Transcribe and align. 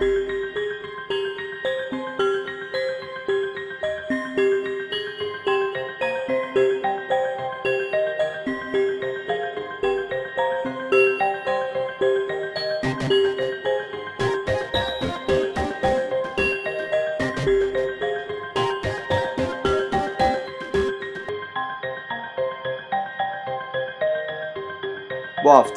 Bu 0.00 0.33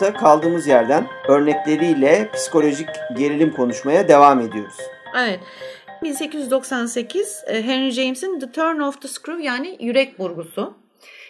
hafta 0.02 0.20
kaldığımız 0.20 0.68
yerden 0.68 1.07
örnekleriyle 1.27 2.29
psikolojik 2.33 2.88
gerilim 3.18 3.51
konuşmaya 3.51 4.07
devam 4.07 4.39
ediyoruz. 4.39 4.78
Evet. 5.18 5.39
1898 6.04 7.43
e, 7.47 7.64
Henry 7.64 7.92
James'in 7.92 8.39
The 8.39 8.52
Turn 8.52 8.79
of 8.79 9.02
the 9.02 9.07
Screw 9.07 9.43
yani 9.43 9.78
yürek 9.79 10.19
burgusu. 10.19 10.74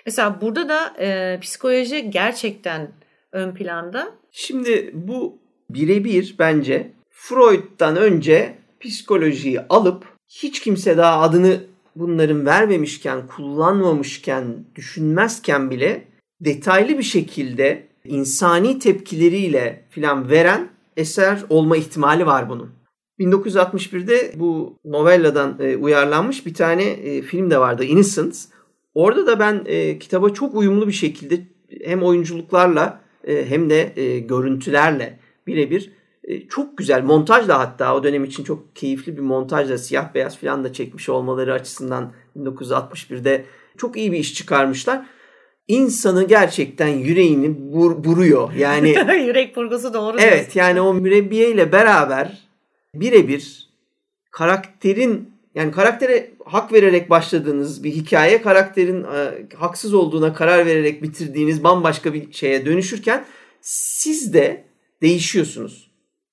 Mesela 0.05 0.41
burada 0.41 0.70
da 0.70 0.94
e, 0.99 1.39
psikoloji 1.39 2.11
gerçekten 2.11 2.91
ön 3.31 3.53
planda. 3.53 4.08
Şimdi 4.31 4.91
bu 4.94 5.38
birebir 5.70 6.36
bence 6.39 6.91
Freud'dan 7.09 7.95
önce 7.95 8.55
psikolojiyi 8.80 9.61
alıp 9.70 10.05
hiç 10.30 10.61
kimse 10.61 10.97
daha 10.97 11.22
adını 11.22 11.59
bunların 11.95 12.45
vermemişken, 12.45 13.27
kullanmamışken, 13.27 14.45
düşünmezken 14.75 15.72
bile 15.72 16.03
detaylı 16.41 16.97
bir 16.97 17.03
şekilde 17.03 17.87
insani 18.07 18.79
tepkileriyle 18.79 19.85
filan 19.89 20.29
veren 20.29 20.70
eser 20.97 21.43
olma 21.49 21.77
ihtimali 21.77 22.25
var 22.25 22.49
bunun. 22.49 22.69
1961'de 23.19 24.31
bu 24.36 24.80
novelladan 24.86 25.58
e, 25.59 25.77
uyarlanmış 25.77 26.45
bir 26.45 26.53
tane 26.53 26.83
e, 26.83 27.22
film 27.22 27.52
de 27.52 27.59
vardı 27.59 27.83
Innocence. 27.83 28.38
Orada 28.94 29.27
da 29.27 29.39
ben 29.39 29.64
e, 29.66 29.99
kitaba 29.99 30.30
çok 30.30 30.55
uyumlu 30.55 30.88
bir 30.88 30.91
şekilde 30.94 31.47
hem 31.83 32.03
oyunculuklarla 32.03 33.02
hem 33.27 33.69
de 33.69 33.94
görüntülerle 34.27 35.19
birebir 35.47 35.92
e, 36.27 36.47
çok 36.47 36.77
güzel 36.77 37.03
montajla 37.03 37.59
hatta 37.59 37.95
o 37.95 38.03
dönem 38.03 38.23
için 38.23 38.44
çok 38.44 38.75
keyifli 38.75 39.17
bir 39.17 39.21
montajla 39.21 39.77
siyah 39.77 40.14
beyaz 40.14 40.38
falan 40.38 40.64
da 40.64 40.73
çekmiş 40.73 41.09
olmaları 41.09 41.53
açısından 41.53 42.11
1961'de 42.38 43.45
çok 43.77 43.97
iyi 43.97 44.11
bir 44.11 44.17
iş 44.17 44.33
çıkarmışlar 44.33 45.05
insanı 45.68 46.28
gerçekten 46.28 46.88
yüreğini 46.88 47.73
bur, 47.73 48.04
buruyor. 48.04 48.54
Yani 48.54 48.90
yürek 49.26 49.56
burgusu 49.56 49.94
doğru. 49.94 50.18
Evet 50.20 50.34
diyorsun. 50.34 50.60
yani 50.60 50.82
o 50.82 50.94
mürebbiye 50.94 51.52
ile 51.52 51.72
beraber 51.72 52.38
birebir 52.94 53.68
karakterin 54.32 55.32
yani 55.56 55.72
karaktere 55.72 56.32
hak 56.45 56.73
vererek 56.73 57.10
başladığınız 57.10 57.84
bir 57.84 57.92
hikaye 57.92 58.42
karakterin 58.42 59.04
e, 59.04 59.48
haksız 59.56 59.94
olduğuna 59.94 60.34
karar 60.34 60.66
vererek 60.66 61.04
bitirdiğiniz 61.04 61.64
bambaşka 61.64 62.14
bir 62.14 62.32
şeye 62.32 62.66
dönüşürken 62.66 63.26
siz 63.62 64.34
de 64.34 64.64
değişiyorsunuz. 65.02 65.92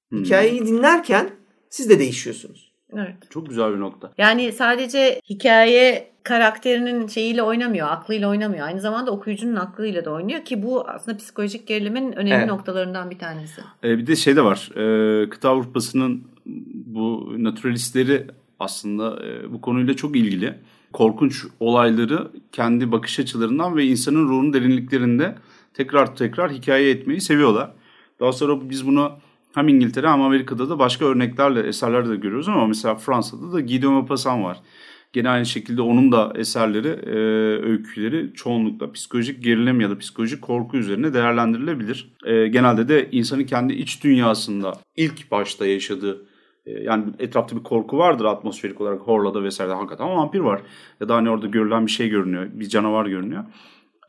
Hmm. 0.09 0.25
Hikayeyi 0.25 0.67
dinlerken 0.67 1.31
siz 1.71 1.91
de 1.91 1.99
değişiyorsunuz. 1.99 2.73
Evet. 2.95 3.15
Çok 3.31 3.49
güzel 3.49 3.73
bir 3.75 3.81
nokta. 3.81 4.13
Yani 4.19 4.53
sadece 4.53 5.21
hikaye 5.31 6.14
karakterinin 6.25 7.07
şeyiyle 7.07 7.43
oynamıyor, 7.43 7.89
aklıyla 7.89 8.29
oynamıyor. 8.29 8.67
Aynı 8.67 8.81
zamanda 8.81 9.11
okuyucunun 9.11 9.57
aklıyla 9.57 10.05
da 10.05 10.11
oynuyor 10.11 10.45
ki 10.45 10.63
bu 10.63 10.89
aslında 10.89 11.17
psikolojik 11.17 11.67
gerilimin 11.67 12.13
önemli 12.13 12.35
evet. 12.35 12.49
noktalarından 12.49 13.11
bir 13.11 13.19
tanesi. 13.19 13.61
Ee, 13.85 13.99
bir 13.99 14.07
de 14.07 14.17
şey 14.17 14.37
de 14.37 14.45
var. 14.45 14.71
Ee, 14.77 15.29
kıta 15.29 15.51
Avrupa'sının 15.51 16.25
bu 16.75 17.35
naturalistleri 17.39 18.27
aslında 18.61 19.27
e, 19.27 19.53
bu 19.53 19.61
konuyla 19.61 19.97
çok 19.97 20.17
ilgili. 20.17 20.55
Korkunç 20.93 21.45
olayları 21.61 22.31
kendi 22.53 22.93
bakış 22.93 23.21
açılarından 23.21 23.77
ve 23.77 23.85
insanın 23.85 24.29
ruhunun 24.29 24.53
derinliklerinde 24.53 25.35
tekrar 25.75 26.17
tekrar 26.17 26.53
hikaye 26.53 26.91
etmeyi 26.91 27.21
seviyorlar. 27.21 27.71
Daha 28.21 28.33
sonra 28.33 28.71
biz 28.71 28.87
bunu 28.87 29.13
hem 29.55 29.69
İngiltere 29.69 30.09
hem 30.09 30.23
Amerika'da 30.23 30.69
da 30.69 30.79
başka 30.79 31.05
örneklerle 31.05 31.61
eserlerde 31.61 32.11
de 32.11 32.17
görüyoruz 32.17 32.49
ama 32.49 32.67
mesela 32.67 32.95
Fransa'da 32.95 33.53
da 33.53 33.61
Guy 33.61 33.83
de 33.83 33.87
Maupassant 33.87 34.45
var. 34.45 34.61
Gene 35.15 35.29
aynı 35.29 35.47
şekilde 35.47 35.83
onun 35.83 36.13
da 36.13 36.33
eserleri, 36.35 36.89
e, 36.89 37.17
öyküleri 37.71 38.35
çoğunlukla 38.35 38.93
psikolojik 38.93 39.45
gerilim 39.45 39.81
ya 39.81 39.91
da 39.91 39.99
psikolojik 39.99 40.43
korku 40.43 40.77
üzerine 40.77 41.15
değerlendirilebilir. 41.15 42.13
E, 42.25 42.49
genelde 42.49 42.89
de 42.89 43.09
insanın 43.13 43.45
kendi 43.45 43.73
iç 43.73 44.05
dünyasında 44.05 44.73
ilk 44.97 45.31
başta 45.31 45.67
yaşadığı 45.67 46.27
e, 46.67 46.71
yani 46.71 47.05
etrafta 47.19 47.57
bir 47.57 47.63
korku 47.63 47.99
vardır 47.99 48.25
atmosferik 48.25 48.81
olarak 48.81 49.01
Horla'da 49.01 49.43
vesaire 49.43 49.73
hakikaten 49.73 50.05
ama 50.05 50.17
vampir 50.17 50.41
var. 50.41 50.61
Ya 51.01 51.09
da 51.09 51.15
hani 51.15 51.31
orada 51.31 51.47
görülen 51.47 51.87
bir 51.87 51.91
şey 51.91 52.09
görünüyor, 52.09 52.47
bir 52.53 52.69
canavar 52.69 53.07
görünüyor. 53.07 53.45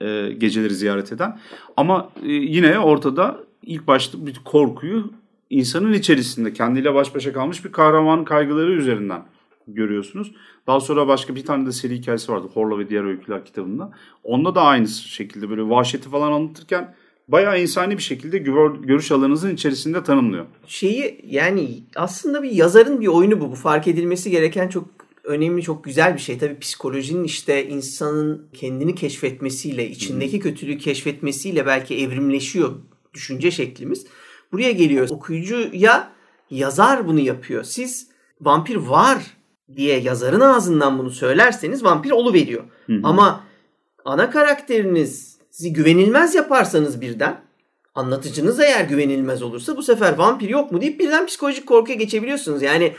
E, 0.02 0.34
geceleri 0.38 0.76
ziyaret 0.76 1.12
eden. 1.12 1.40
Ama 1.78 2.10
e, 2.24 2.32
yine 2.32 2.80
ortada 2.80 3.40
ilk 3.62 3.88
başta 3.88 4.26
bir 4.26 4.42
korkuyu 4.46 5.12
insanın 5.50 5.94
içerisinde 5.94 6.54
kendiyle 6.54 6.94
baş 6.94 7.16
başa 7.16 7.34
kalmış 7.34 7.66
bir 7.66 7.72
kahraman 7.72 8.24
kaygıları 8.24 8.72
üzerinden 8.72 9.22
görüyorsunuz. 9.68 10.32
Daha 10.68 10.80
sonra 10.80 11.08
başka 11.08 11.36
bir 11.36 11.46
tane 11.46 11.66
de 11.66 11.72
seri 11.72 11.96
hikayesi 11.96 12.32
vardı. 12.32 12.48
Horla 12.54 12.80
ve 12.80 12.90
Diğer 12.90 13.04
Öyküler 13.04 13.46
kitabında. 13.46 13.92
Onda 14.24 14.56
da 14.56 14.62
aynı 14.62 14.88
şekilde 14.88 15.50
böyle 15.50 15.70
vahşeti 15.70 16.10
falan 16.10 16.32
anlatırken 16.32 16.96
bayağı 17.28 17.62
insani 17.62 17.98
bir 17.98 18.04
şekilde 18.04 18.38
görüş 18.38 19.12
alanınızın 19.12 19.54
içerisinde 19.54 20.04
tanımlıyor. 20.04 20.46
Şeyi 20.68 21.22
yani 21.26 21.84
aslında 21.96 22.44
bir 22.44 22.52
yazarın 22.52 23.02
bir 23.02 23.08
oyunu 23.08 23.40
bu. 23.40 23.52
Bu 23.52 23.56
fark 23.56 23.88
edilmesi 23.88 24.32
gereken 24.32 24.68
çok 24.68 24.88
önemli, 25.24 25.62
çok 25.62 25.84
güzel 25.84 26.14
bir 26.14 26.20
şey. 26.20 26.38
Tabii 26.38 26.60
psikolojinin 26.60 27.24
işte 27.24 27.68
insanın 27.68 28.48
kendini 28.54 28.96
keşfetmesiyle, 28.96 29.90
içindeki 29.90 30.40
kötülüğü 30.40 30.78
keşfetmesiyle 30.78 31.66
belki 31.66 31.98
evrimleşiyor 31.98 32.72
düşünce 33.14 33.52
şeklimiz. 33.52 34.06
Buraya 34.52 34.72
geliyor. 34.72 35.10
Okuyucuya 35.10 36.12
yazar 36.50 37.08
bunu 37.08 37.20
yapıyor. 37.20 37.64
Siz 37.64 38.08
vampir 38.42 38.76
var 38.76 39.24
diye 39.76 40.00
yazarın 40.00 40.40
ağzından 40.40 41.00
bunu 41.00 41.12
söylerseniz 41.12 41.84
vampir 41.84 42.12
olu 42.12 42.34
veriyor. 42.34 42.64
Ama 43.04 43.44
ana 44.06 44.30
karakterinizi 44.30 45.74
güvenilmez 45.74 46.36
yaparsanız 46.36 47.02
birden 47.02 47.42
anlatıcınız 47.96 48.60
eğer 48.60 48.86
güvenilmez 48.86 49.42
olursa 49.42 49.78
bu 49.78 49.84
sefer 49.84 50.18
vampir 50.18 50.50
yok 50.50 50.72
mu 50.72 50.82
deyip 50.82 51.00
birden 51.00 51.26
psikolojik 51.26 51.68
korkuya 51.68 51.98
geçebiliyorsunuz. 51.98 52.62
Yani 52.62 52.94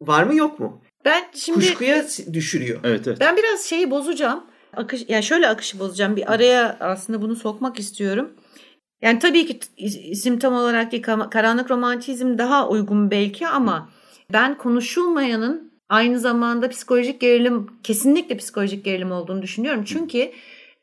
var 0.00 0.24
mı 0.24 0.34
yok 0.34 0.60
mu? 0.60 0.82
Ben 1.04 1.24
şimdi 1.34 1.58
kuşkuya 1.58 2.04
düşürüyor. 2.32 2.80
Evet, 2.84 3.08
evet. 3.08 3.20
Ben 3.20 3.36
biraz 3.36 3.64
şeyi 3.64 3.90
bozacağım. 3.90 4.44
Akış 4.76 5.04
yani 5.08 5.22
şöyle 5.22 5.48
akışı 5.48 5.78
bozacağım. 5.78 6.16
Bir 6.16 6.32
araya 6.32 6.76
aslında 6.80 7.22
bunu 7.22 7.36
sokmak 7.36 7.78
istiyorum. 7.78 8.32
Yani 9.02 9.18
tabii 9.18 9.46
ki 9.46 9.60
isim 9.86 10.38
tam 10.38 10.54
olarak 10.54 10.92
değil, 10.92 11.02
karanlık 11.30 11.70
romantizm 11.70 12.38
daha 12.38 12.68
uygun 12.68 13.10
belki 13.10 13.48
ama 13.48 13.88
ben 14.32 14.58
konuşulmayanın 14.58 15.71
aynı 15.92 16.20
zamanda 16.20 16.68
psikolojik 16.68 17.20
gerilim 17.20 17.66
kesinlikle 17.82 18.36
psikolojik 18.36 18.84
gerilim 18.84 19.12
olduğunu 19.12 19.42
düşünüyorum. 19.42 19.84
Çünkü 19.84 20.32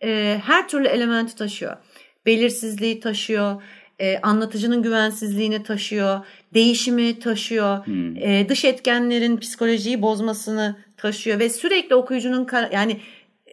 e, 0.03 0.41
her 0.45 0.67
türlü 0.67 0.87
elementi 0.87 1.35
taşıyor. 1.35 1.77
Belirsizliği 2.25 2.99
taşıyor, 2.99 3.61
e, 3.99 4.19
anlatıcının 4.19 4.83
güvensizliğini 4.83 5.63
taşıyor, 5.63 6.19
değişimi 6.53 7.19
taşıyor, 7.19 7.85
hmm. 7.85 8.17
e, 8.17 8.49
dış 8.49 8.65
etkenlerin 8.65 9.37
psikolojiyi 9.37 10.01
bozmasını 10.01 10.75
taşıyor 10.97 11.39
ve 11.39 11.49
sürekli 11.49 11.95
okuyucunun 11.95 12.47
yani 12.71 12.99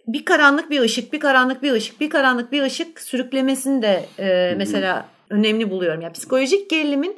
bir 0.06 0.24
karanlık 0.24 0.70
bir 0.70 0.80
ışık, 0.80 1.12
bir 1.12 1.20
karanlık 1.20 1.62
bir 1.62 1.72
ışık, 1.72 2.00
bir 2.00 2.10
karanlık 2.10 2.52
bir 2.52 2.62
ışık 2.62 3.00
sürüklemesini 3.00 3.82
de 3.82 4.04
e, 4.18 4.54
mesela 4.56 5.08
önemli 5.30 5.70
buluyorum. 5.70 6.00
Yani 6.00 6.12
psikolojik 6.12 6.70
gerilimin 6.70 7.16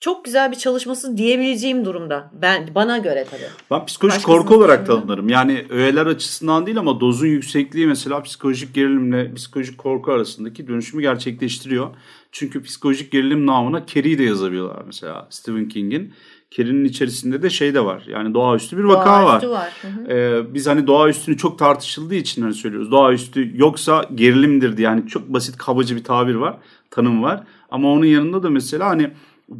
çok 0.00 0.24
güzel 0.24 0.50
bir 0.50 0.56
çalışması 0.56 1.16
diyebileceğim 1.16 1.84
durumda. 1.84 2.30
Ben 2.42 2.68
bana 2.74 2.98
göre 2.98 3.26
tabii. 3.30 3.50
Ben 3.70 3.86
psikolojik 3.86 4.18
Başkasının 4.18 4.38
korku 4.38 4.54
olarak 4.54 4.86
tanımlarım. 4.86 5.28
Yani 5.28 5.66
öğeler 5.70 6.06
açısından 6.06 6.66
değil 6.66 6.78
ama 6.78 7.00
dozun 7.00 7.26
yüksekliği 7.26 7.86
mesela 7.86 8.22
psikolojik 8.22 8.74
gerilimle 8.74 9.34
psikolojik 9.34 9.78
korku 9.78 10.12
arasındaki 10.12 10.68
dönüşümü 10.68 11.02
gerçekleştiriyor. 11.02 11.88
Çünkü 12.32 12.62
psikolojik 12.62 13.12
gerilim 13.12 13.46
namına 13.46 13.86
Carrie'yi 13.86 14.18
de 14.18 14.22
yazabiliyorlar 14.22 14.82
mesela 14.86 15.26
Stephen 15.30 15.68
King'in. 15.68 16.12
Kerinin 16.50 16.84
içerisinde 16.84 17.42
de 17.42 17.50
şey 17.50 17.74
de 17.74 17.84
var. 17.84 18.04
Yani 18.08 18.34
doğaüstü 18.34 18.78
bir 18.78 18.82
vaka 18.84 19.22
doğaüstü 19.22 19.48
var. 19.48 19.54
var. 19.54 19.72
Hı 19.82 19.88
hı. 19.88 20.12
Ee, 20.12 20.54
biz 20.54 20.66
hani 20.66 20.86
doğaüstünü 20.86 21.36
çok 21.36 21.58
tartışıldığı 21.58 22.14
için 22.14 22.42
hani 22.42 22.54
söylüyoruz. 22.54 22.90
Doğaüstü 22.90 23.52
yoksa 23.54 24.04
gerilimdir 24.14 24.76
diye 24.76 24.88
yani 24.88 25.06
çok 25.06 25.28
basit 25.28 25.56
kabaca 25.56 25.96
bir 25.96 26.04
tabir 26.04 26.34
var, 26.34 26.56
tanım 26.90 27.22
var. 27.22 27.44
Ama 27.70 27.92
onun 27.92 28.06
yanında 28.06 28.42
da 28.42 28.50
mesela 28.50 28.88
hani 28.88 29.10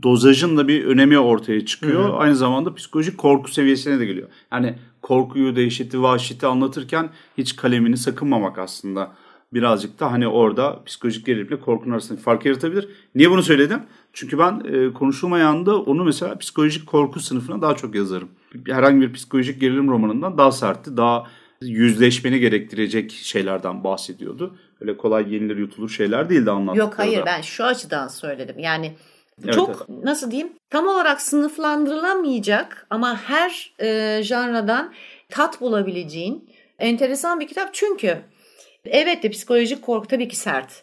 dozajın 0.02 0.56
da 0.56 0.68
bir 0.68 0.84
önemi 0.84 1.18
ortaya 1.18 1.66
çıkıyor. 1.66 2.04
Hı 2.04 2.08
hı. 2.08 2.12
Aynı 2.12 2.36
zamanda 2.36 2.74
psikolojik 2.74 3.18
korku 3.18 3.50
seviyesine 3.50 3.98
de 4.00 4.06
geliyor. 4.06 4.28
Yani 4.52 4.74
korkuyu, 5.02 5.56
dehşeti, 5.56 6.02
vahşeti 6.02 6.46
anlatırken 6.46 7.10
hiç 7.38 7.56
kalemini 7.56 7.96
sakınmamak 7.96 8.58
aslında 8.58 9.12
birazcık 9.52 10.00
da 10.00 10.12
hani 10.12 10.28
orada 10.28 10.84
psikolojik 10.84 11.26
gerilimle 11.26 11.60
korkunun 11.60 11.92
arasındaki 11.92 12.22
fark 12.24 12.46
yaratabilir. 12.46 12.88
Niye 13.14 13.30
bunu 13.30 13.42
söyledim? 13.42 13.82
Çünkü 14.12 14.38
ben 14.38 14.62
e, 14.72 14.92
konuşulmayan 14.92 15.66
da 15.66 15.80
onu 15.80 16.04
mesela 16.04 16.38
psikolojik 16.38 16.86
korku 16.86 17.20
sınıfına 17.20 17.62
daha 17.62 17.76
çok 17.76 17.94
yazarım. 17.94 18.28
Herhangi 18.66 19.00
bir 19.00 19.12
psikolojik 19.12 19.60
gerilim 19.60 19.88
romanından 19.88 20.38
daha 20.38 20.52
sertti, 20.52 20.96
daha 20.96 21.26
yüzleşmeni 21.62 22.40
gerektirecek 22.40 23.10
şeylerden 23.12 23.84
bahsediyordu. 23.84 24.54
Öyle 24.80 24.96
kolay 24.96 25.34
yenilir 25.34 25.56
yutulur 25.56 25.88
şeyler 25.88 26.30
değildi 26.30 26.50
anlattıkları 26.50 26.78
Yok 26.78 26.98
hayır 26.98 27.20
da. 27.20 27.26
ben 27.26 27.40
şu 27.40 27.64
açıdan 27.64 28.08
söyledim. 28.08 28.58
Yani 28.58 28.94
Evet, 29.44 29.54
çok 29.54 29.88
nasıl 29.88 30.30
diyeyim 30.30 30.52
tam 30.70 30.86
olarak 30.86 31.20
sınıflandırılamayacak 31.20 32.86
ama 32.90 33.22
her 33.22 33.74
e, 33.80 34.20
janradan 34.22 34.92
tat 35.28 35.60
bulabileceğin 35.60 36.50
enteresan 36.78 37.40
bir 37.40 37.48
kitap. 37.48 37.74
Çünkü 37.74 38.18
evet 38.84 39.22
de 39.22 39.30
psikolojik 39.30 39.82
korku 39.82 40.08
tabii 40.08 40.28
ki 40.28 40.36
sert. 40.36 40.82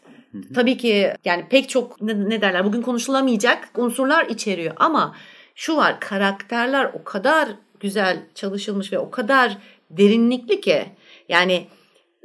Tabii 0.56 0.78
ki 0.78 1.14
yani 1.26 1.46
pek 1.50 1.70
çok 1.70 2.02
ne, 2.02 2.30
ne 2.30 2.42
derler 2.42 2.66
bugün 2.66 2.82
konuşulamayacak 2.82 3.70
unsurlar 3.76 4.26
içeriyor 4.26 4.74
ama 4.78 5.16
şu 5.56 5.76
var 5.76 6.00
karakterler 6.00 6.92
o 6.94 7.04
kadar 7.04 7.50
güzel 7.80 8.20
çalışılmış 8.36 8.94
ve 8.94 9.00
o 9.00 9.12
kadar 9.12 9.58
derinlikli 9.90 10.62
ki 10.62 10.86
yani 11.30 11.68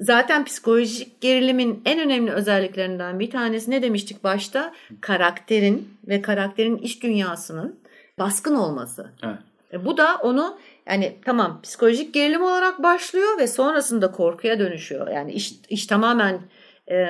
zaten 0.03 0.45
psikolojik 0.45 1.21
gerilimin 1.21 1.83
en 1.85 2.01
önemli 2.01 2.31
özelliklerinden 2.31 3.21
bir 3.21 3.31
tanesi 3.31 3.71
ne 3.71 3.83
demiştik 3.83 4.25
başta? 4.25 4.73
Karakterin 5.01 5.95
ve 6.09 6.23
karakterin 6.23 6.77
iç 6.77 7.03
dünyasının 7.03 7.81
baskın 8.19 8.55
olması. 8.55 9.11
Evet. 9.23 9.39
E, 9.73 9.85
Bu 9.85 9.97
da 9.97 10.17
onu 10.23 10.59
yani 10.87 11.17
tamam 11.25 11.61
psikolojik 11.63 12.15
gerilim 12.15 12.43
olarak 12.43 12.83
başlıyor 12.83 13.39
ve 13.39 13.47
sonrasında 13.47 14.11
korkuya 14.11 14.59
dönüşüyor. 14.59 15.09
Yani 15.09 15.33
iş, 15.33 15.53
iş 15.69 15.87
tamamen 15.87 16.41
e, 16.93 17.07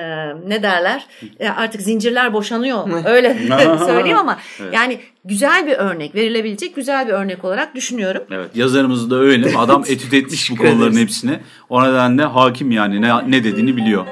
ne 0.47 0.63
derler 0.63 1.05
E, 1.39 1.49
artık 1.49 1.81
zincirler 1.81 2.33
boşanıyor 2.33 3.05
öyle 3.05 3.33
söyleyeyim 3.85 4.17
ama 4.17 4.39
Evet. 4.61 4.73
yani 4.73 4.99
güzel 5.25 5.67
bir 5.67 5.73
örnek 5.73 6.15
verilebilecek 6.15 6.75
güzel 6.75 7.07
bir 7.07 7.13
örnek 7.13 7.45
olarak 7.45 7.75
düşünüyorum. 7.75 8.23
Evet 8.31 8.49
yazarımız 8.55 9.11
da 9.11 9.15
öyle. 9.15 9.57
Adam 9.57 9.83
etüt 9.87 10.13
etmiş 10.13 10.51
bu 10.51 10.55
konuların 10.55 10.97
hepsini. 10.97 11.39
O 11.69 11.83
nedenle 11.83 12.23
hakim 12.23 12.71
yani 12.71 13.01
ne, 13.01 13.31
ne 13.31 13.43
dediğini 13.43 13.77
biliyor. 13.77 14.05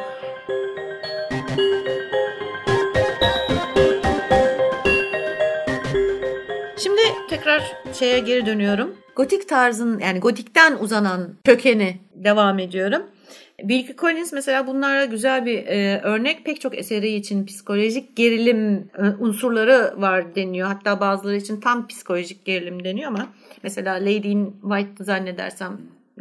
Şimdi 6.77 7.01
tekrar 7.29 7.63
şeye 7.99 8.19
geri 8.19 8.45
dönüyorum. 8.45 8.95
Gotik 9.15 9.49
tarzın 9.49 9.99
yani 9.99 10.19
gotikten 10.19 10.77
uzanan 10.79 11.29
kökeni 11.43 11.97
devam 12.15 12.59
ediyorum. 12.59 13.01
Bilgi 13.63 13.95
Collins 13.95 14.33
mesela 14.33 14.67
bunlara 14.67 15.05
güzel 15.05 15.45
bir 15.45 15.57
e, 15.67 16.01
örnek. 16.03 16.45
Pek 16.45 16.61
çok 16.61 16.77
eseri 16.77 17.09
için 17.09 17.45
psikolojik 17.45 18.15
gerilim 18.15 18.89
e, 18.97 19.01
unsurları 19.19 19.93
var 19.97 20.35
deniyor. 20.35 20.67
Hatta 20.67 20.99
bazıları 20.99 21.35
için 21.35 21.59
tam 21.59 21.87
psikolojik 21.87 22.45
gerilim 22.45 22.83
deniyor 22.83 23.07
ama 23.07 23.27
mesela 23.63 23.95
Lady 23.95 24.31
in 24.31 24.55
White 24.61 25.03
zannedersem 25.03 25.77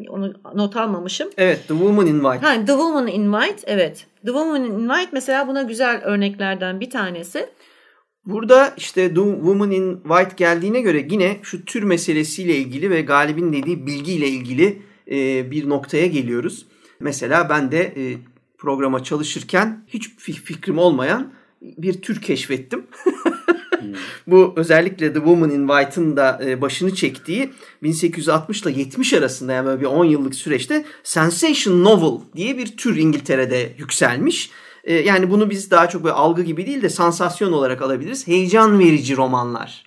onu 0.09 0.35
not 0.55 0.77
almamışım. 0.77 1.29
Evet 1.37 1.59
The 1.69 1.75
Woman 1.75 2.07
in 2.07 2.21
White. 2.21 2.47
Ha, 2.47 2.55
The 2.55 2.73
Woman 2.73 3.07
in 3.07 3.33
White 3.33 3.63
evet. 3.67 4.07
The 4.23 4.33
Woman 4.33 4.65
in 4.65 4.89
White 4.89 5.11
mesela 5.13 5.49
buna 5.49 5.63
güzel 5.63 6.01
örneklerden 6.05 6.81
bir 6.81 6.91
tanesi. 6.91 7.47
Burada 8.25 8.75
işte 8.77 9.09
The 9.09 9.15
Woman 9.15 9.71
in 9.71 9.97
White 10.03 10.35
geldiğine 10.37 10.81
göre 10.81 11.07
yine 11.11 11.37
şu 11.43 11.65
tür 11.65 11.83
meselesiyle 11.83 12.57
ilgili 12.57 12.91
ve 12.91 13.03
Galip'in 13.03 13.53
dediği 13.53 13.87
bilgiyle 13.87 14.29
ilgili 14.29 14.83
e, 15.11 15.51
bir 15.51 15.69
noktaya 15.69 16.07
geliyoruz. 16.07 16.67
Mesela 17.01 17.49
ben 17.49 17.73
de 17.73 17.81
e, 17.97 18.17
programa 18.59 19.05
çalışırken 19.05 19.85
hiç 19.89 20.07
fi- 20.09 20.33
fikrim 20.33 20.79
olmayan 20.79 21.33
bir 21.63 22.03
tür 22.03 22.21
keşfettim. 22.23 22.87
Bu 24.27 24.53
özellikle 24.57 25.09
The 25.13 25.19
Woman 25.19 25.51
in 25.51 25.69
White'ın 25.69 26.17
da 26.17 26.41
e, 26.45 26.61
başını 26.61 26.95
çektiği 26.95 27.51
1860 27.83 28.63
ile 28.63 28.71
70 28.81 29.13
arasında 29.15 29.53
yani 29.53 29.67
böyle 29.67 29.81
bir 29.81 29.87
10 29.87 30.05
yıllık 30.05 30.35
süreçte 30.35 30.85
sensation 31.03 31.85
novel 31.85 32.21
diye 32.37 32.59
bir 32.59 32.77
tür 32.77 32.97
İngiltere'de 32.97 33.73
yükselmiş. 33.79 34.51
E, 34.85 34.95
Yani 34.95 35.31
bunu 35.31 35.51
biz 35.51 35.71
daha 35.71 35.89
çok 35.89 36.05
böyle 36.05 36.15
algı 36.15 36.43
gibi 36.43 36.67
değil 36.67 36.83
de 36.83 36.89
sansasyon 36.89 37.53
olarak 37.53 37.83
alabiliriz. 37.83 38.27
Heyecan 38.27 38.79
verici 38.79 39.17
romanlar. 39.17 39.85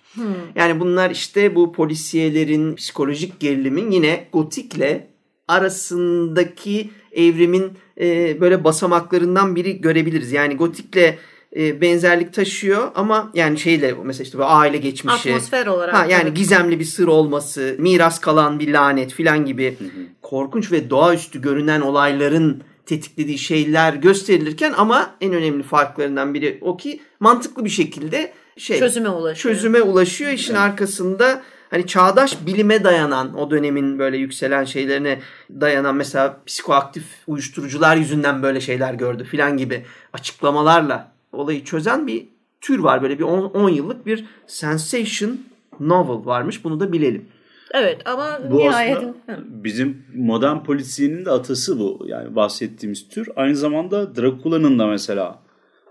Yani 0.54 0.80
bunlar 0.80 1.10
işte 1.10 1.54
bu 1.54 1.72
polisiyelerin, 1.72 2.74
psikolojik 2.74 3.40
gerilimin 3.40 3.90
yine 3.90 4.28
gotikle 4.32 5.13
arasındaki 5.48 6.90
evrimin 7.12 7.72
e, 8.00 8.40
böyle 8.40 8.64
basamaklarından 8.64 9.56
biri 9.56 9.80
görebiliriz. 9.80 10.32
Yani 10.32 10.56
gotikle 10.56 11.18
e, 11.56 11.80
benzerlik 11.80 12.32
taşıyor 12.32 12.90
ama 12.94 13.30
yani 13.34 13.58
şeyle 13.58 13.94
mesela 14.04 14.24
işte 14.24 14.38
böyle 14.38 14.48
aile 14.48 14.76
geçmişi. 14.76 15.34
Atmosfer 15.34 15.66
olarak. 15.66 15.94
Ha, 15.94 16.06
yani 16.06 16.22
evet. 16.22 16.36
gizemli 16.36 16.80
bir 16.80 16.84
sır 16.84 17.06
olması, 17.06 17.76
miras 17.78 18.20
kalan 18.20 18.58
bir 18.58 18.72
lanet 18.72 19.12
filan 19.12 19.46
gibi 19.46 19.76
korkunç 20.22 20.72
ve 20.72 20.90
doğaüstü 20.90 21.42
görünen 21.42 21.80
olayların 21.80 22.62
tetiklediği 22.86 23.38
şeyler 23.38 23.94
gösterilirken 23.94 24.74
ama 24.76 25.14
en 25.20 25.32
önemli 25.32 25.62
farklarından 25.62 26.34
biri 26.34 26.58
o 26.60 26.76
ki 26.76 27.00
mantıklı 27.20 27.64
bir 27.64 27.70
şekilde 27.70 28.32
şey 28.56 28.78
çözüme 28.78 29.08
ulaşıyor. 29.08 29.54
çözüme 29.54 29.82
ulaşıyor. 29.82 30.30
İşin 30.30 30.54
arkasında 30.54 31.42
hani 31.70 31.86
çağdaş 31.86 32.46
bilime 32.46 32.84
dayanan 32.84 33.38
o 33.38 33.50
dönemin 33.50 33.98
böyle 33.98 34.16
yükselen 34.16 34.64
şeylerine 34.64 35.18
dayanan 35.50 35.96
mesela 35.96 36.36
psikoaktif 36.46 37.04
uyuşturucular 37.26 37.96
yüzünden 37.96 38.42
böyle 38.42 38.60
şeyler 38.60 38.94
gördü 38.94 39.24
filan 39.24 39.56
gibi 39.56 39.84
açıklamalarla 40.12 41.12
olayı 41.32 41.64
çözen 41.64 42.06
bir 42.06 42.28
tür 42.60 42.78
var. 42.78 43.02
Böyle 43.02 43.18
bir 43.18 43.24
10 43.24 43.68
yıllık 43.68 44.06
bir 44.06 44.24
sensation 44.46 45.38
novel 45.80 46.26
varmış. 46.26 46.64
Bunu 46.64 46.80
da 46.80 46.92
bilelim. 46.92 47.28
Evet 47.74 48.02
ama 48.04 48.38
Bu 48.50 48.68
aslında 48.68 49.14
bizim 49.48 50.06
modern 50.14 50.64
polisiyenin 50.64 51.24
de 51.24 51.30
atası 51.30 51.78
bu. 51.78 52.04
Yani 52.06 52.36
bahsettiğimiz 52.36 53.08
tür. 53.08 53.28
Aynı 53.36 53.56
zamanda 53.56 54.16
Drakula'nın 54.16 54.78
da 54.78 54.86
mesela 54.86 55.38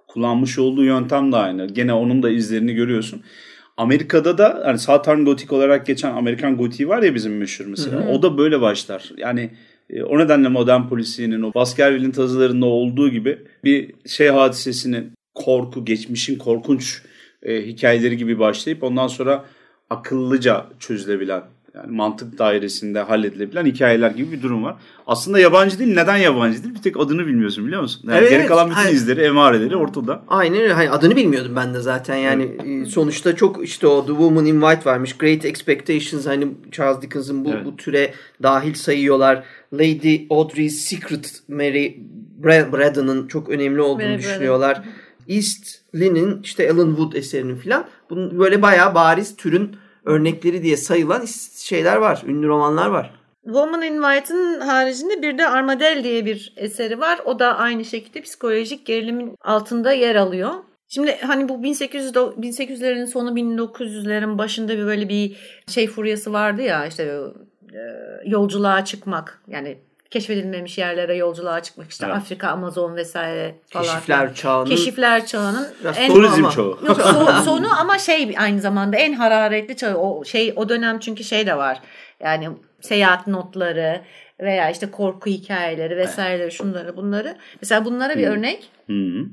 kullanmış 0.07 0.59
olduğu 0.59 0.83
yöntem 0.83 1.31
de 1.31 1.35
aynı. 1.35 1.67
Gene 1.67 1.93
onun 1.93 2.23
da 2.23 2.29
izlerini 2.29 2.73
görüyorsun. 2.73 3.23
Amerika'da 3.77 4.37
da 4.37 4.61
hani 4.65 4.79
Southern 4.79 5.25
Gothic 5.25 5.55
olarak 5.55 5.85
geçen 5.85 6.11
Amerikan 6.11 6.57
Gotiği 6.57 6.87
var 6.89 7.03
ya 7.03 7.15
bizim 7.15 7.37
meşhur 7.37 7.65
mesela. 7.65 8.07
O 8.07 8.21
da 8.21 8.37
böyle 8.37 8.61
başlar. 8.61 9.11
Yani 9.17 9.49
e, 9.89 10.03
o 10.03 10.19
nedenle 10.19 10.47
modern 10.47 10.87
polisiyenin 10.87 11.41
o 11.41 11.53
Baskerville'in 11.53 12.11
tazılarında 12.11 12.65
olduğu 12.65 13.09
gibi 13.09 13.39
bir 13.63 13.93
şey 14.07 14.27
hadisesinin 14.27 15.11
korku, 15.33 15.85
geçmişin 15.85 16.37
korkunç 16.37 17.01
e, 17.43 17.61
hikayeleri 17.61 18.17
gibi 18.17 18.39
başlayıp 18.39 18.83
ondan 18.83 19.07
sonra 19.07 19.45
akıllıca 19.89 20.65
çözülebilen 20.79 21.41
yani 21.75 21.91
mantık 21.91 22.37
dairesinde 22.39 22.99
halledilebilen 22.99 23.65
hikayeler 23.65 24.11
gibi 24.11 24.31
bir 24.31 24.41
durum 24.41 24.63
var. 24.63 24.75
Aslında 25.07 25.39
yabancı 25.39 25.79
değil. 25.79 25.93
Neden 25.93 26.17
yabancı 26.17 26.63
değil? 26.63 26.75
Bir 26.75 26.81
tek 26.81 26.99
adını 26.99 27.27
bilmiyorsun 27.27 27.65
biliyor 27.67 27.81
musun? 27.81 28.01
Yani 28.07 28.17
Evet, 28.19 28.29
geri 28.29 28.45
kalan 28.45 28.69
bütün 28.69 28.81
Hayır. 28.81 28.95
izleri, 28.95 29.21
emareleri 29.21 29.75
ortada. 29.75 30.23
Aynen 30.27 30.61
öyle. 30.61 30.73
Hani 30.73 30.89
adını 30.89 31.15
bilmiyordum 31.15 31.55
ben 31.55 31.73
de 31.73 31.79
zaten. 31.79 32.15
Yani 32.15 32.43
e, 32.65 32.85
sonuçta 32.85 33.35
çok 33.35 33.63
işte 33.63 33.87
o 33.87 34.01
The 34.05 34.07
Woman 34.11 34.45
in 34.45 34.61
White 34.61 34.89
varmış. 34.89 35.17
Great 35.17 35.45
Expectations 35.45 36.25
hani 36.27 36.47
Charles 36.71 37.01
Dickens'ın 37.01 37.45
bu, 37.45 37.49
Evet. 37.53 37.65
bu 37.65 37.75
türe 37.75 38.13
dahil 38.43 38.73
sayıyorlar. 38.73 39.43
Lady 39.73 40.21
Audrey's 40.29 40.75
Secret 40.81 41.41
Mary 41.47 41.95
Bra- 42.43 42.71
Braddon'ın 42.73 43.27
çok 43.27 43.49
önemli 43.49 43.81
olduğunu 43.81 44.05
Mary 44.07 44.17
düşünüyorlar. 44.17 44.81
East 45.29 45.65
Lynn'in 45.95 46.41
işte 46.43 46.71
Alan 46.71 46.87
Wood 46.87 47.13
eserinin 47.13 47.55
filan. 47.55 47.85
Bunun 48.09 48.39
böyle 48.39 48.61
bayağı 48.61 48.95
bariz 48.95 49.35
türün 49.35 49.75
örnekleri 50.05 50.63
diye 50.63 50.77
sayılan 50.77 51.25
şeyler 51.57 51.95
var. 51.95 52.23
Ünlü 52.27 52.47
romanlar 52.47 52.87
var. 52.87 53.13
Woman 53.43 53.81
in 53.81 54.01
White'ın 54.01 54.59
haricinde 54.59 55.21
bir 55.21 55.37
de 55.37 55.47
Armadale 55.47 56.03
diye 56.03 56.25
bir 56.25 56.53
eseri 56.57 56.99
var. 56.99 57.19
O 57.25 57.39
da 57.39 57.57
aynı 57.57 57.85
şekilde 57.85 58.21
psikolojik 58.21 58.85
gerilimin 58.85 59.35
altında 59.41 59.91
yer 59.91 60.15
alıyor. 60.15 60.51
Şimdi 60.87 61.17
hani 61.21 61.49
bu 61.49 61.63
1800 61.63 62.11
do- 62.11 62.41
1800'lerin 62.41 63.07
sonu 63.07 63.29
1900'lerin 63.35 64.37
başında 64.37 64.77
bir 64.77 64.85
böyle 64.85 65.09
bir 65.09 65.37
şey 65.67 65.87
furyası 65.87 66.33
vardı 66.33 66.61
ya 66.61 66.85
işte 66.85 67.03
e, 67.73 67.81
yolculuğa 68.25 68.85
çıkmak 68.85 69.43
yani 69.47 69.77
keşfedilmemiş 70.13 70.77
yerlere 70.77 71.15
yolculuğa 71.15 71.63
çıkmak 71.63 71.91
işte 71.91 72.05
Evet. 72.05 72.15
Afrika, 72.15 72.47
Amazon 72.47 72.95
vesaire 72.95 73.55
falan. 73.69 73.85
Keşifler 73.85 74.35
çağının 74.35 74.69
Keşifler 74.69 75.25
çağının 75.25 75.67
en 75.97 76.07
sonu 76.07 76.17
Turizm 76.17 76.43
ama- 76.45 76.51
çoğu. 76.51 76.79
Yok 76.87 76.97
so- 76.99 77.43
sonu 77.43 77.79
ama 77.79 77.97
şey 77.97 78.35
aynı 78.37 78.61
zamanda 78.61 78.97
en 78.97 79.13
hararetli 79.13 79.75
çağı 79.75 79.95
o 79.97 80.25
şey 80.25 80.53
o 80.55 80.69
dönem 80.69 80.99
çünkü 80.99 81.23
şey 81.23 81.47
de 81.47 81.57
var. 81.57 81.79
Yani 82.19 82.49
seyahat 82.81 83.27
notları 83.27 84.01
veya 84.39 84.69
işte 84.69 84.91
korku 84.91 85.29
hikayeleri 85.29 85.97
vesaireleri 85.97 86.51
şunları 86.51 86.97
bunları. 86.97 87.37
Mesela 87.61 87.85
bunlara 87.85 88.17
bir 88.17 88.27
örnek. 88.27 88.69
Hı 88.87 88.93
-hı. 88.93 89.29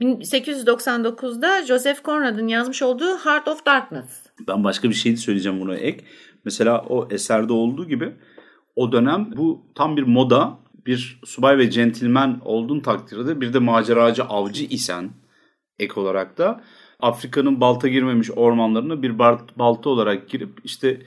1899'da 0.00 1.66
Joseph 1.66 2.04
Conrad'ın 2.04 2.48
yazmış 2.48 2.82
olduğu 2.82 3.18
Heart 3.18 3.48
of 3.48 3.66
Darkness. 3.66 4.22
Ben 4.48 4.64
başka 4.64 4.88
bir 4.88 4.94
şey 4.94 5.12
de 5.12 5.16
söyleyeceğim 5.16 5.60
buna 5.60 5.76
ek. 5.76 6.04
Mesela 6.44 6.84
o 6.88 7.08
eserde 7.10 7.52
olduğu 7.52 7.88
gibi 7.88 8.12
o 8.76 8.92
dönem 8.92 9.32
bu 9.36 9.62
tam 9.74 9.96
bir 9.96 10.02
moda 10.02 10.58
bir 10.86 11.20
subay 11.24 11.58
ve 11.58 11.70
centilmen 11.70 12.40
olduğun 12.44 12.80
takdirde 12.80 13.40
bir 13.40 13.52
de 13.52 13.58
maceracı 13.58 14.24
avcı 14.24 14.64
isen 14.64 15.10
ek 15.78 16.00
olarak 16.00 16.38
da 16.38 16.64
Afrika'nın 17.00 17.60
balta 17.60 17.88
girmemiş 17.88 18.30
ormanlarına 18.30 19.02
bir 19.02 19.18
balta 19.58 19.90
olarak 19.90 20.28
girip 20.28 20.60
işte 20.64 21.02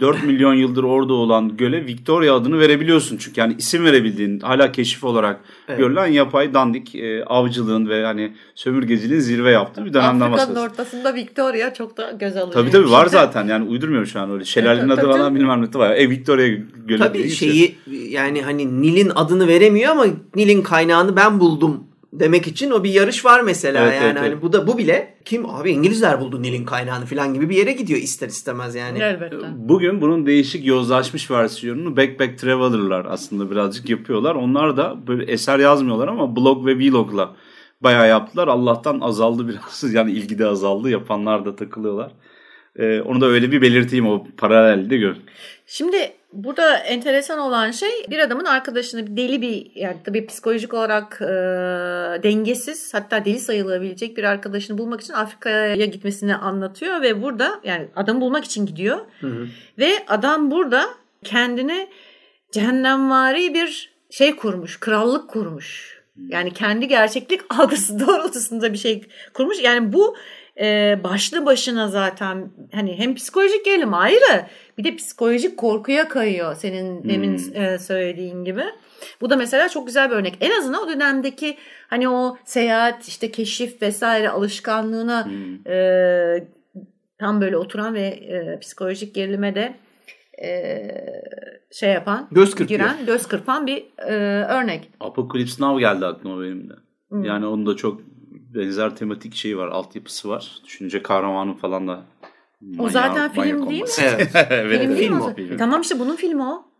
4 0.00 0.22
milyon 0.22 0.54
yıldır 0.54 0.84
orada 0.84 1.12
olan 1.12 1.56
göle 1.56 1.86
Victoria 1.86 2.36
adını 2.36 2.58
verebiliyorsun. 2.58 3.16
Çünkü 3.16 3.40
yani 3.40 3.54
isim 3.58 3.84
verebildiğin 3.84 4.40
hala 4.40 4.72
keşif 4.72 5.04
olarak 5.04 5.40
evet. 5.68 5.78
görülen 5.78 6.06
yapay 6.06 6.54
dandik 6.54 6.94
e, 6.94 7.24
avcılığın 7.24 7.88
ve 7.88 8.04
hani 8.04 8.32
sömürgeciliğin 8.54 9.20
zirve 9.20 9.50
yaptığı 9.50 9.84
bir 9.84 9.92
dönemden 9.92 10.32
bahsediyoruz. 10.32 10.42
Afrika'nın 10.42 10.70
ortasında 10.70 11.14
Victoria 11.14 11.74
çok 11.74 11.96
da 11.96 12.10
göz 12.10 12.36
alıcı. 12.36 12.54
Tabii 12.54 12.70
tabii 12.70 12.90
var 12.90 13.06
zaten 13.06 13.48
yani 13.48 13.68
uydurmuyorum 13.68 14.06
şu 14.06 14.20
an 14.20 14.30
öyle. 14.30 14.44
Şelalenin 14.44 14.88
evet, 14.88 14.98
adı 14.98 15.12
falan 15.12 15.34
bilmem 15.34 15.62
ne 15.62 15.78
var. 15.78 15.90
E 15.90 16.10
Victoria 16.10 16.46
gölü 16.86 16.98
Tabii 16.98 17.30
şeyi 17.30 17.74
yani 18.08 18.42
hani 18.42 18.82
Nil'in 18.82 19.12
adını 19.14 19.48
veremiyor 19.48 19.90
ama 19.90 20.06
Nil'in 20.34 20.62
kaynağını 20.62 21.16
ben 21.16 21.40
buldum 21.40 21.84
demek 22.20 22.46
için 22.46 22.70
o 22.70 22.84
bir 22.84 22.90
yarış 22.90 23.24
var 23.24 23.40
mesela 23.40 23.82
evet, 23.82 23.94
yani 23.94 24.06
evet, 24.06 24.16
hani 24.18 24.28
evet. 24.28 24.42
bu 24.42 24.52
da 24.52 24.66
bu 24.66 24.78
bile 24.78 25.14
kim 25.24 25.50
abi 25.50 25.70
İngilizler 25.70 26.20
buldu 26.20 26.42
Nil'in 26.42 26.64
kaynağını 26.64 27.06
falan 27.06 27.34
gibi 27.34 27.48
bir 27.48 27.56
yere 27.56 27.72
gidiyor 27.72 28.00
ister 28.00 28.28
istemez 28.28 28.74
yani. 28.74 28.98
Elbette. 29.02 29.36
Bugün 29.56 30.00
bunun 30.00 30.26
değişik 30.26 30.66
yozlaşmış 30.66 31.30
versiyonunu 31.30 31.96
Backpack 31.96 32.38
Traveler'lar 32.38 33.04
aslında 33.04 33.50
birazcık 33.50 33.88
yapıyorlar. 33.88 34.34
Onlar 34.34 34.76
da 34.76 34.96
böyle 35.06 35.32
eser 35.32 35.58
yazmıyorlar 35.58 36.08
ama 36.08 36.36
blog 36.36 36.66
ve 36.66 36.78
vlogla 36.78 37.36
bayağı 37.80 38.08
yaptılar. 38.08 38.48
Allah'tan 38.48 39.00
azaldı 39.00 39.48
biraz 39.48 39.92
yani 39.94 40.12
ilgi 40.12 40.38
de 40.38 40.46
azaldı 40.46 40.90
yapanlar 40.90 41.44
da 41.44 41.56
takılıyorlar. 41.56 42.10
Ee, 42.78 43.00
onu 43.00 43.20
da 43.20 43.26
öyle 43.26 43.52
bir 43.52 43.62
belirteyim 43.62 44.06
o 44.06 44.26
paralelde 44.36 44.96
gör. 44.96 45.16
Şimdi 45.66 46.12
burada 46.34 46.76
enteresan 46.76 47.38
olan 47.38 47.70
şey 47.70 47.90
bir 48.10 48.18
adamın 48.18 48.44
arkadaşını 48.44 49.16
deli 49.16 49.42
bir 49.42 49.70
yani 49.74 49.96
tabii 50.04 50.26
psikolojik 50.26 50.74
olarak 50.74 51.18
e, 51.22 51.26
dengesiz 52.22 52.94
hatta 52.94 53.24
deli 53.24 53.38
sayılabilecek 53.38 54.16
bir 54.16 54.24
arkadaşını 54.24 54.78
bulmak 54.78 55.00
için 55.00 55.14
Afrika'ya 55.14 55.86
gitmesini 55.86 56.36
anlatıyor 56.36 57.02
ve 57.02 57.22
burada 57.22 57.60
yani 57.64 57.88
adamı 57.96 58.20
bulmak 58.20 58.44
için 58.44 58.66
gidiyor. 58.66 58.98
Hı 59.20 59.26
hı. 59.26 59.46
Ve 59.78 59.92
adam 60.08 60.50
burada 60.50 60.84
kendine 61.24 61.88
cehennemvari 62.52 63.54
bir 63.54 63.94
şey 64.10 64.36
kurmuş, 64.36 64.80
krallık 64.80 65.30
kurmuş. 65.30 66.00
Yani 66.28 66.52
kendi 66.52 66.88
gerçeklik 66.88 67.40
algısı 67.58 68.06
doğrultusunda 68.06 68.72
bir 68.72 68.78
şey 68.78 69.02
kurmuş. 69.34 69.62
Yani 69.62 69.92
bu 69.92 70.16
e, 70.60 70.98
başlı 71.04 71.46
başına 71.46 71.88
zaten 71.88 72.50
hani 72.72 72.98
hem 72.98 73.14
psikolojik 73.14 73.64
gerilim 73.64 73.94
ayrı 73.94 74.46
bir 74.78 74.84
de 74.84 74.96
psikolojik 74.96 75.56
korkuya 75.56 76.08
kayıyor 76.08 76.54
senin 76.54 77.02
hmm. 77.02 77.10
demin 77.10 77.54
e, 77.54 77.78
söylediğin 77.78 78.44
gibi. 78.44 78.64
Bu 79.20 79.30
da 79.30 79.36
mesela 79.36 79.68
çok 79.68 79.86
güzel 79.86 80.10
bir 80.10 80.16
örnek. 80.16 80.36
En 80.40 80.58
azından 80.58 80.82
o 80.82 80.88
dönemdeki 80.88 81.56
hani 81.88 82.08
o 82.08 82.36
seyahat 82.44 83.08
işte 83.08 83.30
keşif 83.30 83.82
vesaire 83.82 84.28
alışkanlığına 84.28 85.26
hmm. 85.26 85.72
e, 85.72 86.48
tam 87.18 87.40
böyle 87.40 87.56
oturan 87.56 87.94
ve 87.94 88.06
e, 88.06 88.58
psikolojik 88.60 89.14
gerilime 89.14 89.54
de 89.54 89.74
e, 90.42 90.88
şey 91.72 91.92
yapan, 91.92 92.28
göz 92.30 92.54
giren, 92.54 93.06
göz 93.06 93.26
kırpan 93.26 93.66
bir 93.66 93.84
e, 93.98 94.14
örnek. 94.44 94.90
Apocalypse 95.00 95.64
Now 95.64 95.80
geldi 95.80 96.06
aklıma 96.06 96.42
benim 96.42 96.70
de. 96.70 96.74
Hmm. 97.08 97.24
Yani 97.24 97.46
onun 97.46 97.66
da 97.66 97.76
çok 97.76 98.00
benzer 98.54 98.96
tematik 98.96 99.34
şeyi 99.34 99.58
var, 99.58 99.68
altyapısı 99.68 100.28
var. 100.28 100.52
Düşünce 100.64 101.02
kahramanı 101.02 101.54
falan 101.54 101.88
da 101.88 102.04
o 102.78 102.88
zaten 102.88 103.32
film 103.32 103.70
değil 103.70 103.82
mi? 103.82 103.88
Evet. 104.02 104.30
evet. 104.50 104.80
Film, 104.80 104.94
film 104.96 105.20
o. 105.20 105.34
Film. 105.34 105.56
Tamam 105.56 105.80
işte 105.80 105.98
bunun 105.98 106.16
filmi 106.16 106.42
o. 106.42 106.74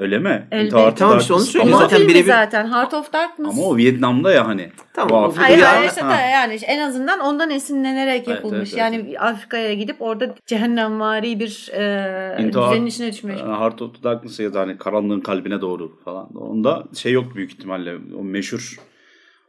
Öyle 0.00 0.18
mi? 0.18 0.48
Elbette. 0.50 0.94
Tamam 0.94 1.18
işte 1.18 1.34
onu 1.34 1.40
söylüyor. 1.40 1.78
Zaten 1.78 2.08
birebir... 2.08 2.24
zaten 2.24 2.72
Heart 2.72 2.94
of 2.94 3.12
Darkness. 3.12 3.58
Ama 3.58 3.62
o 3.62 3.76
Vietnam'da 3.76 4.32
ya 4.32 4.46
hani. 4.46 4.70
Tamam. 4.94 5.32
Hayır 5.36 5.58
hayır 5.62 5.88
işte 5.88 6.00
yani 6.32 6.54
en 6.54 6.78
azından 6.78 7.20
ondan 7.20 7.50
esinlenerek 7.50 8.28
yapılmış. 8.28 8.58
Evet, 8.58 8.68
evet, 8.68 8.78
yani 8.78 8.96
evet. 9.08 9.22
Afrika'ya 9.22 9.74
gidip 9.74 9.96
orada 10.02 10.34
cehennemvari 10.46 11.40
bir 11.40 11.70
e, 11.72 12.48
düzenin 12.48 12.86
içine 12.86 13.12
düşmüş. 13.12 13.36
Heart 13.36 13.82
of 13.82 14.02
Darkness 14.02 14.40
ya 14.40 14.54
da 14.54 14.60
hani 14.60 14.78
karanlığın 14.78 15.20
kalbine 15.20 15.60
doğru 15.60 15.98
falan. 16.04 16.36
Onda 16.36 16.84
şey 16.94 17.12
yok 17.12 17.36
büyük 17.36 17.52
ihtimalle. 17.52 17.94
O 18.18 18.24
meşhur 18.24 18.76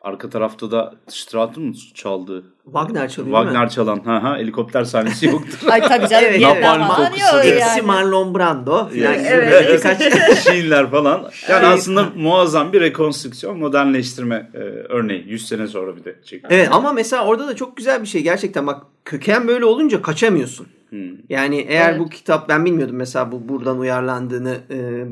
Arka 0.02 0.30
tarafta 0.30 0.72
da 0.72 0.94
Stratton 1.08 1.64
mu 1.64 1.74
çaldı? 1.94 2.44
Wagner 2.64 3.10
çalıyor 3.10 3.44
Wagner 3.44 3.70
çalan. 3.70 4.00
Ha 4.06 4.24
ha 4.24 4.38
helikopter 4.38 4.84
sahnesi 4.84 5.26
yoktur. 5.26 5.68
Ay 5.72 5.82
tabii 5.82 6.08
canım. 6.08 6.26
evet, 6.28 6.42
Napalm 6.42 6.88
kokusu. 6.88 7.48
Yani. 7.48 7.82
Marlon 7.82 8.36
Brando. 8.36 8.90
Yani 8.96 9.24
evet. 9.28 9.70
Birkaç 9.74 10.00
şiirler 10.44 10.92
falan. 10.92 11.18
Yani 11.50 11.66
evet. 11.66 11.66
aslında 11.66 12.06
muazzam 12.16 12.74
bir 12.74 12.82
rekonstrüksiyon, 12.82 13.60
modernleştirme 13.60 14.50
e, 14.54 14.58
örneği. 14.90 15.26
100 15.28 15.48
sene 15.48 15.68
sonra 15.68 15.96
bir 15.96 16.04
de 16.04 16.16
çekti. 16.26 16.48
Evet 16.50 16.70
ama 16.72 16.94
mesela 16.94 17.26
orada 17.26 17.48
da 17.48 17.56
çok 17.56 17.78
güzel 17.78 18.02
bir 18.02 18.08
şey. 18.08 18.24
Gerçekten 18.24 18.68
bak 18.68 18.84
köken 19.06 19.48
böyle 19.48 19.66
olunca 19.66 20.02
kaçamıyorsun. 20.02 20.68
Hmm. 20.90 21.10
Yani 21.30 21.66
eğer 21.70 21.90
evet. 21.90 22.00
bu 22.00 22.10
kitap 22.10 22.50
ben 22.50 22.66
bilmiyordum 22.66 22.96
mesela 22.96 23.32
bu 23.32 23.50
buradan 23.50 23.80
uyarlandığını 23.80 24.58
e, 24.70 25.06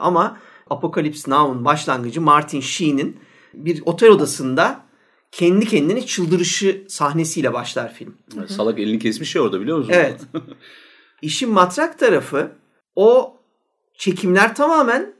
ama 0.00 0.38
Apocalypse 0.70 1.30
Now'un 1.30 1.64
başlangıcı 1.64 2.20
Martin 2.20 2.60
Sheen'in 2.60 3.16
bir 3.56 3.82
otel 3.86 4.10
odasında 4.10 4.80
kendi 5.32 5.66
kendine 5.66 6.06
çıldırışı 6.06 6.84
sahnesiyle 6.88 7.52
başlar 7.52 7.94
film. 7.94 8.14
Yani 8.36 8.48
salak 8.48 8.78
elini 8.78 8.98
kesmiş 8.98 9.34
ya 9.34 9.42
orada 9.42 9.60
biliyor 9.60 9.78
musun? 9.78 9.92
Evet. 9.94 10.20
İşin 11.22 11.50
matrak 11.50 11.98
tarafı 11.98 12.52
o 12.96 13.36
çekimler 13.94 14.54
tamamen 14.54 15.14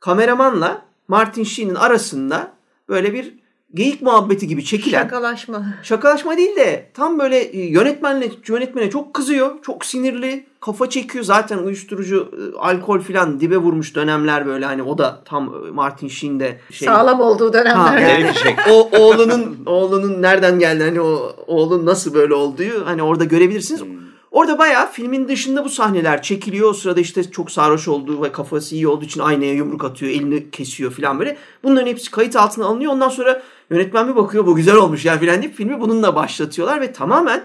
kameramanla 0.00 0.86
Martin 1.08 1.44
Sheen'in 1.44 1.74
arasında 1.74 2.52
böyle 2.88 3.12
bir 3.12 3.43
geyik 3.74 4.02
muhabbeti 4.02 4.46
gibi 4.46 4.64
çekilen. 4.64 5.02
Şakalaşma. 5.02 5.64
Şakalaşma 5.82 6.36
değil 6.36 6.56
de 6.56 6.86
tam 6.94 7.18
böyle 7.18 7.38
e, 7.38 7.60
yönetmenle 7.60 8.30
yönetmene 8.48 8.90
çok 8.90 9.14
kızıyor. 9.14 9.62
Çok 9.62 9.84
sinirli. 9.84 10.46
Kafa 10.60 10.90
çekiyor. 10.90 11.24
Zaten 11.24 11.58
uyuşturucu, 11.58 12.30
e, 12.32 12.58
alkol 12.58 13.00
filan 13.00 13.40
dibe 13.40 13.56
vurmuş 13.56 13.94
dönemler 13.94 14.46
böyle 14.46 14.66
hani 14.66 14.82
o 14.82 14.98
da 14.98 15.22
tam 15.24 15.54
e, 15.68 15.70
Martin 15.70 16.08
Sheen'de 16.08 16.60
şey. 16.70 16.88
Sağlam 16.88 17.20
olduğu 17.20 17.52
dönemler. 17.52 17.74
Ha, 17.74 17.98
yani 17.98 18.34
şey. 18.34 18.54
o 18.70 18.90
oğlunun 18.98 19.58
oğlunun 19.66 20.22
nereden 20.22 20.58
geldi 20.58 20.84
hani 20.84 21.00
o 21.00 21.36
oğlun 21.46 21.86
nasıl 21.86 22.14
böyle 22.14 22.34
olduğu 22.34 22.86
hani 22.86 23.02
orada 23.02 23.24
görebilirsiniz. 23.24 23.80
Hmm. 23.80 24.04
Orada 24.34 24.58
bayağı 24.58 24.92
filmin 24.92 25.28
dışında 25.28 25.64
bu 25.64 25.68
sahneler 25.68 26.22
çekiliyor. 26.22 26.70
O 26.70 26.72
sırada 26.72 27.00
işte 27.00 27.30
çok 27.30 27.50
sarhoş 27.50 27.88
olduğu 27.88 28.22
ve 28.22 28.32
kafası 28.32 28.74
iyi 28.74 28.88
olduğu 28.88 29.04
için 29.04 29.20
aynaya 29.20 29.52
yumruk 29.52 29.84
atıyor, 29.84 30.12
elini 30.12 30.50
kesiyor 30.50 30.92
falan 30.92 31.18
böyle. 31.18 31.36
Bunların 31.62 31.86
hepsi 31.86 32.10
kayıt 32.10 32.36
altına 32.36 32.66
alınıyor. 32.66 32.92
Ondan 32.92 33.08
sonra 33.08 33.42
yönetmen 33.70 34.08
bir 34.08 34.16
bakıyor 34.16 34.46
bu 34.46 34.56
güzel 34.56 34.76
olmuş 34.76 35.04
ya 35.04 35.18
filan 35.18 35.42
deyip 35.42 35.54
filmi 35.54 35.80
bununla 35.80 36.14
başlatıyorlar 36.14 36.80
ve 36.80 36.92
tamamen 36.92 37.44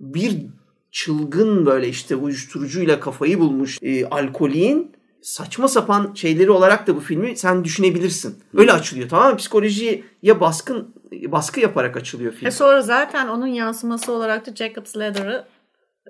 bir 0.00 0.36
çılgın 0.90 1.66
böyle 1.66 1.88
işte 1.88 2.16
uyuşturucuyla 2.16 3.00
kafayı 3.00 3.40
bulmuş 3.40 3.78
e, 3.82 4.06
alkolin 4.06 4.92
saçma 5.22 5.68
sapan 5.68 6.10
şeyleri 6.14 6.50
olarak 6.50 6.86
da 6.86 6.96
bu 6.96 7.00
filmi 7.00 7.36
sen 7.36 7.64
düşünebilirsin. 7.64 8.38
Öyle 8.54 8.72
açılıyor 8.72 9.08
tamam 9.08 9.30
mı? 9.30 9.36
Psikolojiye 9.36 10.02
baskın 10.40 10.94
baskı 11.12 11.60
yaparak 11.60 11.96
açılıyor 11.96 12.32
film. 12.32 12.48
E 12.48 12.50
sonra 12.50 12.82
zaten 12.82 13.28
onun 13.28 13.46
yansıması 13.46 14.12
olarak 14.12 14.46
da 14.46 14.54
Jacob's 14.54 14.96
Ladder'ı 14.96 15.44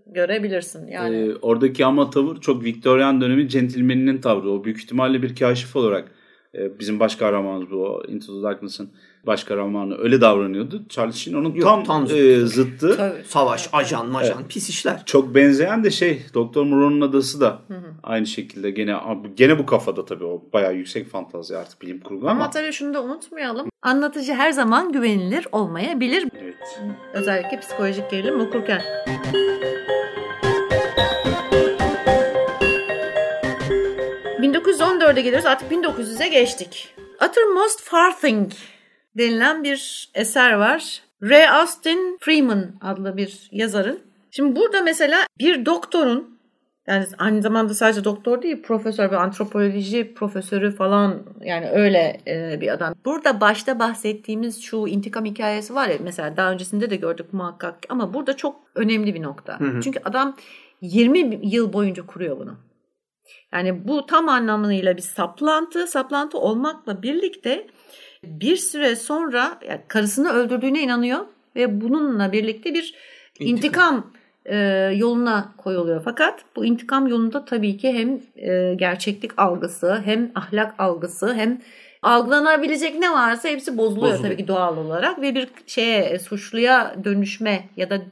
görebilirsin. 0.07 0.87
Yani 0.87 1.17
ee, 1.17 1.35
oradaki 1.43 1.85
ama 1.85 2.11
tavır 2.11 2.41
çok 2.41 2.65
Victorian 2.65 3.21
dönemi 3.21 3.49
centilmeninin 3.49 4.21
tavrı. 4.21 4.51
O 4.51 4.65
büyük 4.65 4.79
ihtimalle 4.79 5.23
bir 5.23 5.37
kaşif 5.37 5.77
olarak 5.77 6.13
e, 6.55 6.79
bizim 6.79 7.01
baş 7.01 7.17
kahramanımız 7.17 7.71
bu 7.71 8.03
Into 8.09 8.37
the 8.37 8.43
Darkness'ın 8.43 8.91
baş 9.27 9.45
kahramanı 9.45 9.99
öyle 9.99 10.21
davranıyordu. 10.21 10.83
Charlie 10.89 11.13
Sheen 11.13 11.35
onun 11.35 11.55
Yok, 11.55 11.65
tam, 11.65 11.85
tam 11.85 12.07
zıttı. 12.07 12.19
E, 12.19 12.47
zıttı. 12.47 12.97
Tabii. 12.97 13.25
Savaş, 13.27 13.69
ajan, 13.73 14.09
majan, 14.09 14.39
evet. 14.41 14.51
pis 14.51 14.69
işler. 14.69 15.03
Çok 15.07 15.35
benzeyen 15.35 15.85
de 15.85 15.91
şey 15.91 16.23
Doktor 16.35 16.65
Moreau'nun 16.65 17.01
adası 17.01 17.41
da 17.41 17.59
hı 17.69 17.75
hı. 17.75 17.95
aynı 18.03 18.27
şekilde 18.27 18.71
gene 18.71 18.97
gene 19.37 19.59
bu 19.59 19.67
kafada 19.67 20.05
tabii 20.05 20.25
o 20.25 20.43
bayağı 20.53 20.75
yüksek 20.75 21.11
fantazi 21.11 21.57
artık 21.57 21.83
bilim 21.83 22.01
kurgu 22.01 22.29
ama. 22.29 22.41
Ama 22.41 22.51
tabii 22.51 22.73
şunu 22.73 22.95
da 22.95 23.03
unutmayalım. 23.03 23.69
Anlatıcı 23.83 24.33
her 24.33 24.53
zaman 24.53 24.93
güvenilir 24.93 25.47
olmayabilir. 25.53 26.29
Evet. 26.43 26.81
Özellikle 27.15 27.61
psikolojik 27.61 28.11
gerilim 28.11 28.41
okurken. 28.41 28.83
1914'e 34.43 35.23
geliyoruz. 35.23 35.47
Artık 35.47 35.73
1900'e 35.73 36.29
geçtik. 36.29 36.95
Uttermost 37.25 37.81
Farthing 37.81 38.53
denilen 39.19 39.65
bir 39.65 40.11
eser 40.15 40.53
var. 40.53 41.03
Ray 41.23 41.49
Austin 41.49 42.19
Freeman 42.21 42.73
adlı 42.81 43.17
bir 43.17 43.49
yazarın. 43.53 44.01
Şimdi 44.31 44.57
burada 44.57 44.81
mesela 44.81 45.27
bir 45.39 45.67
doktorun 45.67 46.39
yani 46.87 47.07
aynı 47.19 47.43
zamanda 47.43 47.75
sadece 47.75 48.05
doktor 48.05 48.43
değil 48.43 48.63
profesör 48.63 49.11
ve 49.11 49.17
antropoloji 49.17 50.15
profesörü 50.15 50.77
falan 50.77 51.23
yani 51.41 51.71
öyle 51.71 52.21
e, 52.27 52.61
bir 52.61 52.73
adam. 52.73 52.95
Burada 53.05 53.41
başta 53.41 53.79
bahsettiğimiz 53.79 54.63
şu 54.63 54.87
intikam 54.87 55.25
hikayesi 55.25 55.75
var 55.75 55.89
ya 55.89 55.97
mesela 56.01 56.37
daha 56.37 56.53
öncesinde 56.53 56.91
de 56.91 56.97
gördük 56.97 57.33
muhakkak 57.33 57.79
ama 57.89 58.15
burada 58.15 58.37
çok 58.37 58.57
önemli 58.75 59.15
bir 59.15 59.23
nokta. 59.23 59.61
Hı 59.61 59.65
hı. 59.65 59.81
Çünkü 59.81 60.01
adam 60.05 60.37
20 60.81 61.41
yıl 61.43 61.73
boyunca 61.73 62.07
kuruyor 62.07 62.39
bunu. 62.39 62.57
Yani 63.53 63.89
bu 63.89 64.07
tam 64.07 64.29
anlamıyla 64.29 64.97
bir 64.97 65.03
saplantı. 65.03 65.87
Saplantı 65.87 66.39
olmakla 66.39 67.03
birlikte 67.03 67.67
bir 68.25 68.57
süre 68.57 68.97
sonra 68.97 69.59
yani 69.69 69.81
karısını 69.89 70.33
öldürdüğüne 70.33 70.83
inanıyor 70.83 71.21
ve 71.57 71.81
bununla 71.81 72.33
birlikte 72.33 72.75
bir 72.75 72.95
intikam, 73.39 73.57
intikam 73.57 74.13
e, 74.45 74.57
yoluna 74.97 75.55
koyuluyor. 75.57 76.03
Fakat 76.05 76.45
bu 76.57 76.65
intikam 76.65 77.07
yolunda 77.07 77.45
tabii 77.45 77.77
ki 77.77 77.93
hem 77.93 78.21
e, 78.37 78.75
gerçeklik 78.75 79.39
algısı 79.39 80.03
hem 80.05 80.33
ahlak 80.35 80.75
algısı 80.79 81.35
hem 81.35 81.61
algılanabilecek 82.03 82.99
ne 82.99 83.13
varsa 83.13 83.49
hepsi 83.49 83.79
bozuluyor, 83.79 84.13
bozuluyor 84.13 84.23
tabii 84.23 84.43
ki 84.43 84.49
doğal 84.49 84.77
olarak 84.77 85.21
ve 85.21 85.35
bir 85.35 85.49
şeye 85.67 86.03
e, 86.03 86.19
suçluya 86.19 86.97
dönüşme 87.05 87.69
ya 87.77 87.91
da 87.91 88.03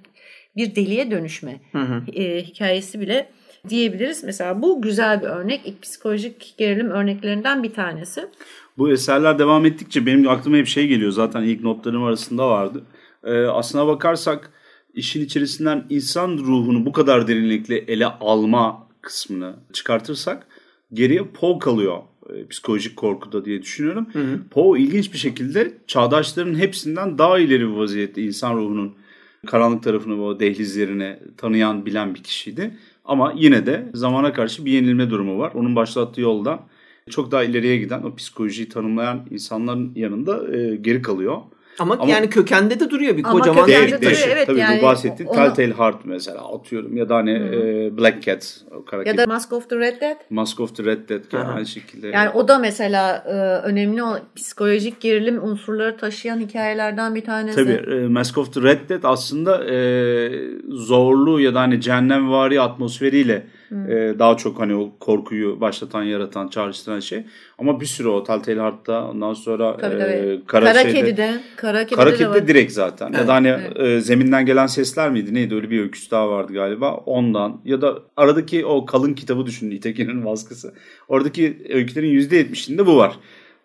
bir 0.56 0.74
deliye 0.76 1.10
dönüşme 1.10 1.60
hı 1.72 1.78
hı. 1.78 2.02
E, 2.12 2.42
hikayesi 2.42 3.00
bile 3.00 3.28
diyebiliriz. 3.68 4.24
Mesela 4.24 4.62
bu 4.62 4.82
güzel 4.82 5.22
bir 5.22 5.26
örnek. 5.26 5.60
İlk 5.64 5.82
psikolojik 5.82 6.54
gerilim 6.58 6.90
örneklerinden 6.90 7.62
bir 7.62 7.72
tanesi. 7.72 8.28
Bu 8.80 8.90
eserler 8.90 9.38
devam 9.38 9.66
ettikçe 9.66 10.06
benim 10.06 10.28
aklıma 10.28 10.56
hep 10.56 10.66
şey 10.66 10.86
geliyor. 10.86 11.10
Zaten 11.10 11.42
ilk 11.42 11.62
notlarım 11.62 12.04
arasında 12.04 12.48
vardı. 12.48 12.82
Ee, 13.24 13.32
aslına 13.32 13.86
bakarsak 13.86 14.50
işin 14.94 15.24
içerisinden 15.24 15.86
insan 15.90 16.38
ruhunu 16.38 16.86
bu 16.86 16.92
kadar 16.92 17.28
derinlikle 17.28 17.78
ele 17.78 18.06
alma 18.06 18.88
kısmını 19.00 19.54
çıkartırsak 19.72 20.46
geriye 20.92 21.24
Poe 21.24 21.58
kalıyor 21.58 21.98
e, 22.30 22.46
psikolojik 22.46 22.96
korkuda 22.96 23.44
diye 23.44 23.62
düşünüyorum. 23.62 24.06
Hı 24.12 24.18
hı. 24.18 24.38
Poe 24.50 24.80
ilginç 24.80 25.12
bir 25.12 25.18
şekilde 25.18 25.74
çağdaşların 25.86 26.54
hepsinden 26.54 27.18
daha 27.18 27.38
ileri 27.38 27.60
bir 27.60 27.74
vaziyette 27.74 28.22
insan 28.22 28.56
ruhunun 28.56 28.94
karanlık 29.46 29.82
tarafını 29.82 30.24
o 30.24 30.40
dehlizlerini 30.40 31.18
tanıyan 31.36 31.86
bilen 31.86 32.14
bir 32.14 32.22
kişiydi. 32.22 32.74
Ama 33.04 33.34
yine 33.36 33.66
de 33.66 33.90
zamana 33.94 34.32
karşı 34.32 34.64
bir 34.64 34.72
yenilme 34.72 35.10
durumu 35.10 35.38
var. 35.38 35.52
Onun 35.54 35.76
başlattığı 35.76 36.20
yolda 36.20 36.60
çok 37.10 37.30
daha 37.30 37.44
ileriye 37.44 37.76
giden 37.76 38.02
o 38.02 38.14
psikolojiyi 38.14 38.68
tanımlayan 38.68 39.26
insanların 39.30 39.92
yanında 39.94 40.56
e, 40.56 40.76
geri 40.76 41.02
kalıyor. 41.02 41.36
Ama, 41.80 41.96
Ama 42.00 42.12
yani 42.12 42.30
kökende 42.30 42.80
de 42.80 42.90
duruyor 42.90 43.16
bir 43.16 43.24
Ama 43.24 43.32
kocaman. 43.32 43.68
Değil, 43.68 43.92
de 43.92 44.02
duruyor, 44.02 44.28
evet. 44.28 44.46
Tabii 44.46 44.58
yani, 44.58 44.78
bu 44.78 44.82
bahsettiğin 44.82 45.28
onu... 45.28 45.36
Telltale 45.36 45.72
Heart 45.72 46.04
mesela 46.04 46.54
atıyorum 46.54 46.96
ya 46.96 47.08
da 47.08 47.16
hani 47.16 47.30
e, 47.30 47.98
Black 47.98 48.22
Cat. 48.22 48.60
O 48.70 49.02
ya 49.06 49.16
da 49.16 49.26
Mask 49.26 49.52
of 49.52 49.70
the 49.70 49.76
Red 49.76 50.00
Dead. 50.00 50.16
Mask 50.30 50.60
of 50.60 50.76
the 50.76 50.84
Red 50.84 51.08
Dead 51.08 51.30
gibi 51.30 51.40
aynı 51.40 51.66
şekilde. 51.66 52.08
Yani 52.08 52.30
o 52.30 52.48
da 52.48 52.58
mesela 52.58 53.24
e, 53.26 53.32
önemli 53.66 54.02
o 54.02 54.18
psikolojik 54.36 55.00
gerilim 55.00 55.44
unsurları 55.44 55.96
taşıyan 55.96 56.40
hikayelerden 56.40 57.14
bir 57.14 57.24
tanesi. 57.24 57.56
Tabii 57.56 57.92
e, 57.94 58.08
Mask 58.08 58.38
of 58.38 58.54
the 58.54 58.62
Red 58.62 58.88
Dead 58.88 59.02
aslında 59.02 59.64
e, 59.64 59.78
zorlu 60.68 61.40
ya 61.40 61.54
da 61.54 61.60
hani 61.60 61.80
cehennemvari 61.80 62.60
atmosferiyle 62.60 63.46
ee, 63.72 64.14
daha 64.18 64.36
çok 64.36 64.60
hani 64.60 64.74
o 64.74 64.92
korkuyu 65.00 65.60
başlatan, 65.60 66.02
yaratan, 66.02 66.48
çağrıştıran 66.48 67.00
şey. 67.00 67.24
Ama 67.58 67.80
bir 67.80 67.86
sürü 67.86 68.08
o 68.08 68.24
Telltale 68.24 68.60
Heart'ta 68.60 69.10
ondan 69.10 69.34
sonra 69.34 69.76
tabii, 69.76 70.02
e, 70.02 70.40
Kara, 70.46 70.64
Kara 70.64 70.82
şeyde, 70.82 71.00
Kedi'de. 71.00 71.40
Kara 71.56 71.86
Kedi'de, 71.86 71.96
Kara 71.96 72.14
Kedi'de 72.14 72.48
direkt 72.48 72.72
zaten. 72.72 73.06
Evet, 73.06 73.18
ya 73.18 73.28
da 73.28 73.34
hani 73.34 73.48
evet. 73.48 73.80
e, 73.80 74.00
zeminden 74.00 74.46
gelen 74.46 74.66
sesler 74.66 75.10
miydi? 75.10 75.34
Neydi? 75.34 75.54
Öyle 75.54 75.70
bir 75.70 75.80
öyküsü 75.80 76.10
daha 76.10 76.30
vardı 76.30 76.52
galiba. 76.52 76.94
Ondan. 76.94 77.60
Ya 77.64 77.80
da 77.80 77.98
aradaki 78.16 78.66
o 78.66 78.86
kalın 78.86 79.14
kitabı 79.14 79.46
düşünün. 79.46 79.70
İtekin'in 79.70 80.24
baskısı. 80.26 80.74
Oradaki 81.08 81.66
öykülerin 81.68 82.20
%70'inde 82.20 82.86
bu 82.86 82.96
var 82.96 83.18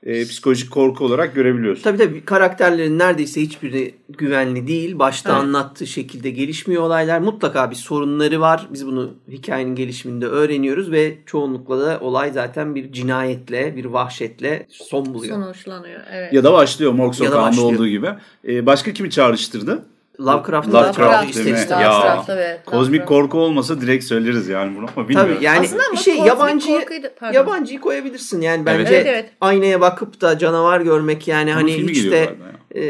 e, 0.04 0.26
psikolojik 0.26 0.72
korku 0.72 1.06
olarak 1.06 1.36
görebiliyorsun. 1.36 1.84
Tabii 1.84 1.98
tabii 1.98 2.26
karakterlerin 2.26 3.00
neredeyse 3.00 3.42
hiçbiri 3.42 3.96
güvenli 4.10 4.68
değil. 4.68 5.00
Başta 5.00 5.32
evet. 5.32 5.42
anlattığı 5.42 5.88
şekilde 5.88 6.30
gelişmiyor 6.30 6.84
olaylar. 6.84 7.20
Mutlaka 7.20 7.72
bir 7.72 7.76
sorunları 7.76 8.42
var. 8.42 8.68
Biz 8.74 8.88
bunu 8.88 9.14
hikayenin 9.32 9.76
gelişiminde 9.76 10.26
öğreniyoruz 10.26 10.92
ve 10.92 11.18
çoğunlukla 11.26 11.80
da 11.80 12.00
olay 12.02 12.32
zaten 12.32 12.76
bir 12.76 12.92
cinayetle, 12.92 13.76
bir 13.76 13.86
vahşetle 13.86 14.68
son 14.70 15.06
buluyor. 15.14 15.36
Sonuçlanıyor. 15.36 16.02
Evet. 16.12 16.34
Ya 16.34 16.44
da 16.44 16.54
başlıyor 16.54 16.92
Morg 16.92 17.14
Sokağı'nda 17.14 17.62
olduğu 17.62 17.88
gibi. 17.88 18.10
Ee, 18.48 18.66
başka 18.66 18.94
kimi 18.94 19.10
çağrıştırdı? 19.10 19.86
Lovecraft, 20.20 20.74
Lovecraft, 20.74 21.36
değil 21.36 21.46
mi? 21.46 21.60
Ya, 21.70 21.94
Lovecraft, 21.94 22.30
evet, 22.30 22.66
kozmik 22.66 23.06
korku 23.06 23.40
olmasa 23.40 23.82
direkt 23.82 24.04
söyleriz 24.04 24.48
yani 24.48 24.78
bunu 24.78 24.86
ama 24.96 25.10
bilmiyorum. 25.10 25.36
Tabii 25.36 25.46
yani 25.46 25.60
Aslında 25.60 25.96
şey 25.96 26.18
yabancıyı 26.18 26.86
yabancıyı 27.34 27.82
koyabilirsin 27.82 28.42
yani 28.42 28.66
bence 28.66 28.96
evet, 28.96 29.08
evet. 29.10 29.30
aynaya 29.42 29.82
bakıp 29.82 30.22
da 30.22 30.38
canavar 30.38 30.82
görmek 30.82 31.28
yani 31.28 31.52
Onun 31.52 31.60
hani 31.62 31.74
hiç 31.74 32.12
de 32.12 32.36
e, 32.72 32.84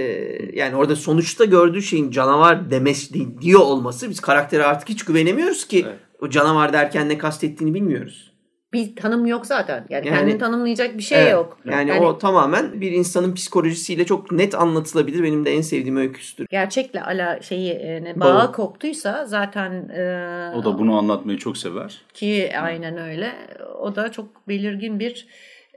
yani 0.53 0.75
orada 0.75 0.95
sonuçta 0.95 1.45
gördüğü 1.45 1.81
şeyin 1.81 2.11
canavar 2.11 2.71
demesi 2.71 3.41
diyor 3.41 3.61
olması 3.61 4.09
biz 4.09 4.19
karaktere 4.19 4.63
artık 4.63 4.89
hiç 4.89 5.05
güvenemiyoruz 5.05 5.67
ki 5.67 5.85
evet. 5.87 5.99
o 6.21 6.29
canavar 6.29 6.73
derken 6.73 7.09
ne 7.09 7.17
kastettiğini 7.17 7.73
bilmiyoruz 7.73 8.34
bir 8.75 8.95
tanım 8.95 9.25
yok 9.25 9.45
zaten. 9.45 9.85
Yani, 9.89 10.07
yani 10.07 10.17
kendini 10.17 10.37
tanımlayacak 10.37 10.97
bir 10.97 11.03
şey 11.03 11.21
evet, 11.21 11.33
yok. 11.33 11.57
Yani, 11.65 11.89
yani 11.89 12.05
o 12.05 12.17
tamamen 12.17 12.81
bir 12.81 12.91
insanın 12.91 13.33
psikolojisiyle 13.33 14.05
çok 14.05 14.31
net 14.31 14.55
anlatılabilir. 14.55 15.23
Benim 15.23 15.45
de 15.45 15.53
en 15.53 15.61
sevdiğim 15.61 15.97
öyküsüdür. 15.97 16.47
Gerçekle 16.49 17.03
ala 17.03 17.41
şeyi 17.41 17.71
e, 17.71 18.13
bağı 18.15 18.35
Bağı. 18.35 18.51
koptuysa 18.51 19.25
zaten 19.25 19.71
e, 19.89 20.55
o 20.55 20.63
da 20.63 20.79
bunu 20.79 20.97
anlatmayı 20.97 21.37
çok 21.37 21.57
sever. 21.57 22.01
Ki 22.13 22.51
aynen 22.61 22.97
öyle. 22.97 23.31
O 23.79 23.95
da 23.95 24.11
çok 24.11 24.47
belirgin 24.47 24.99
bir 24.99 25.27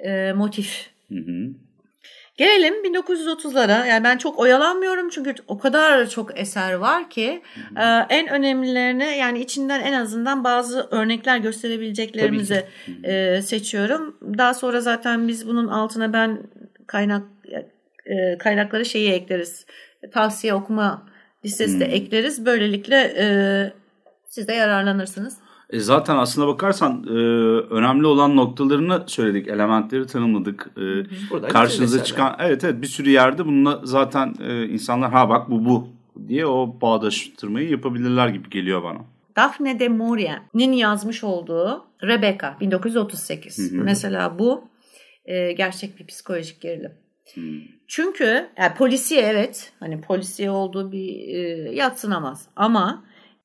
e, 0.04 0.32
motif. 0.32 0.90
Hı 1.08 1.18
hı. 1.18 1.50
Gelelim 2.38 2.74
1930'lara. 2.84 3.86
Yani 3.86 4.04
ben 4.04 4.18
çok 4.18 4.38
oyalanmıyorum 4.38 5.08
çünkü 5.08 5.34
o 5.46 5.58
kadar 5.58 6.08
çok 6.08 6.40
eser 6.40 6.72
var 6.72 7.10
ki 7.10 7.42
e, 7.76 7.84
en 8.08 8.28
önemlilerini 8.28 9.16
yani 9.18 9.40
içinden 9.40 9.80
en 9.80 9.92
azından 9.92 10.44
bazı 10.44 10.88
örnekler 10.90 11.38
gösterebileceklerimizi 11.38 12.64
e, 13.04 13.42
seçiyorum. 13.42 14.16
Daha 14.38 14.54
sonra 14.54 14.80
zaten 14.80 15.28
biz 15.28 15.48
bunun 15.48 15.68
altına 15.68 16.12
ben 16.12 16.42
kaynak 16.86 17.22
kaynakları 18.38 18.84
şeyi 18.84 19.12
ekleriz. 19.12 19.66
Tavsiye 20.12 20.54
okuma 20.54 21.06
listesi 21.44 21.80
de 21.80 21.84
ekleriz. 21.84 22.46
Böylelikle 22.46 23.14
siz 24.28 24.48
de 24.48 24.52
yararlanırsınız. 24.52 25.36
E 25.70 25.80
zaten 25.80 26.16
aslına 26.16 26.46
bakarsan 26.46 27.04
e, 27.08 27.12
önemli 27.74 28.06
olan 28.06 28.36
noktalarını 28.36 29.04
söyledik, 29.06 29.48
elementleri 29.48 30.06
tanımladık. 30.06 30.70
E, 30.76 31.48
karşınıza 31.48 32.04
çıkan 32.04 32.36
evet 32.38 32.64
evet 32.64 32.82
bir 32.82 32.86
sürü 32.86 33.10
yerde 33.10 33.46
bununla 33.46 33.80
zaten 33.84 34.34
e, 34.40 34.64
insanlar 34.64 35.10
ha 35.10 35.28
bak 35.28 35.50
bu 35.50 35.64
bu 35.64 35.88
diye 36.28 36.46
o 36.46 36.80
bağdaştırmayı 36.80 37.70
yapabilirler 37.70 38.28
gibi 38.28 38.50
geliyor 38.50 38.82
bana. 38.82 38.98
Daphne 39.36 39.80
de 39.80 39.88
Maurier'in 39.88 40.72
yazmış 40.72 41.24
olduğu 41.24 41.84
Rebecca 42.02 42.56
1938. 42.60 43.72
Hı 43.72 43.76
hı. 43.76 43.84
Mesela 43.84 44.38
bu 44.38 44.64
e, 45.24 45.52
gerçek 45.52 45.98
bir 45.98 46.06
psikolojik 46.06 46.60
gerilim. 46.60 46.92
Hı. 47.34 47.40
Çünkü 47.88 48.48
yani 48.58 48.74
polisiye 48.78 49.20
evet 49.20 49.72
hani 49.80 50.00
polisiye 50.00 50.50
olduğu 50.50 50.92
bir 50.92 51.34
e, 51.34 51.38
yatsınamaz 51.74 52.48
ama 52.56 53.04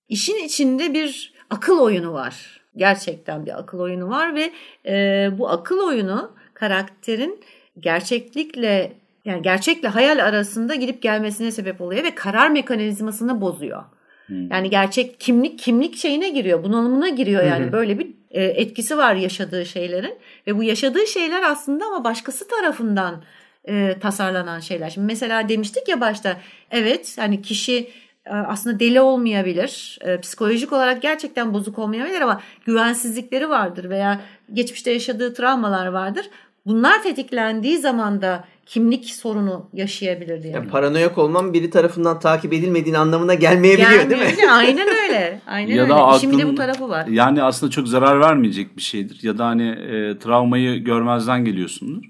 işin 0.09 0.45
içinde 0.45 0.93
bir 0.93 1.32
akıl 1.49 1.79
oyunu 1.79 2.13
var. 2.13 2.61
Gerçekten 2.77 3.45
bir 3.45 3.59
akıl 3.59 3.79
oyunu 3.79 4.09
var 4.09 4.35
ve 4.35 4.51
e, 4.85 5.29
bu 5.37 5.49
akıl 5.49 5.79
oyunu 5.87 6.31
karakterin 6.53 7.39
gerçeklikle 7.79 8.93
yani 9.25 9.41
gerçekle 9.41 9.87
hayal 9.87 10.25
arasında 10.25 10.75
gidip 10.75 11.01
gelmesine 11.01 11.51
sebep 11.51 11.81
oluyor 11.81 12.03
ve 12.03 12.15
karar 12.15 12.49
mekanizmasını 12.49 13.41
bozuyor. 13.41 13.83
Hmm. 14.25 14.51
Yani 14.51 14.69
gerçek 14.69 15.19
kimlik 15.19 15.59
kimlik 15.59 15.95
şeyine 15.95 16.29
giriyor, 16.29 16.63
bunalımına 16.63 17.09
giriyor 17.09 17.43
yani 17.43 17.65
hmm. 17.65 17.71
böyle 17.71 17.99
bir 17.99 18.07
e, 18.31 18.43
etkisi 18.43 18.97
var 18.97 19.15
yaşadığı 19.15 19.65
şeylerin 19.65 20.15
ve 20.47 20.57
bu 20.57 20.63
yaşadığı 20.63 21.07
şeyler 21.07 21.43
aslında 21.51 21.85
ama 21.85 22.03
başkası 22.03 22.47
tarafından 22.47 23.23
e, 23.67 23.95
tasarlanan 24.01 24.59
şeyler. 24.59 24.89
Şimdi 24.89 25.07
mesela 25.07 25.49
demiştik 25.49 25.87
ya 25.87 26.01
başta 26.01 26.37
evet 26.71 27.15
hani 27.19 27.41
kişi 27.41 27.89
aslında 28.29 28.79
deli 28.79 29.01
olmayabilir. 29.01 29.99
E, 30.01 30.19
psikolojik 30.19 30.73
olarak 30.73 31.01
gerçekten 31.01 31.53
bozuk 31.53 31.79
olmayabilir 31.79 32.21
ama 32.21 32.41
güvensizlikleri 32.65 33.49
vardır 33.49 33.89
veya 33.89 34.21
geçmişte 34.53 34.91
yaşadığı 34.91 35.33
travmalar 35.33 35.87
vardır. 35.87 36.29
Bunlar 36.65 37.03
tetiklendiği 37.03 37.77
zaman 37.77 38.21
da 38.21 38.43
kimlik 38.65 39.09
sorunu 39.09 39.69
yaşayabilir 39.73 40.43
diye. 40.43 40.53
Yani 40.53 40.69
paranoyak 40.69 41.17
olmam 41.17 41.53
biri 41.53 41.69
tarafından 41.69 42.19
takip 42.19 42.53
edilmediğini 42.53 42.97
anlamına 42.97 43.33
gelmeyebiliyor 43.33 44.09
değil 44.09 44.21
mi? 44.21 44.51
Aynen 44.51 44.87
öyle. 44.87 45.41
Aynen 45.47 45.75
ya 45.75 45.83
öyle. 45.83 45.93
Da 45.93 45.95
aklın, 45.95 46.37
İşin 46.37 46.49
bu 46.51 46.55
tarafı 46.55 46.89
var. 46.89 47.07
Yani 47.07 47.43
aslında 47.43 47.71
çok 47.71 47.87
zarar 47.87 48.19
vermeyecek 48.19 48.77
bir 48.77 48.81
şeydir. 48.81 49.19
Ya 49.23 49.37
da 49.37 49.45
hani 49.45 49.69
e, 49.69 50.19
travmayı 50.19 50.83
görmezden 50.83 51.45
geliyorsundur. 51.45 52.03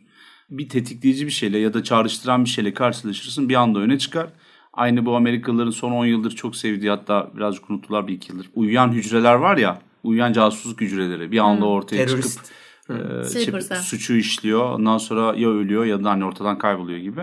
Bir 0.50 0.70
tetikleyici 0.70 1.26
bir 1.26 1.32
şeyle 1.32 1.58
ya 1.58 1.74
da 1.74 1.84
çağrıştıran 1.84 2.46
bir 2.46 2.50
şeyle 2.50 2.74
karşılaşırsın 2.74 3.50
bir 3.50 3.56
anda 3.56 3.80
öne 3.80 3.98
çıkar 3.98 4.28
Aynı 4.74 5.06
bu 5.06 5.16
Amerikalıların 5.16 5.72
son 5.72 5.92
10 5.92 6.06
yıldır 6.06 6.32
çok 6.32 6.56
sevdiği 6.56 6.92
hatta 6.92 7.32
birazcık 7.36 7.70
unuttular 7.70 8.08
bir 8.08 8.14
iki 8.14 8.32
yıldır. 8.32 8.50
Uyuyan 8.56 8.92
hücreler 8.92 9.34
var 9.34 9.58
ya 9.58 9.82
uyuyan 10.04 10.34
casusluk 10.34 10.82
hücreleri 10.82 11.32
bir 11.32 11.40
anda 11.40 11.66
ortaya 11.66 12.06
Terörist. 12.06 12.40
çıkıp 12.40 13.62
e, 13.72 13.76
suçu 13.76 14.14
işliyor. 14.14 14.70
Ondan 14.70 14.98
sonra 14.98 15.36
ya 15.38 15.50
ölüyor 15.50 15.86
ya 15.86 16.04
da 16.04 16.10
hani 16.10 16.26
ortadan 16.26 16.58
kayboluyor 16.58 17.00
gibi. 17.00 17.22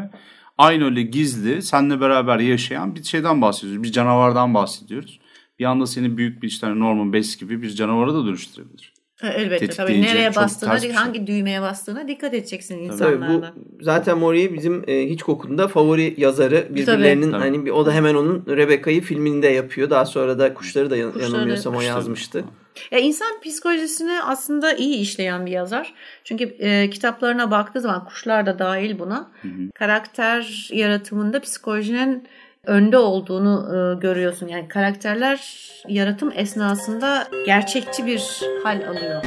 Aynı 0.58 0.84
öyle 0.84 1.02
gizli 1.02 1.62
seninle 1.62 2.00
beraber 2.00 2.38
yaşayan 2.38 2.94
bir 2.94 3.02
şeyden 3.02 3.42
bahsediyoruz. 3.42 3.82
Bir 3.82 3.92
canavardan 3.92 4.54
bahsediyoruz. 4.54 5.20
Bir 5.58 5.64
anda 5.64 5.86
seni 5.86 6.16
büyük 6.16 6.42
bir 6.42 6.48
işte 6.48 6.68
Norman 6.78 7.12
Bates 7.12 7.36
gibi 7.36 7.62
bir 7.62 7.70
canavara 7.70 8.14
da 8.14 8.26
dönüştürebilir. 8.26 8.92
Elbette 9.22 9.66
tabii 9.66 10.02
nereye 10.02 10.34
bastığına, 10.36 10.72
hangi 10.94 11.16
şey. 11.16 11.26
düğmeye 11.26 11.62
bastığına 11.62 12.08
dikkat 12.08 12.34
edeceksin 12.34 12.78
insanlarla. 12.78 13.26
Tabii 13.26 13.42
bu 13.42 13.84
zaten 13.84 14.18
Mori 14.18 14.54
bizim 14.54 14.84
e, 14.86 15.08
Hitchcock'un 15.10 15.66
favori 15.66 16.14
yazarı. 16.16 16.66
Birbirlerinin 16.70 17.30
tabii. 17.32 17.40
hani 17.40 17.72
o 17.72 17.86
da 17.86 17.92
hemen 17.92 18.14
onun 18.14 18.44
Rebecca'yı 18.48 19.00
filminde 19.00 19.48
yapıyor. 19.48 19.90
Daha 19.90 20.06
sonra 20.06 20.38
da 20.38 20.54
Kuşları 20.54 20.90
da 20.90 21.12
Kuşları, 21.12 21.22
yanılmıyorsam 21.22 21.76
o 21.76 21.80
yazmıştı. 21.80 22.44
Ya 22.90 22.98
insan 22.98 23.40
psikolojisini 23.44 24.22
aslında 24.22 24.72
iyi 24.72 24.96
işleyen 24.96 25.46
bir 25.46 25.50
yazar. 25.50 25.94
Çünkü 26.24 26.44
e, 26.44 26.90
kitaplarına 26.90 27.50
baktığı 27.50 27.80
zaman 27.80 28.04
kuşlar 28.04 28.46
da 28.46 28.58
dahil 28.58 28.98
buna. 28.98 29.30
Hı 29.42 29.48
hı. 29.48 29.70
Karakter 29.74 30.68
yaratımında 30.72 31.40
psikolojinin 31.40 32.28
önde 32.66 32.98
olduğunu 32.98 33.68
e, 33.68 34.00
görüyorsun. 34.00 34.48
Yani 34.48 34.68
karakterler 34.68 35.66
yaratım 35.88 36.32
esnasında 36.34 37.28
gerçekçi 37.46 38.06
bir 38.06 38.40
hal 38.62 38.88
alıyor. 38.88 39.22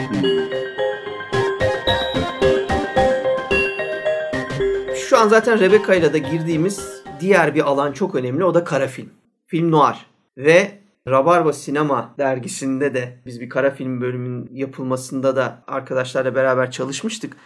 Şu 4.95 5.17
an 5.17 5.27
zaten 5.27 5.59
Rebecca 5.59 5.93
ile 5.93 6.13
de 6.13 6.19
girdiğimiz 6.19 7.03
diğer 7.19 7.55
bir 7.55 7.61
alan 7.61 7.91
çok 7.91 8.15
önemli. 8.15 8.43
O 8.43 8.53
da 8.53 8.63
kara 8.63 8.87
film. 8.87 9.09
Film 9.47 9.71
noir. 9.71 10.05
Ve 10.37 10.71
Rabarba 11.07 11.53
Sinema 11.53 12.15
dergisinde 12.17 12.93
de 12.93 13.19
biz 13.25 13.41
bir 13.41 13.49
kara 13.49 13.71
film 13.71 14.01
bölümünün 14.01 14.49
yapılmasında 14.51 15.35
da 15.35 15.63
arkadaşlarla 15.67 16.35
beraber 16.35 16.71
çalışmıştık. 16.71 17.37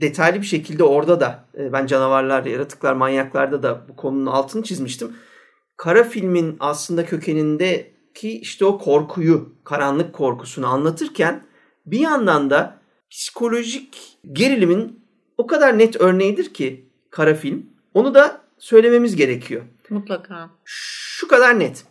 Detaylı 0.00 0.40
bir 0.40 0.46
şekilde 0.46 0.84
orada 0.84 1.20
da 1.20 1.44
e, 1.58 1.72
ben 1.72 1.86
canavarlar, 1.86 2.44
yaratıklar, 2.44 2.92
manyaklarda 2.92 3.62
da 3.62 3.88
bu 3.88 3.96
konunun 3.96 4.26
altını 4.26 4.62
çizmiştim. 4.62 5.16
Kara 5.76 6.04
filmin 6.04 6.56
aslında 6.60 7.06
kökenindeki 7.06 8.40
işte 8.40 8.64
o 8.64 8.78
korkuyu, 8.78 9.54
karanlık 9.64 10.12
korkusunu 10.12 10.66
anlatırken 10.66 11.46
bir 11.86 11.98
yandan 11.98 12.50
da 12.50 12.78
psikolojik 13.10 14.18
gerilimin 14.32 15.06
o 15.38 15.46
kadar 15.46 15.78
net 15.78 16.00
örneğidir 16.00 16.54
ki 16.54 16.90
kara 17.10 17.34
film. 17.34 17.66
Onu 17.94 18.14
da 18.14 18.40
söylememiz 18.58 19.16
gerekiyor. 19.16 19.62
Mutlaka. 19.90 20.50
Şu 20.64 21.28
kadar 21.28 21.58
net. 21.58 21.84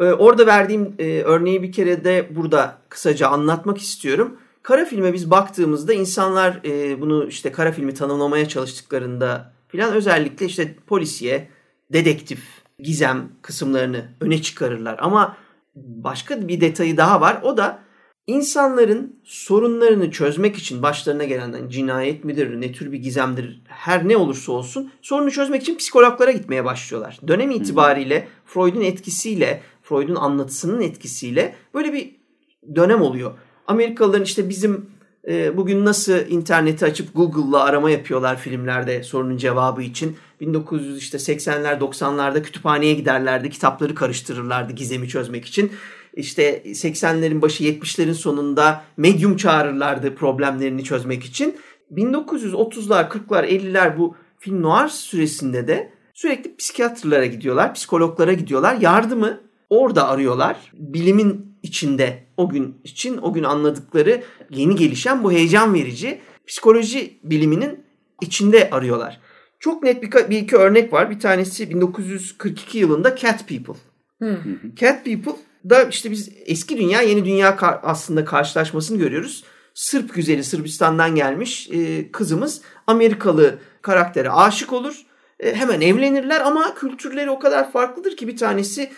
Ee, 0.00 0.04
orada 0.04 0.46
verdiğim 0.46 0.94
e, 0.98 1.22
örneği 1.22 1.62
bir 1.62 1.72
kere 1.72 2.04
de 2.04 2.28
burada 2.36 2.78
kısaca 2.88 3.28
anlatmak 3.28 3.78
istiyorum. 3.78 4.40
Kara 4.68 4.84
filme 4.84 5.12
biz 5.12 5.30
baktığımızda 5.30 5.92
insanlar 5.92 6.60
e, 6.64 7.00
bunu 7.00 7.26
işte 7.28 7.52
kara 7.52 7.72
filmi 7.72 7.94
tanımlamaya 7.94 8.48
çalıştıklarında 8.48 9.52
filan 9.68 9.92
özellikle 9.92 10.46
işte 10.46 10.74
polisiye, 10.86 11.48
dedektif, 11.92 12.40
gizem 12.78 13.28
kısımlarını 13.42 14.08
öne 14.20 14.42
çıkarırlar. 14.42 14.96
Ama 14.98 15.36
başka 15.74 16.48
bir 16.48 16.60
detayı 16.60 16.96
daha 16.96 17.20
var. 17.20 17.40
O 17.42 17.56
da 17.56 17.78
insanların 18.26 19.20
sorunlarını 19.24 20.10
çözmek 20.10 20.56
için 20.56 20.82
başlarına 20.82 21.24
gelenden 21.24 21.68
cinayet 21.68 22.24
midir, 22.24 22.60
ne 22.60 22.72
tür 22.72 22.92
bir 22.92 22.98
gizemdir, 22.98 23.62
her 23.68 24.08
ne 24.08 24.16
olursa 24.16 24.52
olsun 24.52 24.92
sorunu 25.02 25.30
çözmek 25.30 25.62
için 25.62 25.76
psikologlara 25.76 26.30
gitmeye 26.30 26.64
başlıyorlar. 26.64 27.18
Dönem 27.28 27.50
itibariyle 27.50 28.28
Freud'un 28.44 28.80
etkisiyle 28.80 29.62
Freud'un 29.82 30.14
anlatısının 30.14 30.80
etkisiyle 30.80 31.54
böyle 31.74 31.92
bir 31.92 32.16
dönem 32.74 33.02
oluyor. 33.02 33.38
Amerikalıların 33.68 34.24
işte 34.24 34.48
bizim 34.48 34.86
e, 35.28 35.56
bugün 35.56 35.84
nasıl 35.84 36.12
interneti 36.28 36.84
açıp 36.84 37.14
Google'la 37.14 37.64
arama 37.64 37.90
yapıyorlar 37.90 38.38
filmlerde 38.38 39.02
sorunun 39.02 39.36
cevabı 39.36 39.82
için. 39.82 40.16
1980'ler 40.40 41.78
90'larda 41.78 42.42
kütüphaneye 42.42 42.94
giderlerdi, 42.94 43.50
kitapları 43.50 43.94
karıştırırlardı 43.94 44.72
gizemi 44.72 45.08
çözmek 45.08 45.44
için. 45.44 45.72
İşte 46.14 46.62
80'lerin 46.64 47.42
başı 47.42 47.64
70'lerin 47.64 48.14
sonunda 48.14 48.84
medyum 48.96 49.36
çağırırlardı 49.36 50.14
problemlerini 50.14 50.84
çözmek 50.84 51.24
için. 51.24 51.56
1930'lar, 51.94 53.08
40'lar, 53.08 53.46
50'ler 53.46 53.98
bu 53.98 54.16
film 54.38 54.62
noir 54.62 54.88
süresinde 54.88 55.68
de 55.68 55.92
sürekli 56.14 56.56
psikiyatrlara 56.56 57.26
gidiyorlar, 57.26 57.74
psikologlara 57.74 58.32
gidiyorlar. 58.32 58.76
Yardımı 58.80 59.40
orada 59.70 60.08
arıyorlar. 60.08 60.56
Bilimin 60.72 61.56
içinde 61.62 62.27
o 62.38 62.48
gün 62.48 62.80
için 62.84 63.18
o 63.18 63.32
gün 63.32 63.44
anladıkları 63.44 64.22
yeni 64.50 64.76
gelişen 64.76 65.24
bu 65.24 65.32
heyecan 65.32 65.74
verici 65.74 66.20
psikoloji 66.46 67.18
biliminin 67.22 67.84
içinde 68.22 68.70
arıyorlar. 68.70 69.20
Çok 69.60 69.82
net 69.82 70.02
bir, 70.02 70.30
bir 70.30 70.38
iki 70.38 70.56
örnek 70.56 70.92
var. 70.92 71.10
Bir 71.10 71.20
tanesi 71.20 71.70
1942 71.70 72.78
yılında 72.78 73.16
Cat 73.16 73.48
People. 73.48 73.74
Cat 74.74 75.04
People 75.04 75.36
da 75.70 75.82
işte 75.82 76.10
biz 76.10 76.30
eski 76.46 76.78
dünya 76.78 77.02
yeni 77.02 77.24
dünya 77.24 77.56
aslında 77.82 78.24
karşılaşmasını 78.24 78.98
görüyoruz. 78.98 79.44
Sırp 79.74 80.14
güzeli 80.14 80.44
Sırbistan'dan 80.44 81.14
gelmiş 81.14 81.70
e, 81.70 82.12
kızımız 82.12 82.60
Amerikalı 82.86 83.58
karaktere 83.82 84.30
aşık 84.30 84.72
olur. 84.72 85.02
E, 85.40 85.54
hemen 85.54 85.80
evlenirler 85.80 86.40
ama 86.40 86.74
kültürleri 86.74 87.30
o 87.30 87.38
kadar 87.38 87.72
farklıdır 87.72 88.16
ki 88.16 88.28
bir 88.28 88.36
tanesi 88.36 88.90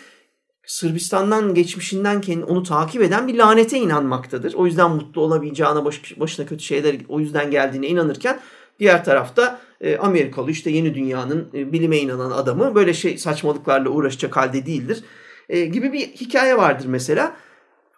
Sırbistan'dan 0.71 1.53
geçmişinden 1.53 2.21
kendi 2.21 2.45
onu 2.45 2.63
takip 2.63 3.01
eden 3.01 3.27
bir 3.27 3.37
lanete 3.37 3.77
inanmaktadır. 3.77 4.53
O 4.53 4.65
yüzden 4.65 4.91
mutlu 4.91 5.21
olabileceğine 5.21 5.85
baş, 5.85 6.19
başına 6.19 6.45
kötü 6.45 6.63
şeyler 6.63 6.95
o 7.09 7.19
yüzden 7.19 7.51
geldiğine 7.51 7.87
inanırken 7.87 8.39
diğer 8.79 9.05
tarafta 9.05 9.61
e, 9.81 9.97
Amerikalı 9.97 10.51
işte 10.51 10.69
yeni 10.69 10.95
dünyanın 10.95 11.49
e, 11.53 11.73
bilime 11.73 11.97
inanan 11.97 12.31
adamı 12.31 12.75
böyle 12.75 12.93
şey 12.93 13.17
saçmalıklarla 13.17 13.89
uğraşacak 13.89 14.37
halde 14.37 14.65
değildir 14.65 15.03
e, 15.49 15.65
gibi 15.65 15.93
bir 15.93 16.07
hikaye 16.07 16.57
vardır 16.57 16.85
mesela. 16.85 17.35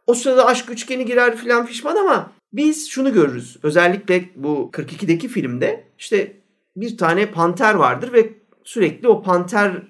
O 0.08 0.14
sırada 0.14 0.46
aşk 0.46 0.70
üçgeni 0.70 1.06
girer 1.06 1.38
filan 1.38 1.66
pişman 1.66 1.96
ama 1.96 2.32
biz 2.54 2.90
şunu 2.90 3.14
görürüz. 3.14 3.58
Özellikle 3.64 4.30
bu 4.36 4.70
42'deki 4.74 5.28
filmde 5.28 5.88
işte 6.00 6.38
bir 6.76 6.98
tane 6.98 7.32
panter 7.32 7.74
vardır 7.74 8.14
ve 8.14 8.34
sürekli 8.64 9.08
o 9.08 9.24
pantere 9.24 9.84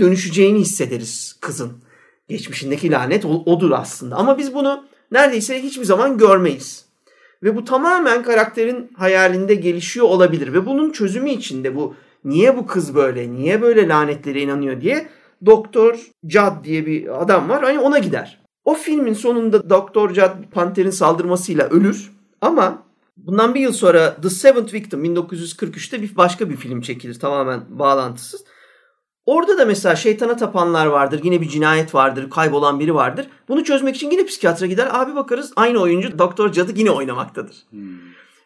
dönüşeceğini 0.00 0.58
hissederiz 0.58 1.36
kızın 1.40 1.83
geçmişindeki 2.28 2.90
lanet 2.90 3.24
odur 3.24 3.70
aslında. 3.70 4.16
Ama 4.16 4.38
biz 4.38 4.54
bunu 4.54 4.84
neredeyse 5.10 5.62
hiçbir 5.62 5.84
zaman 5.84 6.18
görmeyiz. 6.18 6.84
Ve 7.42 7.56
bu 7.56 7.64
tamamen 7.64 8.22
karakterin 8.22 8.90
hayalinde 8.96 9.54
gelişiyor 9.54 10.06
olabilir. 10.06 10.52
Ve 10.52 10.66
bunun 10.66 10.90
çözümü 10.90 11.30
için 11.30 11.64
de 11.64 11.76
bu 11.76 11.94
niye 12.24 12.56
bu 12.56 12.66
kız 12.66 12.94
böyle, 12.94 13.32
niye 13.32 13.62
böyle 13.62 13.88
lanetlere 13.88 14.40
inanıyor 14.40 14.80
diye 14.80 15.08
Doktor 15.46 15.98
Judd 16.28 16.64
diye 16.64 16.86
bir 16.86 17.22
adam 17.22 17.48
var. 17.48 17.62
Hani 17.62 17.78
ona 17.78 17.98
gider. 17.98 18.40
O 18.64 18.74
filmin 18.74 19.14
sonunda 19.14 19.70
Doktor 19.70 20.14
Judd 20.14 20.50
Panter'in 20.52 20.90
saldırmasıyla 20.90 21.68
ölür. 21.68 22.12
Ama 22.40 22.82
bundan 23.16 23.54
bir 23.54 23.60
yıl 23.60 23.72
sonra 23.72 24.16
The 24.22 24.30
Seventh 24.30 24.74
Victim 24.74 25.04
1943'te 25.04 26.02
bir 26.02 26.16
başka 26.16 26.50
bir 26.50 26.56
film 26.56 26.80
çekilir 26.80 27.18
tamamen 27.18 27.60
bağlantısız. 27.68 28.44
Orada 29.26 29.58
da 29.58 29.64
mesela 29.64 29.96
şeytana 29.96 30.36
tapanlar 30.36 30.86
vardır. 30.86 31.20
Yine 31.24 31.40
bir 31.40 31.48
cinayet 31.48 31.94
vardır. 31.94 32.30
Kaybolan 32.30 32.80
biri 32.80 32.94
vardır. 32.94 33.26
Bunu 33.48 33.64
çözmek 33.64 33.96
için 33.96 34.10
yine 34.10 34.24
psikiyatra 34.24 34.66
gider. 34.66 34.88
Abi 34.92 35.14
bakarız 35.14 35.52
aynı 35.56 35.78
oyuncu 35.78 36.18
Doktor 36.18 36.52
Cadı 36.52 36.72
yine 36.74 36.90
oynamaktadır. 36.90 37.56
Hmm. 37.70 37.98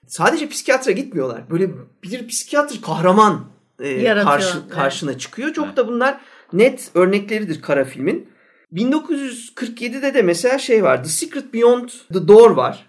Sadece 0.06 0.48
psikiyatra 0.48 0.92
gitmiyorlar. 0.92 1.50
Böyle 1.50 1.70
bir 2.02 2.28
psikiyatr 2.28 2.80
kahraman 2.82 3.44
e, 3.80 4.04
karşı, 4.04 4.68
karşına 4.68 5.10
evet. 5.10 5.20
çıkıyor. 5.20 5.52
Çok 5.52 5.66
evet. 5.66 5.76
da 5.76 5.88
bunlar 5.88 6.20
net 6.52 6.90
örnekleridir 6.94 7.62
kara 7.62 7.84
filmin. 7.84 8.28
1947'de 8.72 10.14
de 10.14 10.22
mesela 10.22 10.58
şey 10.58 10.84
var. 10.84 11.04
The 11.04 11.08
Secret 11.08 11.54
Beyond 11.54 11.88
the 12.12 12.28
Door 12.28 12.50
var. 12.50 12.86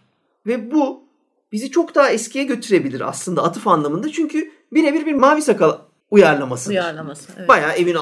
Ve 0.47 0.71
bu 0.71 1.03
bizi 1.51 1.71
çok 1.71 1.95
daha 1.95 2.09
eskiye 2.09 2.43
götürebilir 2.43 3.01
aslında 3.01 3.43
atıf 3.43 3.67
anlamında. 3.67 4.11
Çünkü 4.11 4.51
birebir 4.73 5.05
bir 5.05 5.13
mavi 5.13 5.41
sakal 5.41 5.77
uyarlaması. 6.11 6.69
Uyarlaması. 6.69 7.31
Evet. 7.37 7.49
Bayağı 7.49 7.73
evin 7.73 7.97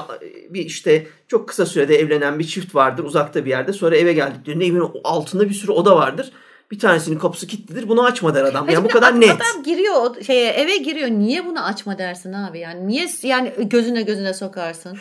bir 0.50 0.64
işte 0.64 1.06
çok 1.28 1.48
kısa 1.48 1.66
sürede 1.66 1.96
evlenen 1.96 2.38
bir 2.38 2.46
çift 2.46 2.74
vardır 2.74 3.04
uzakta 3.04 3.44
bir 3.44 3.50
yerde. 3.50 3.72
Sonra 3.72 3.96
eve 3.96 4.12
geldiklerinde 4.12 4.66
evin 4.66 4.82
altında 5.04 5.48
bir 5.48 5.54
sürü 5.54 5.72
oda 5.72 5.96
vardır. 5.96 6.32
Bir 6.70 6.78
tanesinin 6.78 7.18
kapısı 7.18 7.46
kilitlidir. 7.46 7.88
Bunu 7.88 8.04
açma 8.04 8.34
der 8.34 8.44
adam. 8.44 8.68
Yani 8.68 8.84
bu 8.84 8.88
kadar 8.88 9.20
net. 9.20 9.30
Adam 9.30 9.62
giriyor 9.64 10.22
şeye 10.22 10.50
eve 10.50 10.76
giriyor. 10.76 11.08
Niye 11.08 11.46
bunu 11.46 11.64
açma 11.64 11.98
dersin 11.98 12.32
abi? 12.32 12.58
Yani 12.58 12.88
niye 12.88 13.08
yani 13.22 13.52
gözüne 13.58 14.02
gözüne 14.02 14.34
sokarsın? 14.34 14.98